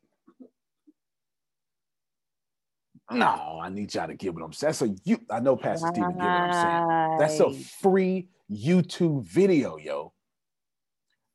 [3.10, 4.68] No, I need y'all to get what I'm saying.
[4.68, 5.18] That's a you.
[5.30, 7.18] I know Pastor Stephen get what I'm saying.
[7.18, 7.50] That's a
[7.80, 10.12] free YouTube video, yo.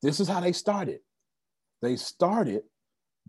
[0.02, 1.00] This is how they started.
[1.82, 2.64] They started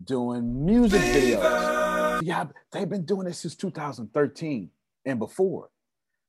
[0.03, 2.21] doing music videos.
[2.23, 4.71] Yeah, they've been doing this since 2013
[5.05, 5.69] and before.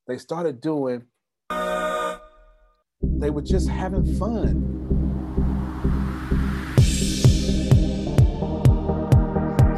[0.06, 1.04] They started doing,
[1.50, 4.72] they were just having fun.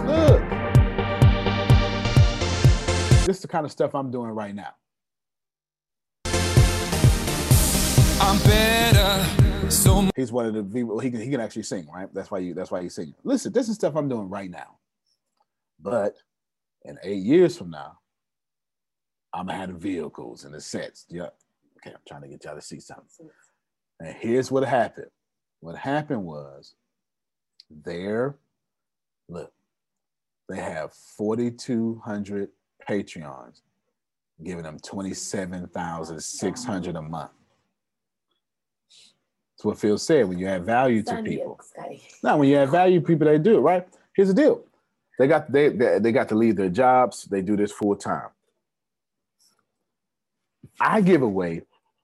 [0.06, 0.42] Look.
[3.26, 4.74] This is the kind of stuff I'm doing right now.
[8.20, 9.70] I'm better.
[9.70, 12.12] So He's one of the people he can he can actually sing, right?
[12.12, 13.14] That's why you that's why he's singing.
[13.22, 14.78] Listen, this is stuff I'm doing right now.
[15.80, 16.16] But
[16.84, 17.98] in eight years from now,
[19.32, 21.06] I'm gonna have vehicles and the sets.
[21.08, 21.28] Yeah.
[21.78, 23.30] Okay, I'm trying to get y'all to see something.
[24.00, 25.10] And here's what happened.
[25.60, 26.74] What happened was
[27.70, 28.36] there,
[29.28, 29.52] look,
[30.48, 32.48] they have 4,200
[32.88, 33.60] Patreons,
[34.42, 37.30] giving them 27,600 a month.
[39.58, 40.28] That's what Phil said.
[40.28, 41.60] When you add value to people,
[42.22, 43.88] now when you add value, to people they do it right.
[44.14, 44.62] Here's the deal:
[45.18, 47.24] they got they they, they got to leave their jobs.
[47.24, 48.28] They do this full time.
[50.80, 51.62] I give away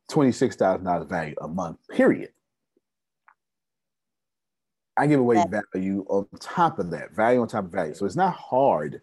[0.09, 1.79] twenty six thousand dollars value a month.
[1.91, 2.31] Period.
[4.97, 7.95] I give away value on top of that, value on top of value.
[7.95, 9.01] So it's not hard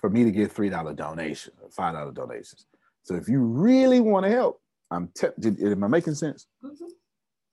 [0.00, 2.64] for me to get three dollar donations, five dollar donations.
[3.02, 6.46] So if you really want to help, I'm te- did, am I making sense?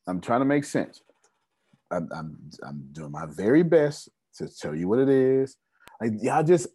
[0.08, 1.02] I'm trying to make sense.
[1.92, 5.58] I'm, I'm I'm doing my very best to show you what it is.
[6.02, 6.68] Like y'all just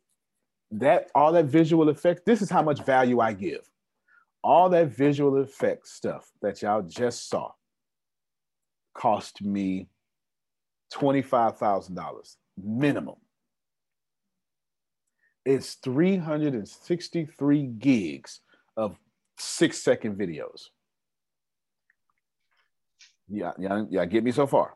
[0.72, 2.24] that all that visual effect.
[2.26, 3.68] This is how much value I give.
[4.44, 7.52] All that visual effect stuff that y'all just saw
[8.94, 9.88] cost me
[10.90, 13.16] twenty five thousand dollars minimum.
[15.44, 18.40] It's three hundred and sixty three gigs
[18.76, 18.96] of
[19.38, 20.68] six second videos.
[23.32, 24.04] Yeah, yeah, yeah.
[24.04, 24.74] Get me so far.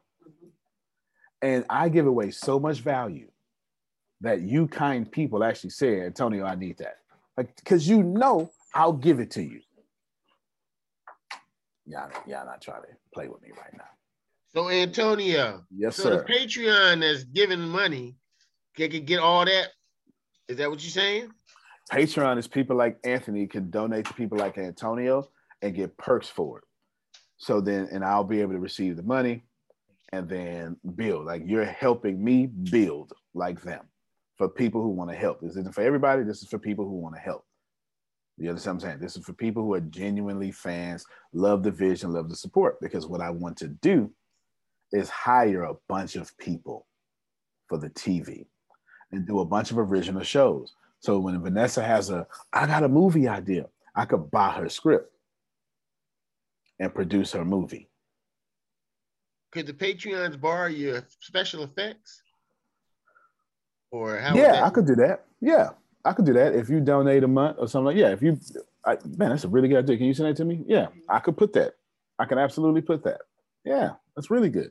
[1.42, 3.28] And I give away so much value
[4.22, 6.96] that you kind people actually say, Antonio, I need that.
[7.36, 9.60] Like, because you know I'll give it to you.
[11.86, 13.84] Y'all, y'all not trying to play with me right now.
[14.54, 16.16] So Antonio, Yes, so sir.
[16.16, 18.16] the Patreon that's giving money,
[18.76, 19.68] they can get all that.
[20.48, 21.30] Is that what you're saying?
[21.92, 25.28] Patreon is people like Anthony can donate to people like Antonio
[25.60, 26.64] and get perks for it.
[27.38, 29.44] So then, and I'll be able to receive the money
[30.12, 31.26] and then build.
[31.26, 33.84] Like you're helping me build like them
[34.36, 35.40] for people who want to help.
[35.40, 36.22] This isn't for everybody.
[36.22, 37.44] This is for people who want to help.
[38.38, 39.00] You understand what I'm saying?
[39.00, 42.78] This is for people who are genuinely fans, love the vision, love the support.
[42.80, 44.10] Because what I want to do
[44.92, 46.86] is hire a bunch of people
[47.66, 48.46] for the TV
[49.10, 50.74] and do a bunch of original shows.
[51.00, 55.10] So when Vanessa has a, I got a movie idea, I could buy her script
[56.78, 57.88] and produce her movie.
[59.52, 62.22] Could the Patreons borrow your special effects?
[63.90, 64.34] Or how?
[64.34, 65.24] yeah, I could do that.
[65.40, 65.70] Yeah,
[66.04, 67.96] I could do that if you donate a month or something like.
[67.96, 68.38] Yeah, if you,
[68.84, 69.96] I, man, that's a really good idea.
[69.96, 70.62] Can you send that to me?
[70.66, 71.74] Yeah, I could put that.
[72.18, 73.20] I can absolutely put that.
[73.64, 74.70] Yeah, that's really good.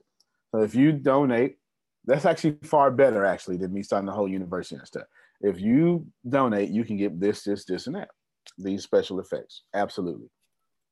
[0.51, 1.57] So if you donate,
[2.05, 5.05] that's actually far better actually than me starting the whole university and stuff.
[5.41, 8.09] If you donate, you can get this, this, this, and that.
[8.57, 9.63] These special effects.
[9.73, 10.29] Absolutely.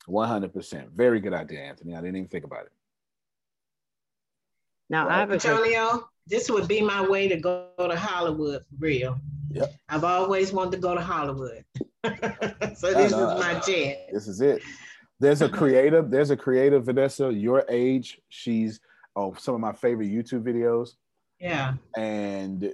[0.08, 0.92] 100%.
[0.92, 1.96] Very good idea, Anthony.
[1.96, 2.72] I didn't even think about it.
[4.90, 8.76] Now I have a Antonio, this would be my way to go to Hollywood for
[8.80, 9.18] real.
[9.50, 9.74] Yep.
[9.90, 11.64] I've always wanted to go to Hollywood.
[12.76, 14.00] so this is my chance.
[14.12, 14.62] This is it.
[15.20, 18.20] There's a creative, there's a creative Vanessa, your age.
[18.30, 18.80] She's
[19.16, 20.92] oh, some of my favorite YouTube videos.
[21.40, 21.74] Yeah.
[21.96, 22.74] And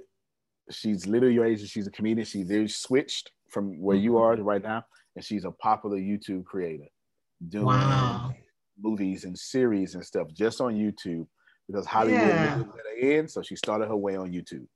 [0.70, 1.66] she's literally your age.
[1.68, 2.26] She's a comedian.
[2.26, 4.84] She's switched from where you are to right now,
[5.16, 6.86] and she's a popular YouTube creator
[7.48, 8.34] doing Wow.
[8.78, 11.26] movies and series and stuff just on YouTube
[11.66, 12.56] because Hollywood Yeah.
[12.58, 14.66] didn't let her in, so she started her way on YouTube.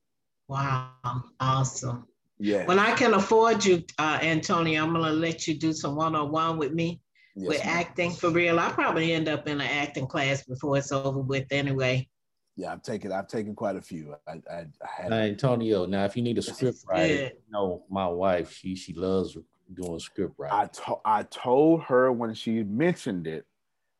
[0.48, 0.92] Wow.
[1.40, 2.06] Awesome.
[2.38, 2.66] Yeah.
[2.66, 6.72] When I can afford you, uh, Antonio, I'm gonna let you do some one-on-one with
[6.72, 7.00] me
[7.36, 7.78] Yes, with ma'am.
[7.78, 8.58] acting for real.
[8.60, 12.08] I'll probably end up in an acting class before it's over with anyway.
[12.56, 14.14] Yeah, I've taken I've taken quite a few.
[14.28, 17.32] I I, I had Now, Antonio, now if you need a script writer, good.
[17.32, 19.36] you know my wife, she she loves
[19.72, 20.58] doing script writing.
[20.58, 23.46] I to- I told her when she mentioned it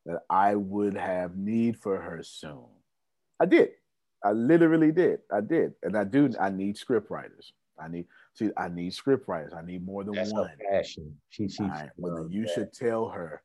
[0.05, 2.65] that I would have need for her soon.
[3.39, 3.69] I did.
[4.23, 5.19] I literally did.
[5.31, 6.29] I did, and I do.
[6.39, 7.53] I need script writers.
[7.79, 8.49] I need see.
[8.57, 9.53] I need script writers.
[9.55, 10.51] I need more than That's her one.
[10.71, 11.15] passion.
[11.29, 12.51] She she All right, well, you that.
[12.53, 13.41] should tell her.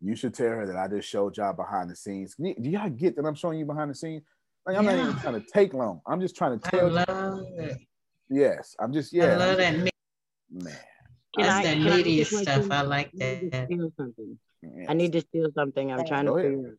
[0.00, 2.34] You should tell her that I just showed y'all behind the scenes.
[2.36, 4.22] Do y'all get that I'm showing you behind the scenes?
[4.66, 6.00] Like I'm not even trying to take long.
[6.06, 7.46] I'm just trying to I tell you.
[7.64, 7.78] it.
[8.28, 9.24] Yes, I'm just yeah.
[9.32, 9.78] I love just- that.
[9.78, 9.90] me-
[10.50, 10.76] man.
[11.38, 12.70] It's I, that needy stuff.
[12.70, 13.68] I like that.
[14.88, 15.92] I need to steal something.
[15.92, 16.76] I'm trying to figure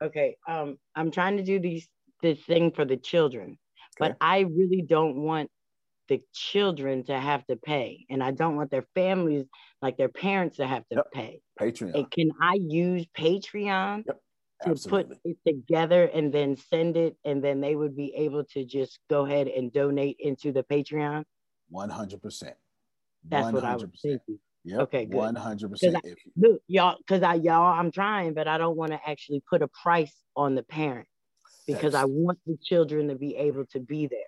[0.00, 0.06] out.
[0.06, 0.36] Okay.
[0.48, 1.88] Um, I'm trying to do these
[2.22, 3.58] this thing for the children,
[3.98, 5.50] but I really don't want
[6.08, 8.06] the children to have to pay.
[8.10, 9.46] And I don't want their families,
[9.80, 11.40] like their parents, to have to pay.
[11.60, 11.94] Patreon.
[11.94, 14.04] And can I use Patreon
[14.64, 17.16] to put it together and then send it?
[17.24, 21.24] And then they would be able to just go ahead and donate into the Patreon?
[21.72, 22.52] 100%.
[23.28, 23.52] That's 100%.
[23.52, 24.38] what I was thinking.
[24.64, 24.80] Yep.
[24.80, 25.16] Okay, good.
[25.16, 25.96] One hundred percent.
[26.36, 29.68] Look, y'all, because I y'all, I'm trying, but I don't want to actually put a
[29.68, 31.08] price on the parent
[31.66, 34.20] because that's, I want the children to be able to be there.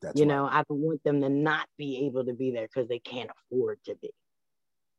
[0.00, 0.34] That's you right.
[0.34, 3.30] know, I don't want them to not be able to be there because they can't
[3.30, 4.10] afford to be.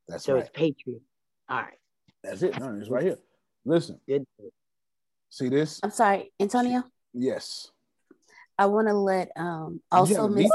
[0.06, 0.42] That's so right.
[0.42, 1.04] it's patriots.
[1.48, 1.78] All right.
[2.22, 2.58] That's it.
[2.58, 3.18] No, it's right here.
[3.64, 3.98] Listen.
[4.06, 4.24] Good.
[5.30, 5.80] See this?
[5.82, 6.84] I'm sorry, Antonio.
[7.12, 7.70] Yes.
[8.56, 10.50] I want to let um also yeah, Miss.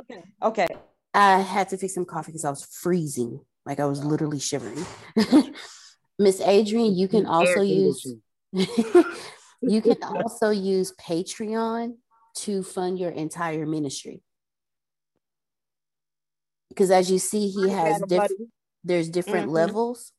[0.00, 0.24] Okay.
[0.42, 0.66] Okay.
[1.12, 3.40] I had to fix some coffee because I was freezing.
[3.66, 4.84] Like I was literally shivering.
[6.18, 8.06] Miss Adrian, you can also use
[8.52, 11.94] you can also use Patreon
[12.36, 14.22] to fund your entire ministry.
[16.68, 18.50] Because as you see, he has different
[18.84, 19.52] there's different Mhm.
[19.52, 20.12] levels.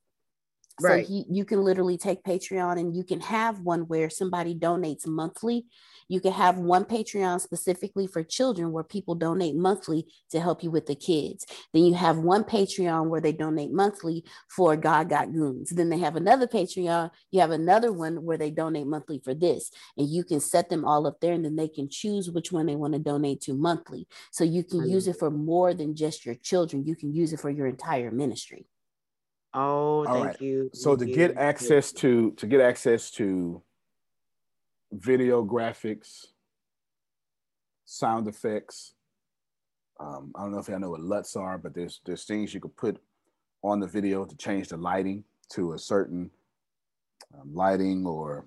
[0.79, 5.05] So he, you can literally take Patreon and you can have one where somebody donates
[5.05, 5.65] monthly.
[6.07, 10.69] You can have one Patreon specifically for children where people donate monthly to help you
[10.69, 11.45] with the kids.
[11.73, 15.69] Then you have one Patreon where they donate monthly for God Got Goons.
[15.69, 17.11] Then they have another Patreon.
[17.31, 19.71] You have another one where they donate monthly for this.
[19.97, 22.65] And you can set them all up there and then they can choose which one
[22.65, 24.07] they want to donate to monthly.
[24.31, 26.85] So you can use it for more than just your children.
[26.85, 28.65] You can use it for your entire ministry.
[29.53, 30.41] Oh, All thank right.
[30.41, 30.69] you.
[30.73, 33.61] So to thank get access to to get access to
[34.91, 36.27] video graphics,
[37.85, 38.93] sound effects.
[39.99, 42.59] Um, I don't know if y'all know what LUTs are, but there's there's things you
[42.59, 42.99] could put
[43.63, 46.31] on the video to change the lighting to a certain
[47.33, 48.45] um, lighting or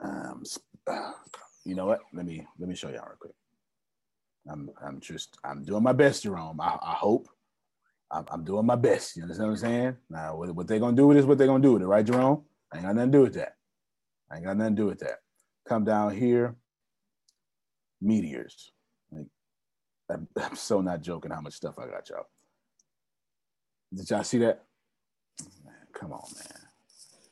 [0.00, 0.42] um,
[1.64, 2.00] you know what?
[2.12, 3.34] Let me let me show y'all real quick.
[4.48, 6.60] I'm I'm just I'm doing my best, Jerome.
[6.60, 7.28] I, I hope
[8.12, 9.16] I'm, I'm doing my best.
[9.16, 9.96] You understand what I'm saying?
[10.10, 11.86] Now, what, what they're gonna do with it is what they're gonna do with it,
[11.86, 12.42] right, Jerome?
[12.72, 13.54] I ain't got nothing to do with that.
[14.30, 15.18] I ain't got nothing to do with that.
[15.68, 16.54] Come down here,
[18.00, 18.72] meteors.
[19.10, 19.26] Like,
[20.10, 22.26] I'm, I'm so not joking how much stuff I got, y'all.
[23.94, 24.62] Did y'all see that?
[25.64, 26.58] Man, come on, man.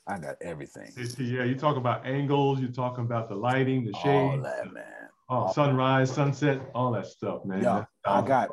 [0.06, 0.92] I got everything.
[1.18, 4.84] Yeah, you talk about angles, you're talking about the lighting, the shade, All that, man.
[5.28, 7.62] oh, sunrise, sunset, all that stuff, man.
[7.62, 8.50] Yeah, I got.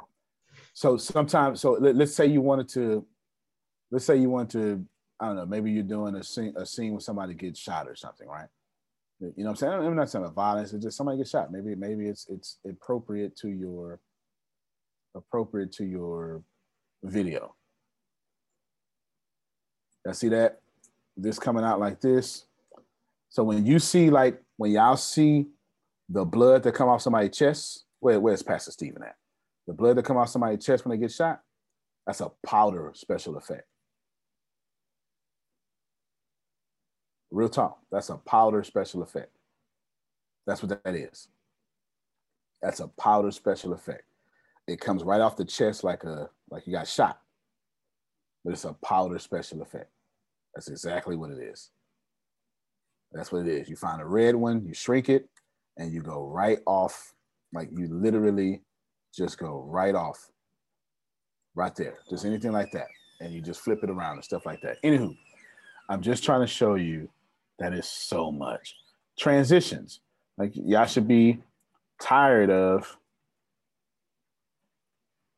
[0.78, 3.04] So sometimes, so let, us say you wanted to,
[3.90, 4.86] let's say you want to,
[5.20, 7.96] I don't know, maybe you're doing a scene, a scene where somebody gets shot or
[7.96, 8.46] something, right?
[9.20, 9.74] You know what I'm saying?
[9.74, 10.74] I'm not saying about violence.
[10.74, 11.52] It's just somebody gets shot.
[11.52, 14.00] Maybe maybe it's it's appropriate to your
[15.16, 16.44] appropriate to your
[17.02, 17.56] video.
[20.08, 20.62] I see that
[21.18, 22.46] this coming out like this.
[23.30, 25.48] So when you see like when y'all see
[26.08, 29.16] the blood that come off somebody's chest, where, where's Pastor Stephen at?
[29.68, 31.42] The blood that come off somebody's chest when they get shot,
[32.06, 33.68] that's a powder special effect.
[37.30, 39.36] Real talk, that's a powder special effect.
[40.46, 41.28] That's what that is.
[42.62, 44.04] That's a powder special effect.
[44.68, 47.20] It comes right off the chest like a like you got shot,
[48.44, 49.92] but it's a powder special effect.
[50.56, 51.70] That's exactly what it is.
[53.12, 53.70] That's what it is.
[53.70, 55.30] You find a red one, you shrink it,
[55.78, 57.14] and you go right off.
[57.54, 58.62] Like you literally
[59.14, 60.30] just go right off,
[61.56, 61.98] right there.
[62.10, 62.88] Just anything like that,
[63.20, 64.82] and you just flip it around and stuff like that.
[64.84, 65.16] Anywho,
[65.90, 67.10] I'm just trying to show you
[67.60, 68.76] that is so much
[69.18, 70.00] transitions.
[70.38, 71.40] Like y'all should be
[72.00, 72.98] tired of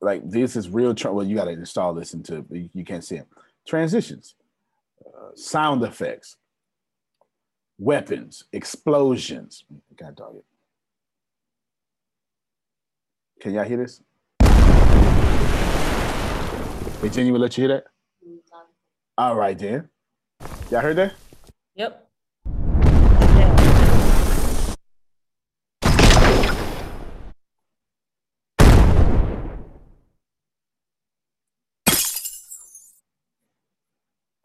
[0.02, 0.94] like this is real.
[1.06, 3.28] Well, you got to install this into you, can't see them.
[3.68, 4.36] Transitions,
[5.06, 6.38] uh, sound effects,
[7.78, 9.64] weapons, explosions.
[9.96, 10.46] God dog it.
[13.40, 14.02] Can y'all hear this?
[17.00, 17.86] Virginia will let you hear that.
[19.18, 19.90] All right, then.
[20.70, 21.14] Y'all heard that?
[21.76, 22.06] Yep.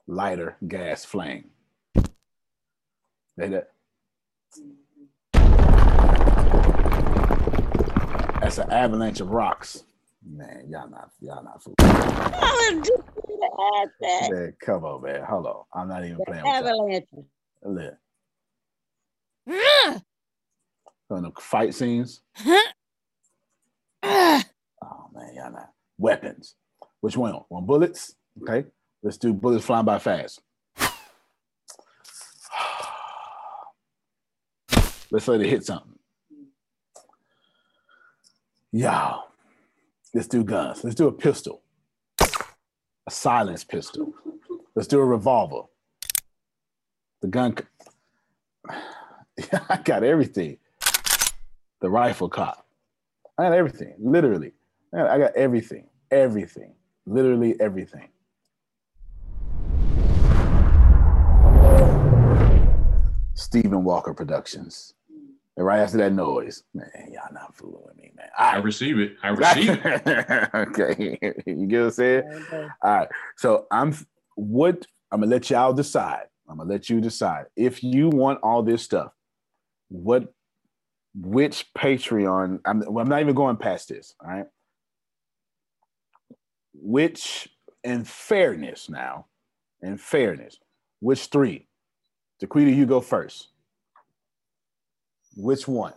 [0.06, 1.50] lighter gas flame.
[3.36, 3.70] They that.
[8.44, 9.84] That's an avalanche of rocks.
[10.22, 11.76] Man, y'all not y'all not fooling.
[11.78, 13.48] I was just going to
[13.80, 14.30] add that.
[14.32, 15.24] Man, come on, man.
[15.24, 15.64] Hold on.
[15.72, 16.66] I'm not even The playing with y'all.
[16.68, 17.06] avalanche.
[17.64, 17.94] Look.
[21.08, 22.20] On the fight scenes.
[24.02, 24.42] Oh
[25.14, 25.70] man, y'all not.
[25.96, 26.54] Weapons.
[27.00, 27.32] Which one?
[27.48, 28.14] One bullets?
[28.42, 28.68] Okay.
[29.02, 30.42] Let's do bullets flying by fast.
[35.10, 35.93] Let's let it hit something.
[38.76, 39.28] Y'all.
[40.14, 40.82] Let's do guns.
[40.82, 41.62] Let's do a pistol.
[42.20, 44.12] A silence pistol.
[44.74, 45.68] Let's do a revolver.
[47.22, 47.56] The gun.
[48.68, 50.58] I got everything.
[51.82, 52.66] The rifle cop.
[53.38, 53.94] I got everything.
[54.00, 54.54] Literally.
[54.92, 55.86] I got- I got everything.
[56.10, 56.74] Everything.
[57.06, 58.08] Literally everything.
[63.34, 64.94] Stephen Walker Productions.
[65.56, 68.26] And right after that noise, man, y'all not fooling with me, man.
[68.36, 69.16] I receive it.
[69.22, 70.50] I receive it.
[70.54, 72.46] okay, you get what I'm saying?
[72.52, 73.08] All right.
[73.36, 73.94] So I'm
[74.34, 76.26] what I'm gonna let y'all decide.
[76.48, 79.12] I'm gonna let you decide if you want all this stuff.
[79.88, 80.34] What,
[81.14, 82.60] which Patreon?
[82.64, 84.14] I'm, well, I'm not even going past this.
[84.20, 84.46] All right.
[86.72, 87.48] Which,
[87.84, 89.26] in fairness, now,
[89.82, 90.58] in fairness,
[90.98, 91.68] which three?
[92.42, 93.48] Jaquita, you go first.
[95.36, 95.94] Which one?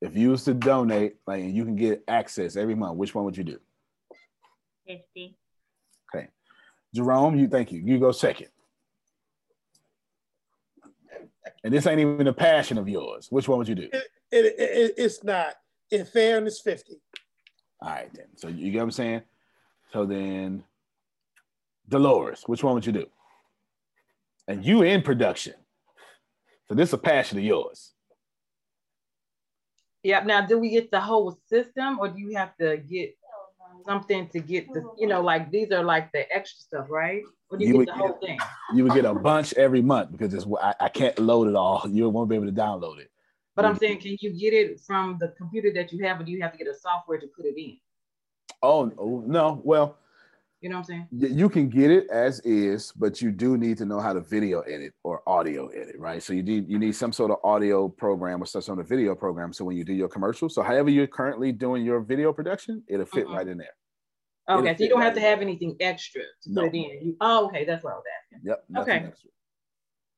[0.00, 3.24] If you was to donate, like and you can get access every month, which one
[3.24, 3.58] would you do?
[4.86, 5.36] 50.
[6.14, 6.28] Okay.
[6.94, 7.80] Jerome, you thank you.
[7.84, 8.48] You go second.
[11.64, 13.26] And this ain't even a passion of yours.
[13.30, 13.88] Which one would you do?
[13.92, 15.54] It, it, it, it's not.
[15.90, 17.00] In fairness, 50.
[17.80, 18.26] All right, then.
[18.36, 19.22] So you get what I'm saying?
[19.92, 20.64] So then
[21.88, 23.06] Dolores, which one would you do?
[24.48, 25.54] And you in production.
[26.68, 27.92] So this is a passion of yours.
[30.02, 30.22] Yeah.
[30.24, 33.16] Now, do we get the whole system, or do you have to get
[33.84, 34.88] something to get the?
[34.98, 37.22] You know, like these are like the extra stuff, right?
[37.50, 38.38] Or do you, You get the whole thing?
[38.74, 41.82] You would get a bunch every month because it's I, I can't load it all.
[41.88, 43.10] You won't be able to download it.
[43.54, 46.30] But I'm saying, can you get it from the computer that you have, or do
[46.30, 47.78] you have to get a software to put it in?
[48.62, 49.62] Oh, oh, no.
[49.64, 49.96] Well,
[50.60, 51.36] You know what I'm saying?
[51.36, 54.60] You can get it as is, but you do need to know how to video
[54.62, 56.22] edit or audio edit, right?
[56.22, 59.14] So you need you need some sort of audio program or some sort of video
[59.14, 59.52] program.
[59.52, 63.04] So when you do your commercial, so however you're currently doing your video production, it'll
[63.06, 63.68] fit right in there.
[64.48, 66.62] It'll Okay, so you don't right have to have anything extra to No.
[66.62, 67.06] put it in.
[67.06, 68.48] You, oh, okay, that's what I was asking.
[68.48, 68.64] Yep.
[68.78, 69.06] Okay.
[69.08, 69.30] extra.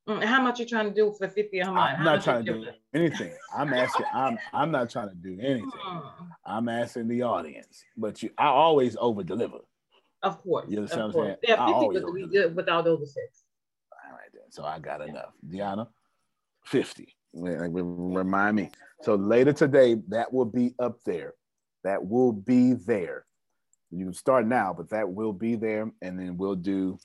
[0.08, 1.78] Mm, How much you trying to do for 50 a month?
[1.78, 3.32] I'm How not trying to do anything.
[3.54, 4.06] I'm asking.
[4.14, 5.70] I'm I'm not trying to do anything.
[5.88, 7.84] Mm, I'm asking the audience.
[7.96, 9.58] But you, I always over deliver.
[10.22, 10.66] Of course.
[10.68, 11.36] You understand what I'm saying?
[11.42, 13.44] Yeah, 50 always would be good without over six.
[13.92, 14.42] All right, then.
[14.50, 15.32] So I got enough.
[15.48, 15.88] Deanna,
[16.64, 17.14] 50.
[17.34, 18.70] Re- re- Remind me.
[19.02, 21.34] So later today, that will be up there.
[21.84, 23.24] That will be there.
[23.90, 25.90] You can start now, but that will be there.
[26.02, 26.98] And then we'll do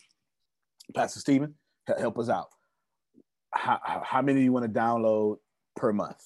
[0.95, 1.55] Pastor Stephen,
[1.99, 2.47] help us out.
[3.51, 5.37] How, how- how many do you want to download
[5.75, 6.21] per month?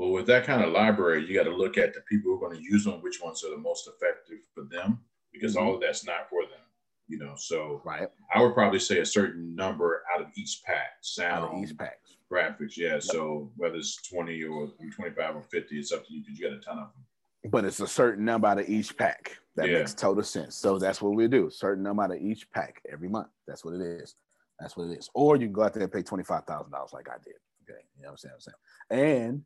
[0.00, 2.48] Well, with that kind of library, you got to look at the people who are
[2.48, 5.60] going to use them, which ones are the most effective for them, because Mhm.
[5.60, 6.64] all of that's not for them,
[7.06, 7.34] you know.
[7.36, 11.76] So right, I would probably say a certain number out of each pack, sound, each
[11.76, 12.00] pack.
[12.32, 12.98] graphics, yeah.
[12.98, 16.56] So whether it's twenty or 25 or fifty, it's up to you because you got
[16.56, 17.04] a ton of them.
[17.50, 19.36] but it's a certain number out of each pack.
[19.56, 19.78] That Yeah.
[19.80, 20.54] makes total sense.
[20.56, 21.48] So that's what we do.
[21.50, 23.28] Certain number out of each pack every month.
[23.46, 24.14] That's what it is.
[24.58, 25.10] That's what it is.
[25.14, 27.36] Or you can go out there and pay twenty five thousand dollars like I did.
[27.68, 28.34] Okay, you know what I'm saying?
[28.34, 29.24] I'm saying.
[29.28, 29.44] And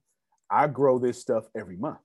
[0.55, 1.99] I grow this stuff every month.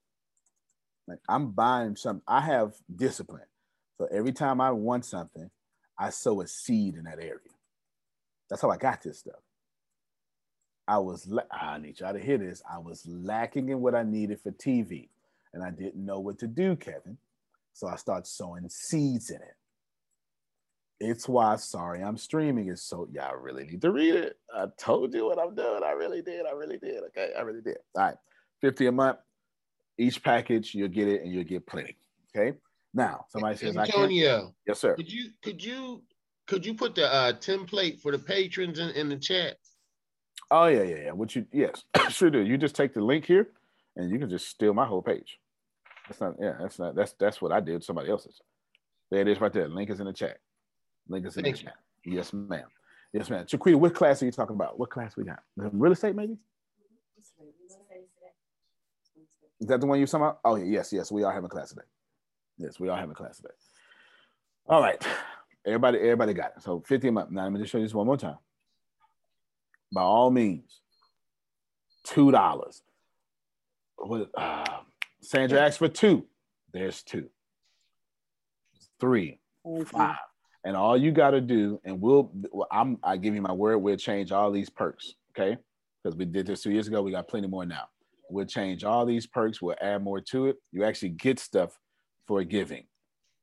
[1.08, 2.24] Like I'm buying some.
[2.28, 3.46] I have discipline.
[4.00, 5.52] So every time I want something,
[6.00, 7.38] I sow a seed in that area.
[8.50, 9.42] That's how I got this stuff.
[10.88, 11.28] I was.
[11.28, 12.64] la- I need y'all to hear this.
[12.72, 15.10] I was lacking in what I needed for TV
[15.54, 17.18] and I didn't know what to do, Kevin.
[17.74, 19.56] So I started sowing seeds in it.
[21.00, 24.38] It's why sorry I'm streaming is so y'all really need to read it.
[24.54, 25.82] I told you what I'm doing.
[25.86, 26.46] I really did.
[26.46, 27.04] I really did.
[27.10, 27.78] Okay, I really did.
[27.96, 28.16] All right,
[28.62, 29.18] 50 a month.
[29.98, 31.98] Each package, you'll get it and you'll get plenty.
[32.36, 32.58] Okay.
[32.94, 33.96] Now somebody says I can't.
[33.96, 34.96] Antonio, Yes, sir.
[34.96, 36.02] could you could you
[36.48, 39.58] could you put the uh, template for the patrons in, in the chat?
[40.50, 41.12] Oh yeah, yeah, yeah.
[41.12, 42.40] What you yes, sure do.
[42.40, 43.50] You just take the link here
[43.96, 45.40] and you can just steal my whole page.
[46.08, 48.42] That's not yeah, that's not that's that's what I did, somebody else's.
[49.12, 49.68] There it is right there.
[49.68, 50.38] Link is in the chat.
[51.08, 51.76] Link is in Thank the chat.
[52.06, 52.66] Yes, ma'am.
[53.14, 53.46] Yes, ma'am.
[53.46, 54.80] Chiquita, what class are you talking about?
[54.80, 55.40] What class we got?
[55.56, 56.38] Real estate, maybe?
[59.60, 60.40] Is that the one you're talking about?
[60.46, 61.12] Oh, yeah, yes, yes.
[61.12, 61.82] We are having a class today.
[62.58, 63.54] Yes, we are having a class today.
[64.68, 65.04] All right.
[65.66, 66.64] Everybody, everybody got it.
[66.64, 67.32] So 50 a month.
[67.32, 68.38] Now let me just show you this one more time.
[69.92, 70.82] By all means,
[72.04, 72.84] two dollars.
[73.98, 74.66] What uh,
[75.22, 76.26] Sandra asked for two.
[76.72, 77.30] There's two.
[79.00, 79.40] Three,
[79.86, 80.18] five.
[80.64, 83.78] And all you got to do, and we'll, well, I'm, I give you my word,
[83.78, 85.58] we'll change all these perks, okay?
[86.04, 87.88] Because we did this two years ago, we got plenty more now.
[88.30, 90.58] We'll change all these perks, we'll add more to it.
[90.72, 91.78] You actually get stuff
[92.28, 92.86] for giving,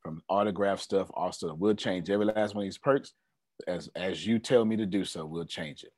[0.03, 1.55] from autograph stuff, also.
[1.55, 3.13] We'll change every last one of these perks
[3.67, 5.27] as as you tell me to do so.
[5.27, 5.93] We'll change it.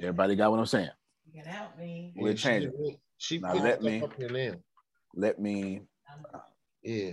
[0.00, 0.90] Everybody got what I'm saying?
[1.32, 2.12] You can help me.
[2.16, 2.76] We'll Yeah, she change it.
[2.76, 4.54] did- She Now put let stuff me up here now.
[5.14, 5.82] let me
[6.82, 7.12] Yeah.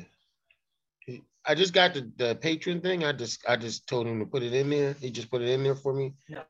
[1.48, 3.04] I just got the, the patron thing.
[3.04, 4.94] I just I just told him to put it in there.
[4.94, 6.14] He just put it in there for me.
[6.28, 6.44] Yeah.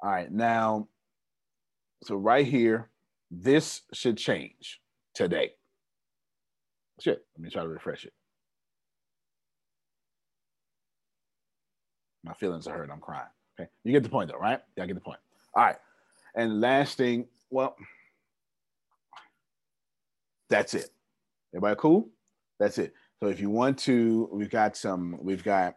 [0.00, 0.86] All right, now,
[2.02, 2.90] so right here,
[3.30, 4.80] this should change
[5.14, 5.52] today.
[7.00, 8.12] Shit, let me try to refresh it.
[12.24, 12.90] My feelings are hurt.
[12.92, 13.28] I'm crying.
[13.58, 14.60] Okay, you get the point though, right?
[14.80, 15.20] I get the point.
[15.54, 15.76] All right,
[16.34, 17.76] and last thing, well,
[20.48, 20.90] that's it.
[21.54, 22.08] Everybody cool?
[22.58, 22.92] That's it.
[23.20, 25.18] So if you want to, we've got some.
[25.20, 25.76] We've got.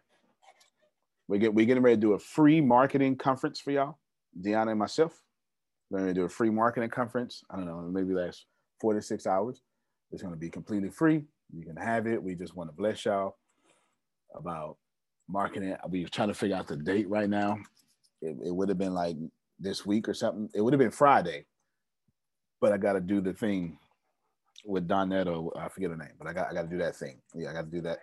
[1.28, 3.98] We get we're getting ready to do a free marketing conference for y'all.
[4.40, 5.22] Deanna and myself.
[5.92, 7.44] We're going to do a free marketing conference.
[7.52, 8.46] I don't know, maybe last
[8.80, 9.62] four to six hours.
[10.12, 11.24] It's going to be completely free.
[11.54, 12.24] You can have it.
[12.24, 13.36] We just want to bless y'all
[14.34, 14.78] about
[15.28, 15.76] marketing.
[15.90, 17.58] We're trying to figure out the date right now.
[18.22, 19.18] It, it would have been like
[19.60, 20.50] this week or something.
[20.54, 21.46] It would have been Friday,
[22.62, 23.78] but I got to do the thing
[24.64, 26.96] with Donette or I forget her name, but I got I got to do that
[26.96, 27.18] thing.
[27.36, 27.98] Yeah, I got to do that.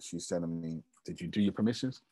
[0.00, 0.82] She's sending me.
[1.06, 2.02] Did you do your permissions?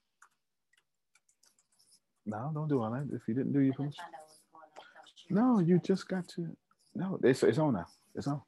[2.26, 3.08] No, don't do all that.
[3.12, 4.04] If you didn't do your permission.
[5.30, 6.56] No, you just got to.
[6.94, 7.86] No, it's, it's on now.
[8.14, 8.40] It's on.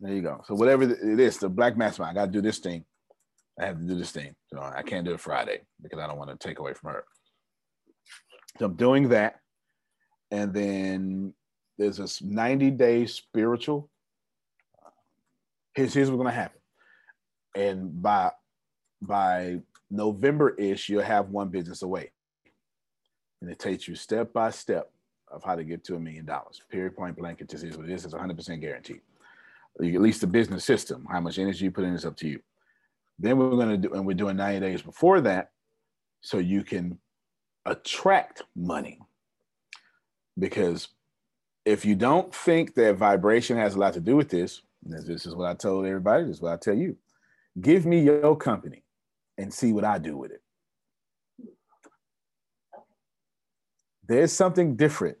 [0.00, 0.42] There you go.
[0.46, 2.84] So whatever it is, the Black Mastermind, I got to do this thing.
[3.60, 4.34] I have to do this thing.
[4.52, 7.04] So I can't do it Friday because I don't want to take away from her.
[8.58, 9.40] So I'm doing that.
[10.30, 11.34] And then
[11.76, 13.90] there's this 90 day spiritual.
[15.74, 16.60] Here's, here's what's going to happen.
[17.54, 18.30] And by
[19.02, 19.60] by
[19.90, 22.12] November-ish, you'll have one business away.
[23.40, 24.90] And it takes you step by step
[25.28, 26.60] of how to get to a million dollars.
[26.70, 27.40] Period, point blank.
[27.40, 28.04] It just is what it is.
[28.04, 29.00] It's 100% guaranteed.
[29.78, 32.40] At least the business system, how much energy you put in is up to you.
[33.18, 35.52] Then we're going to do, and we're doing 90 days before that,
[36.20, 36.98] so you can
[37.64, 38.98] attract money.
[40.38, 40.88] Because
[41.64, 45.34] if you don't think that vibration has a lot to do with this this is
[45.34, 46.96] what I told everybody, this is what I tell you.
[47.60, 48.82] Give me your company
[49.36, 50.39] and see what I do with it.
[54.10, 55.18] There's something different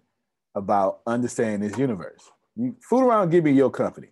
[0.56, 2.28] about understanding this universe.
[2.56, 4.08] You fool around, give me your company.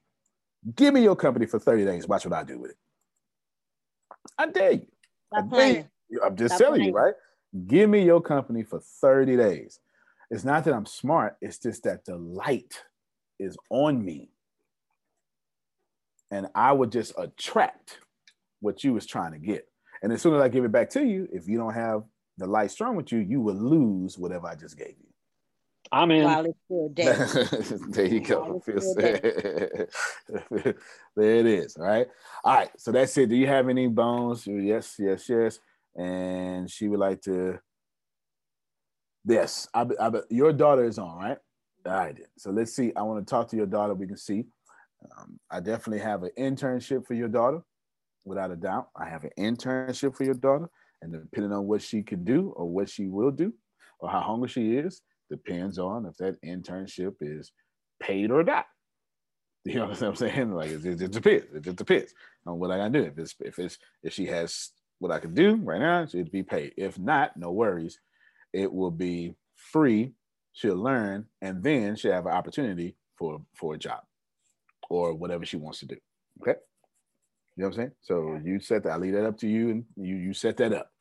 [0.77, 2.07] Give me your company for 30 days.
[2.07, 2.77] Watch what I do with it.
[4.39, 4.87] I dare you.
[5.35, 6.21] I dare you.
[6.25, 7.15] I'm just Stop telling you, right?
[7.67, 9.81] Give me your company for 30 days.
[10.31, 12.81] It's not that I'm smart, it's just that the light
[13.41, 14.31] is on me.
[16.31, 17.99] And I would just attract
[18.61, 19.67] what you was trying to get.
[20.05, 22.05] And as soon as I give it back to you, if you don't have
[22.39, 25.07] the light strong with you, you will lose whatever I just gave you.
[25.91, 26.25] I'm in.
[26.25, 27.79] While it's still day.
[27.89, 28.41] there you go.
[28.41, 30.75] While it's still said-
[31.17, 31.77] there it is.
[31.77, 32.07] All right.
[32.45, 32.71] All right.
[32.77, 33.29] So that's it.
[33.29, 34.47] Do you have any bones?
[34.47, 35.59] Yes, yes, yes.
[35.97, 37.59] And she would like to.
[39.25, 41.39] Yes, I, be- I, be- your daughter is on, right?
[41.87, 42.17] All right.
[42.17, 42.27] then.
[42.37, 42.93] So let's see.
[42.95, 43.95] I want to talk to your daughter.
[43.95, 44.45] We can see.
[45.17, 47.63] Um, I definitely have an internship for your daughter,
[48.25, 48.89] without a doubt.
[48.97, 50.69] I have an internship for your daughter,
[51.03, 53.53] and depending on what she can do or what she will do,
[54.01, 55.01] or how hungry she is,
[55.31, 57.53] depends on if that internship is
[58.01, 58.67] paid or not.
[59.65, 60.53] You know what I'm saying?
[60.53, 61.47] Like it, just depends.
[61.53, 62.15] It just depends
[62.47, 63.03] on what I gotta do.
[63.05, 66.43] If it's if it's if she has what I can do right now, she'd be
[66.43, 66.73] paid.
[66.79, 67.99] If not, no worries.
[68.55, 70.13] It will be free.
[70.53, 74.01] She'll learn, and then she'll have an opportunity for for a job
[74.89, 75.97] or whatever she wants to do.
[76.41, 76.59] Okay.
[77.59, 77.93] You know what I'm saying?
[78.03, 78.93] So you set that.
[78.93, 80.93] I leave that up to you, and you you set that up.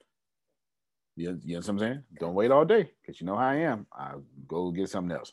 [1.16, 2.04] You, you know what I'm saying?
[2.20, 3.86] Don't wait all day because you know how I am.
[3.94, 4.14] I
[4.48, 5.32] go get something else.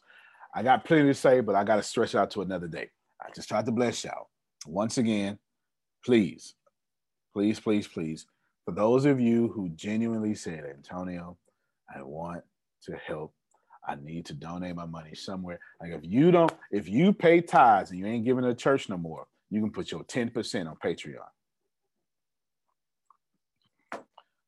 [0.55, 2.91] I got plenty to say, but I got to stretch out to another day.
[3.23, 4.29] I just tried to bless y'all.
[4.67, 5.39] Once again,
[6.05, 6.57] please,
[7.33, 8.27] please, please, please,
[8.67, 11.39] for those of you who genuinely said, Antonio,
[11.95, 12.43] I want
[12.83, 13.33] to help.
[13.89, 15.59] I need to donate my money somewhere.
[15.81, 18.99] Like if you don't, if you pay tithes and you ain't giving to church no
[18.99, 21.19] more, you can put your 10% on Patreon.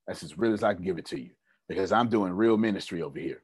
[0.06, 1.30] That's as real as I can give it to you
[1.68, 3.42] because I'm doing real ministry over here.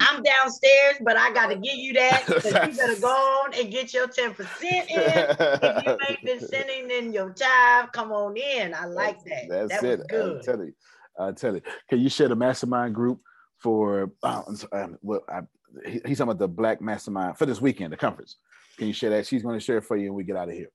[0.00, 2.24] I'm downstairs, but I got to give you that.
[2.26, 4.88] 'cause you better go on and get your 10% in.
[4.90, 8.74] if you ain't been sending in your time, come on in.
[8.74, 9.48] I like that.
[9.48, 9.98] That's that it.
[9.98, 10.42] was I'm good.
[10.42, 10.74] telling you.
[11.16, 11.72] I'm telling you.
[11.88, 13.20] Can you share the mastermind group
[13.58, 15.42] for oh, I'm sorry, um, well, I,
[15.86, 18.36] he- he's talking about the black mastermind for this weekend, the conference.
[18.78, 19.26] Can you share that?
[19.26, 20.70] She's going to share for you and we get out of here.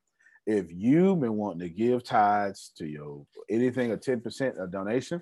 [0.46, 5.22] If you've been wanting to give tithes to your anything or 10% of donation,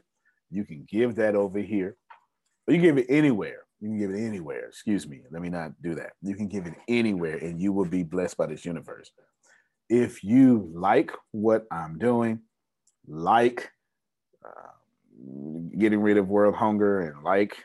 [0.50, 1.98] you can give that over here.
[2.68, 3.64] Or you can give it anywhere.
[3.80, 4.68] You can give it anywhere.
[4.68, 5.22] Excuse me.
[5.32, 6.12] Let me not do that.
[6.22, 9.12] You can give it anywhere and you will be blessed by this universe.
[9.90, 12.42] If you like what I'm doing,
[13.08, 13.70] like
[14.46, 14.72] uh,
[15.78, 17.56] getting rid of world hunger and like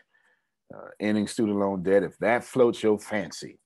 [0.75, 3.59] uh, ending student loan debt, if that floats your fancy,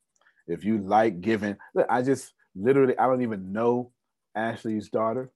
[0.47, 3.93] if you like giving, look, I just literally, I don't even know
[4.35, 5.31] Ashley's daughter,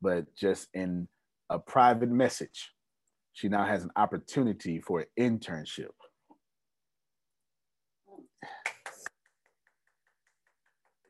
[0.00, 1.08] but just in
[1.50, 2.72] a private message,
[3.32, 5.90] she now has an opportunity for an internship.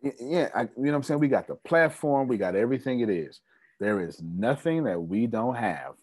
[0.02, 1.20] Yeah, I, you know what I'm saying?
[1.20, 3.40] We got the platform, we got everything it is.
[3.80, 5.94] There is nothing that we don't have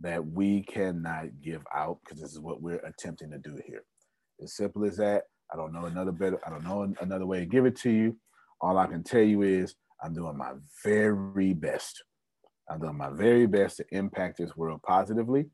[0.00, 3.84] that we cannot give out because this is what we're attempting to do here.
[4.42, 5.24] As simple as that.
[5.52, 8.16] I don't know another better, I don't know another way to give it to you.
[8.60, 10.52] All I can tell you is I'm doing my
[10.84, 12.02] very best.
[12.70, 15.46] I'm doing my very best to impact this world positively.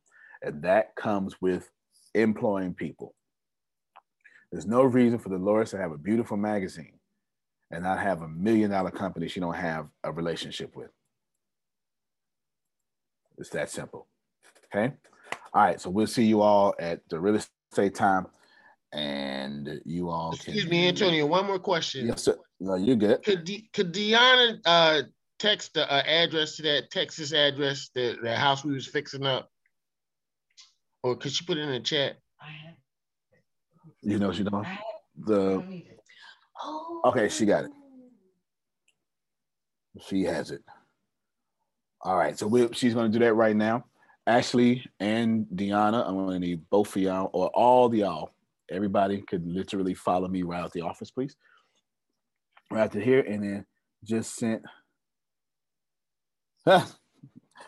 [0.43, 1.69] And that comes with
[2.15, 3.15] employing people.
[4.53, 6.99] There's no reason for Dolores to have a beautiful magazine
[7.71, 10.91] and not have a million dollar company she don't have a relationship with.
[13.37, 14.07] It's that simple.
[14.67, 14.95] Okay.
[15.53, 15.81] All right.
[15.81, 18.27] So we'll see you all at the real estate time.
[18.93, 21.27] And you all can Excuse me, Antonio.
[21.27, 22.07] One more question.
[22.07, 22.37] Yes, sir.
[22.59, 23.23] No, you're good.
[23.23, 25.03] Could De- could Deanna uh,
[25.39, 29.51] text the uh, address to that Texas address, the, the house we was fixing up,
[31.03, 32.17] or could she put it in the chat?
[34.03, 34.67] You know she don't.
[35.27, 35.83] The
[37.05, 37.71] okay, she got it.
[40.07, 40.63] She has it.
[42.01, 43.85] All right, so we she's going to do that right now.
[44.27, 48.31] Ashley and Deanna, I'm going to need both of y'all or all of y'all.
[48.71, 51.37] Everybody could literally follow me right out the office, please.
[52.71, 53.67] Right to here, and then
[54.05, 54.63] just sent.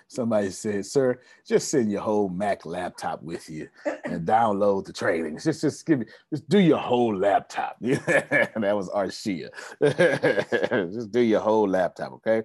[0.08, 3.68] Somebody said, "Sir, just send your whole Mac laptop with you
[4.04, 5.44] and download the trainings.
[5.44, 9.48] Just, just give me, just do your whole laptop." that was Arshia.
[10.92, 12.42] just do your whole laptop, okay?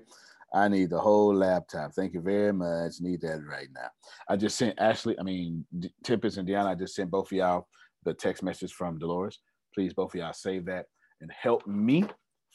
[0.54, 1.94] I need the whole laptop.
[1.94, 3.02] Thank you very much.
[3.02, 3.90] Need that right now.
[4.30, 5.66] I just sent Ashley, I mean
[6.04, 6.68] Tempest and Deanna.
[6.68, 7.68] I just sent both of y'all
[8.06, 9.40] the text message from Dolores.
[9.74, 10.86] Please, both of y'all save that
[11.22, 12.06] and help me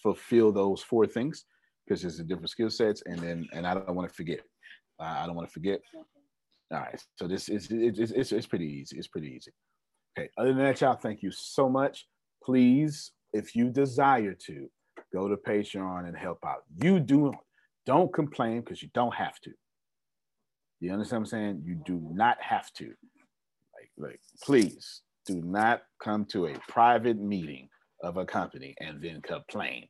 [0.03, 1.45] fulfill those four things
[1.87, 4.41] because it's a different skill sets, and then and I don't want to forget.
[4.99, 5.81] I don't want to forget.
[6.73, 8.97] All right, so this is it's, it's, it's, it's pretty easy.
[8.97, 9.53] It's pretty easy.
[10.17, 10.29] Okay.
[10.39, 12.07] Other than that, y'all, thank you so much.
[12.43, 14.69] Please, if you desire to,
[15.13, 16.63] go to Patreon and help out.
[16.83, 17.33] You do
[17.87, 19.51] don't complain because you don't have to.
[20.81, 21.63] You understand what I'm saying?
[21.65, 22.87] You do not have to.
[22.87, 27.69] Like, like, please do not come to a private meeting
[28.03, 29.87] of a company and then complain.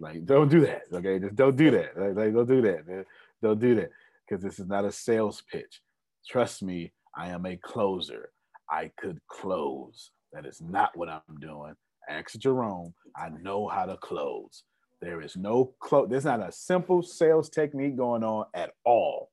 [0.00, 0.82] Like, don't do that.
[0.92, 1.98] Okay, just don't do that.
[1.98, 2.88] Like, like don't do that.
[2.88, 3.04] man.
[3.42, 3.90] Don't do that
[4.28, 5.82] because this is not a sales pitch.
[6.28, 8.30] Trust me, I am a closer.
[8.70, 10.10] I could close.
[10.32, 11.74] That is not what I'm doing.
[12.08, 12.94] Ask Jerome.
[13.16, 14.64] I know how to close.
[15.00, 16.08] There is no close.
[16.08, 19.30] There's not a simple sales technique going on at all.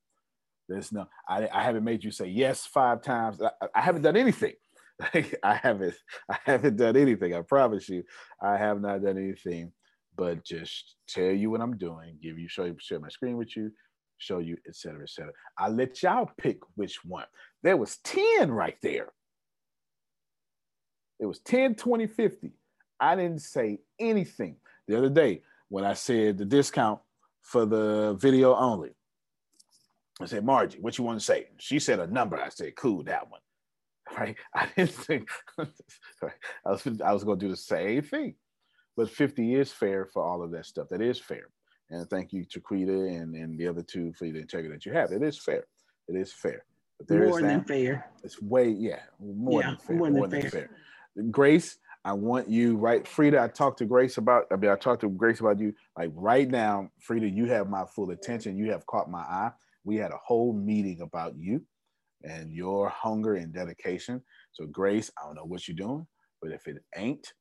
[0.68, 1.08] There's no.
[1.28, 3.42] I, I haven't made you say yes five times.
[3.42, 4.54] I, I haven't done anything.
[5.44, 5.96] I haven't.
[6.30, 7.34] I haven't done anything.
[7.34, 8.04] I promise you,
[8.42, 9.72] I have not done anything.
[10.18, 12.18] But just tell you what I'm doing.
[12.22, 13.72] Give you show you share my screen with you
[14.20, 14.74] show you, etc.
[14.74, 15.34] cetera, et cetera.
[15.58, 17.26] I let y'all pick which one.
[17.64, 19.08] There was 10 right there.
[21.20, 22.52] It was 10, 20, 50.
[23.00, 24.58] I didn't say anything.
[24.88, 27.00] The other day, when I said the discount
[27.42, 28.92] for the video only,
[30.22, 31.48] I said, Margie, what you want to say?
[31.58, 32.38] She said a number.
[32.38, 33.40] I said, cool, that one.
[34.18, 34.36] Right?
[34.54, 35.30] I didn't think
[35.60, 35.66] I
[36.66, 38.36] was I was gonna do the same thing.
[38.98, 40.90] But 50 is fair for all of that stuff.
[40.90, 41.48] That is fair.
[41.90, 45.12] And thank you, Chiquita, and, and the other two for the integrity that you have.
[45.12, 45.66] It is fair.
[46.08, 46.66] It is fair.
[46.98, 48.12] But there more than fair.
[48.24, 49.96] It's way, yeah, more yeah, than fair.
[49.96, 50.70] More, more than, than fair.
[51.16, 51.24] fair.
[51.32, 53.08] Grace, I want you, right?
[53.08, 55.74] Frida, I talked to Grace about, I mean, I talked to Grace about you.
[55.98, 58.58] Like right now, Frida, you have my full attention.
[58.58, 59.52] You have caught my eye.
[59.84, 61.62] We had a whole meeting about you
[62.24, 64.22] and your hunger and dedication.
[64.52, 66.06] So, Grace, I don't know what you're doing,
[66.42, 67.34] but if it ain't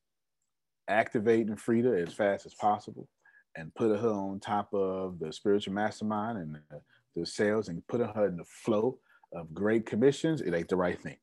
[0.89, 3.07] activating Frida as fast as possible,
[3.55, 6.81] and put her on top of the spiritual mastermind and the,
[7.15, 8.97] the sales and putting her in the flow
[9.33, 11.17] of great commissions, it ain't the right thing.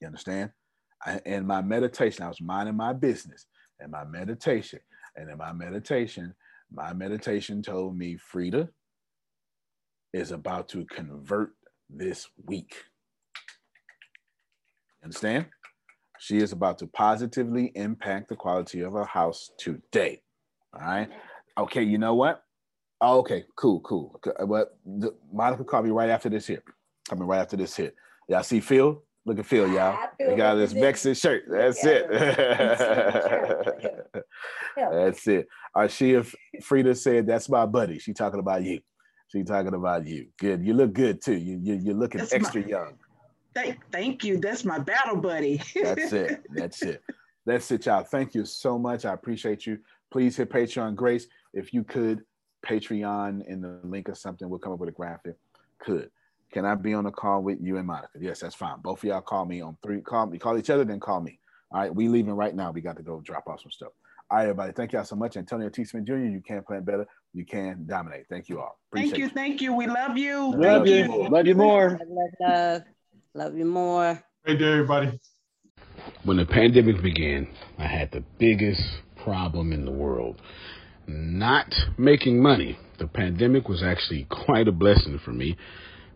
[0.00, 0.50] You understand?
[1.04, 3.46] I, my meditation, I was minding my business
[3.80, 4.80] and my meditation.
[5.16, 6.34] And in my meditation,
[6.72, 8.68] my meditation told me Frida
[10.14, 11.52] is about to convert
[11.94, 12.74] this week.
[15.02, 15.46] Understand?
[16.18, 20.22] She is about to positively impact the quality of her house today.
[20.74, 21.08] All right.
[21.58, 21.82] Okay.
[21.82, 22.44] You know what?
[23.00, 23.44] Oh, okay.
[23.56, 23.80] Cool.
[23.80, 24.20] Cool.
[24.46, 26.62] But the, Monica called me right after this here.
[27.08, 27.96] Coming right after this hit.
[28.28, 29.02] Y'all see Phil?
[29.24, 29.96] Look at Phil, y'all.
[30.18, 31.44] He got this Mexican shirt.
[31.48, 32.10] That's it.
[34.76, 35.46] that's it.
[35.74, 38.80] Uh, she if Frida said, "That's my buddy." She talking about you.
[39.32, 40.26] She talking about you.
[40.38, 40.62] Good.
[40.62, 41.36] You look good too.
[41.36, 42.98] You you you're looking that's extra my, young.
[43.54, 44.38] Thank thank you.
[44.38, 45.62] That's my battle buddy.
[45.74, 46.42] that's it.
[46.54, 47.02] That's it.
[47.44, 48.04] That's it, y'all.
[48.04, 49.04] Thank you so much.
[49.04, 49.78] I appreciate you
[50.12, 51.26] please hit Patreon Grace.
[51.52, 52.20] If you could,
[52.64, 55.34] Patreon in the link or something, we'll come up with a graphic.
[55.80, 56.10] Could.
[56.52, 58.10] Can I be on a call with you and Monica?
[58.20, 58.76] Yes, that's fine.
[58.82, 60.02] Both of y'all call me on three.
[60.02, 61.38] Call me, call each other, then call me.
[61.72, 62.70] All right, we leaving right now.
[62.70, 63.92] We got to go drop off some stuff.
[64.32, 64.72] All right, everybody.
[64.72, 65.36] Thank y'all so much.
[65.36, 65.84] Antonio T.
[65.84, 67.06] Smith Jr., you can plan better.
[67.34, 68.24] You can dominate.
[68.30, 68.78] Thank you all.
[68.88, 69.30] Appreciate thank you, you.
[69.30, 69.74] Thank you.
[69.74, 70.54] We love you.
[70.56, 71.22] Love thank you.
[71.22, 71.28] you.
[71.28, 72.00] Love you more.
[72.00, 72.82] Love, love,
[73.34, 74.22] love you more.
[74.46, 75.20] Hey, day, everybody.
[76.24, 77.46] When the pandemic began,
[77.76, 78.80] I had the biggest
[79.22, 80.40] problem in the world
[81.06, 82.78] not making money.
[83.00, 85.58] The pandemic was actually quite a blessing for me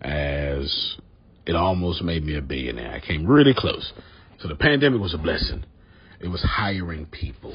[0.00, 0.96] as
[1.44, 2.92] it almost made me a billionaire.
[2.92, 3.92] I came really close.
[4.40, 5.66] So the pandemic was a blessing.
[6.18, 7.54] It was hiring people.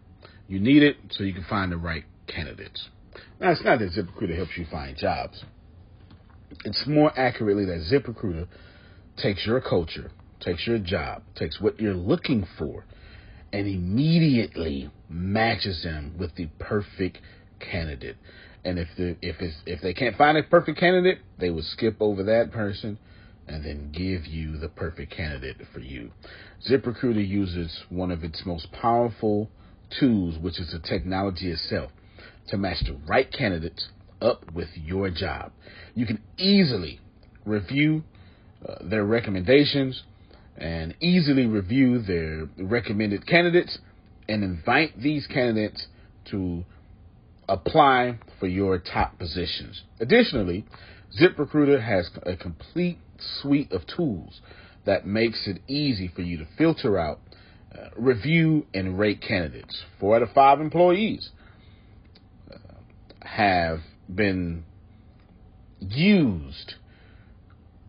[0.51, 2.89] You need it so you can find the right candidates.
[3.39, 5.45] Now, it's not that ZipRecruiter helps you find jobs.
[6.65, 8.49] It's more accurately that ZipRecruiter
[9.15, 10.11] takes your culture,
[10.41, 12.83] takes your job, takes what you're looking for,
[13.53, 17.19] and immediately matches them with the perfect
[17.61, 18.17] candidate.
[18.65, 21.95] And if the if it's if they can't find a perfect candidate, they would skip
[22.01, 22.99] over that person
[23.47, 26.11] and then give you the perfect candidate for you.
[26.69, 29.49] ZipRecruiter uses one of its most powerful
[29.99, 31.91] tools, which is the technology itself,
[32.47, 33.89] to match the right candidates
[34.21, 35.51] up with your job.
[35.95, 36.99] You can easily
[37.45, 38.03] review
[38.67, 40.03] uh, their recommendations
[40.57, 43.79] and easily review their recommended candidates
[44.29, 45.87] and invite these candidates
[46.29, 46.63] to
[47.49, 49.81] apply for your top positions.
[49.99, 50.65] Additionally,
[51.19, 52.99] ZipRecruiter has a complete
[53.41, 54.39] suite of tools
[54.85, 57.19] that makes it easy for you to filter out,
[57.73, 59.83] uh, review, and rate candidates.
[59.99, 61.29] Four out of five employees
[62.51, 62.57] uh,
[63.21, 63.79] have
[64.13, 64.63] been
[65.79, 66.75] used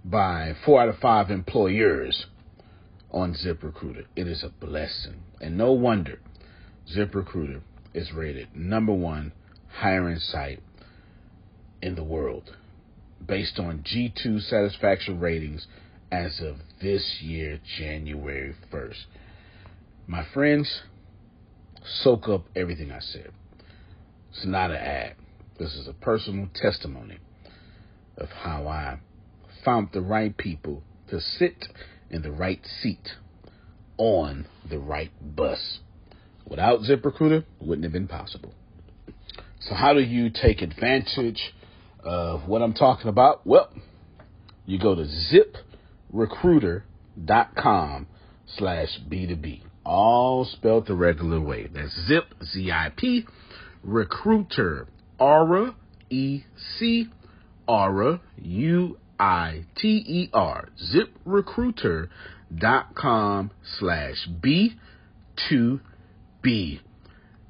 [0.04, 2.26] by four out of five employers
[3.10, 4.06] on ZipRecruiter.
[4.16, 5.22] It is a blessing.
[5.40, 6.18] And no wonder
[6.96, 7.60] ZipRecruiter
[7.94, 9.32] is rated number one
[9.68, 10.60] hiring site
[11.80, 12.56] in the world
[13.24, 15.66] based on G2 satisfaction ratings
[16.10, 19.04] as of this year, January 1st.
[20.06, 20.82] My friends,
[22.02, 23.30] soak up everything I said.
[24.30, 25.14] It's not an ad.
[25.58, 27.18] This is a personal testimony
[28.16, 28.98] of how I
[29.64, 31.66] found the right people to sit
[32.10, 33.10] in the right seat
[33.96, 35.78] on the right bus.
[36.48, 38.54] Without ZipRecruiter, it wouldn't have been possible.
[39.60, 41.54] So, how do you take advantage
[42.00, 43.46] of what I'm talking about?
[43.46, 43.72] Well,
[44.66, 45.06] you go to
[46.12, 48.06] ziprecruiter.com
[48.56, 49.62] slash B2B.
[49.84, 51.66] All spelled the regular way.
[51.66, 53.26] That's zip, Z-I-P,
[53.82, 54.86] recruiter,
[55.18, 55.74] Aura,
[56.10, 57.08] E-C,
[57.66, 58.98] Aura, U-I-T-E-R,
[60.94, 66.80] ziprecruiter.com slash B2B.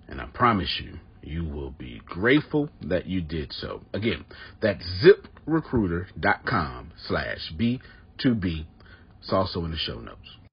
[0.08, 3.82] And I promise you, you will be grateful that you did so.
[3.92, 4.24] Again,
[4.60, 4.82] that's
[5.46, 8.66] ziprecruiter.com slash B2B.
[9.20, 10.41] It's also in the show notes.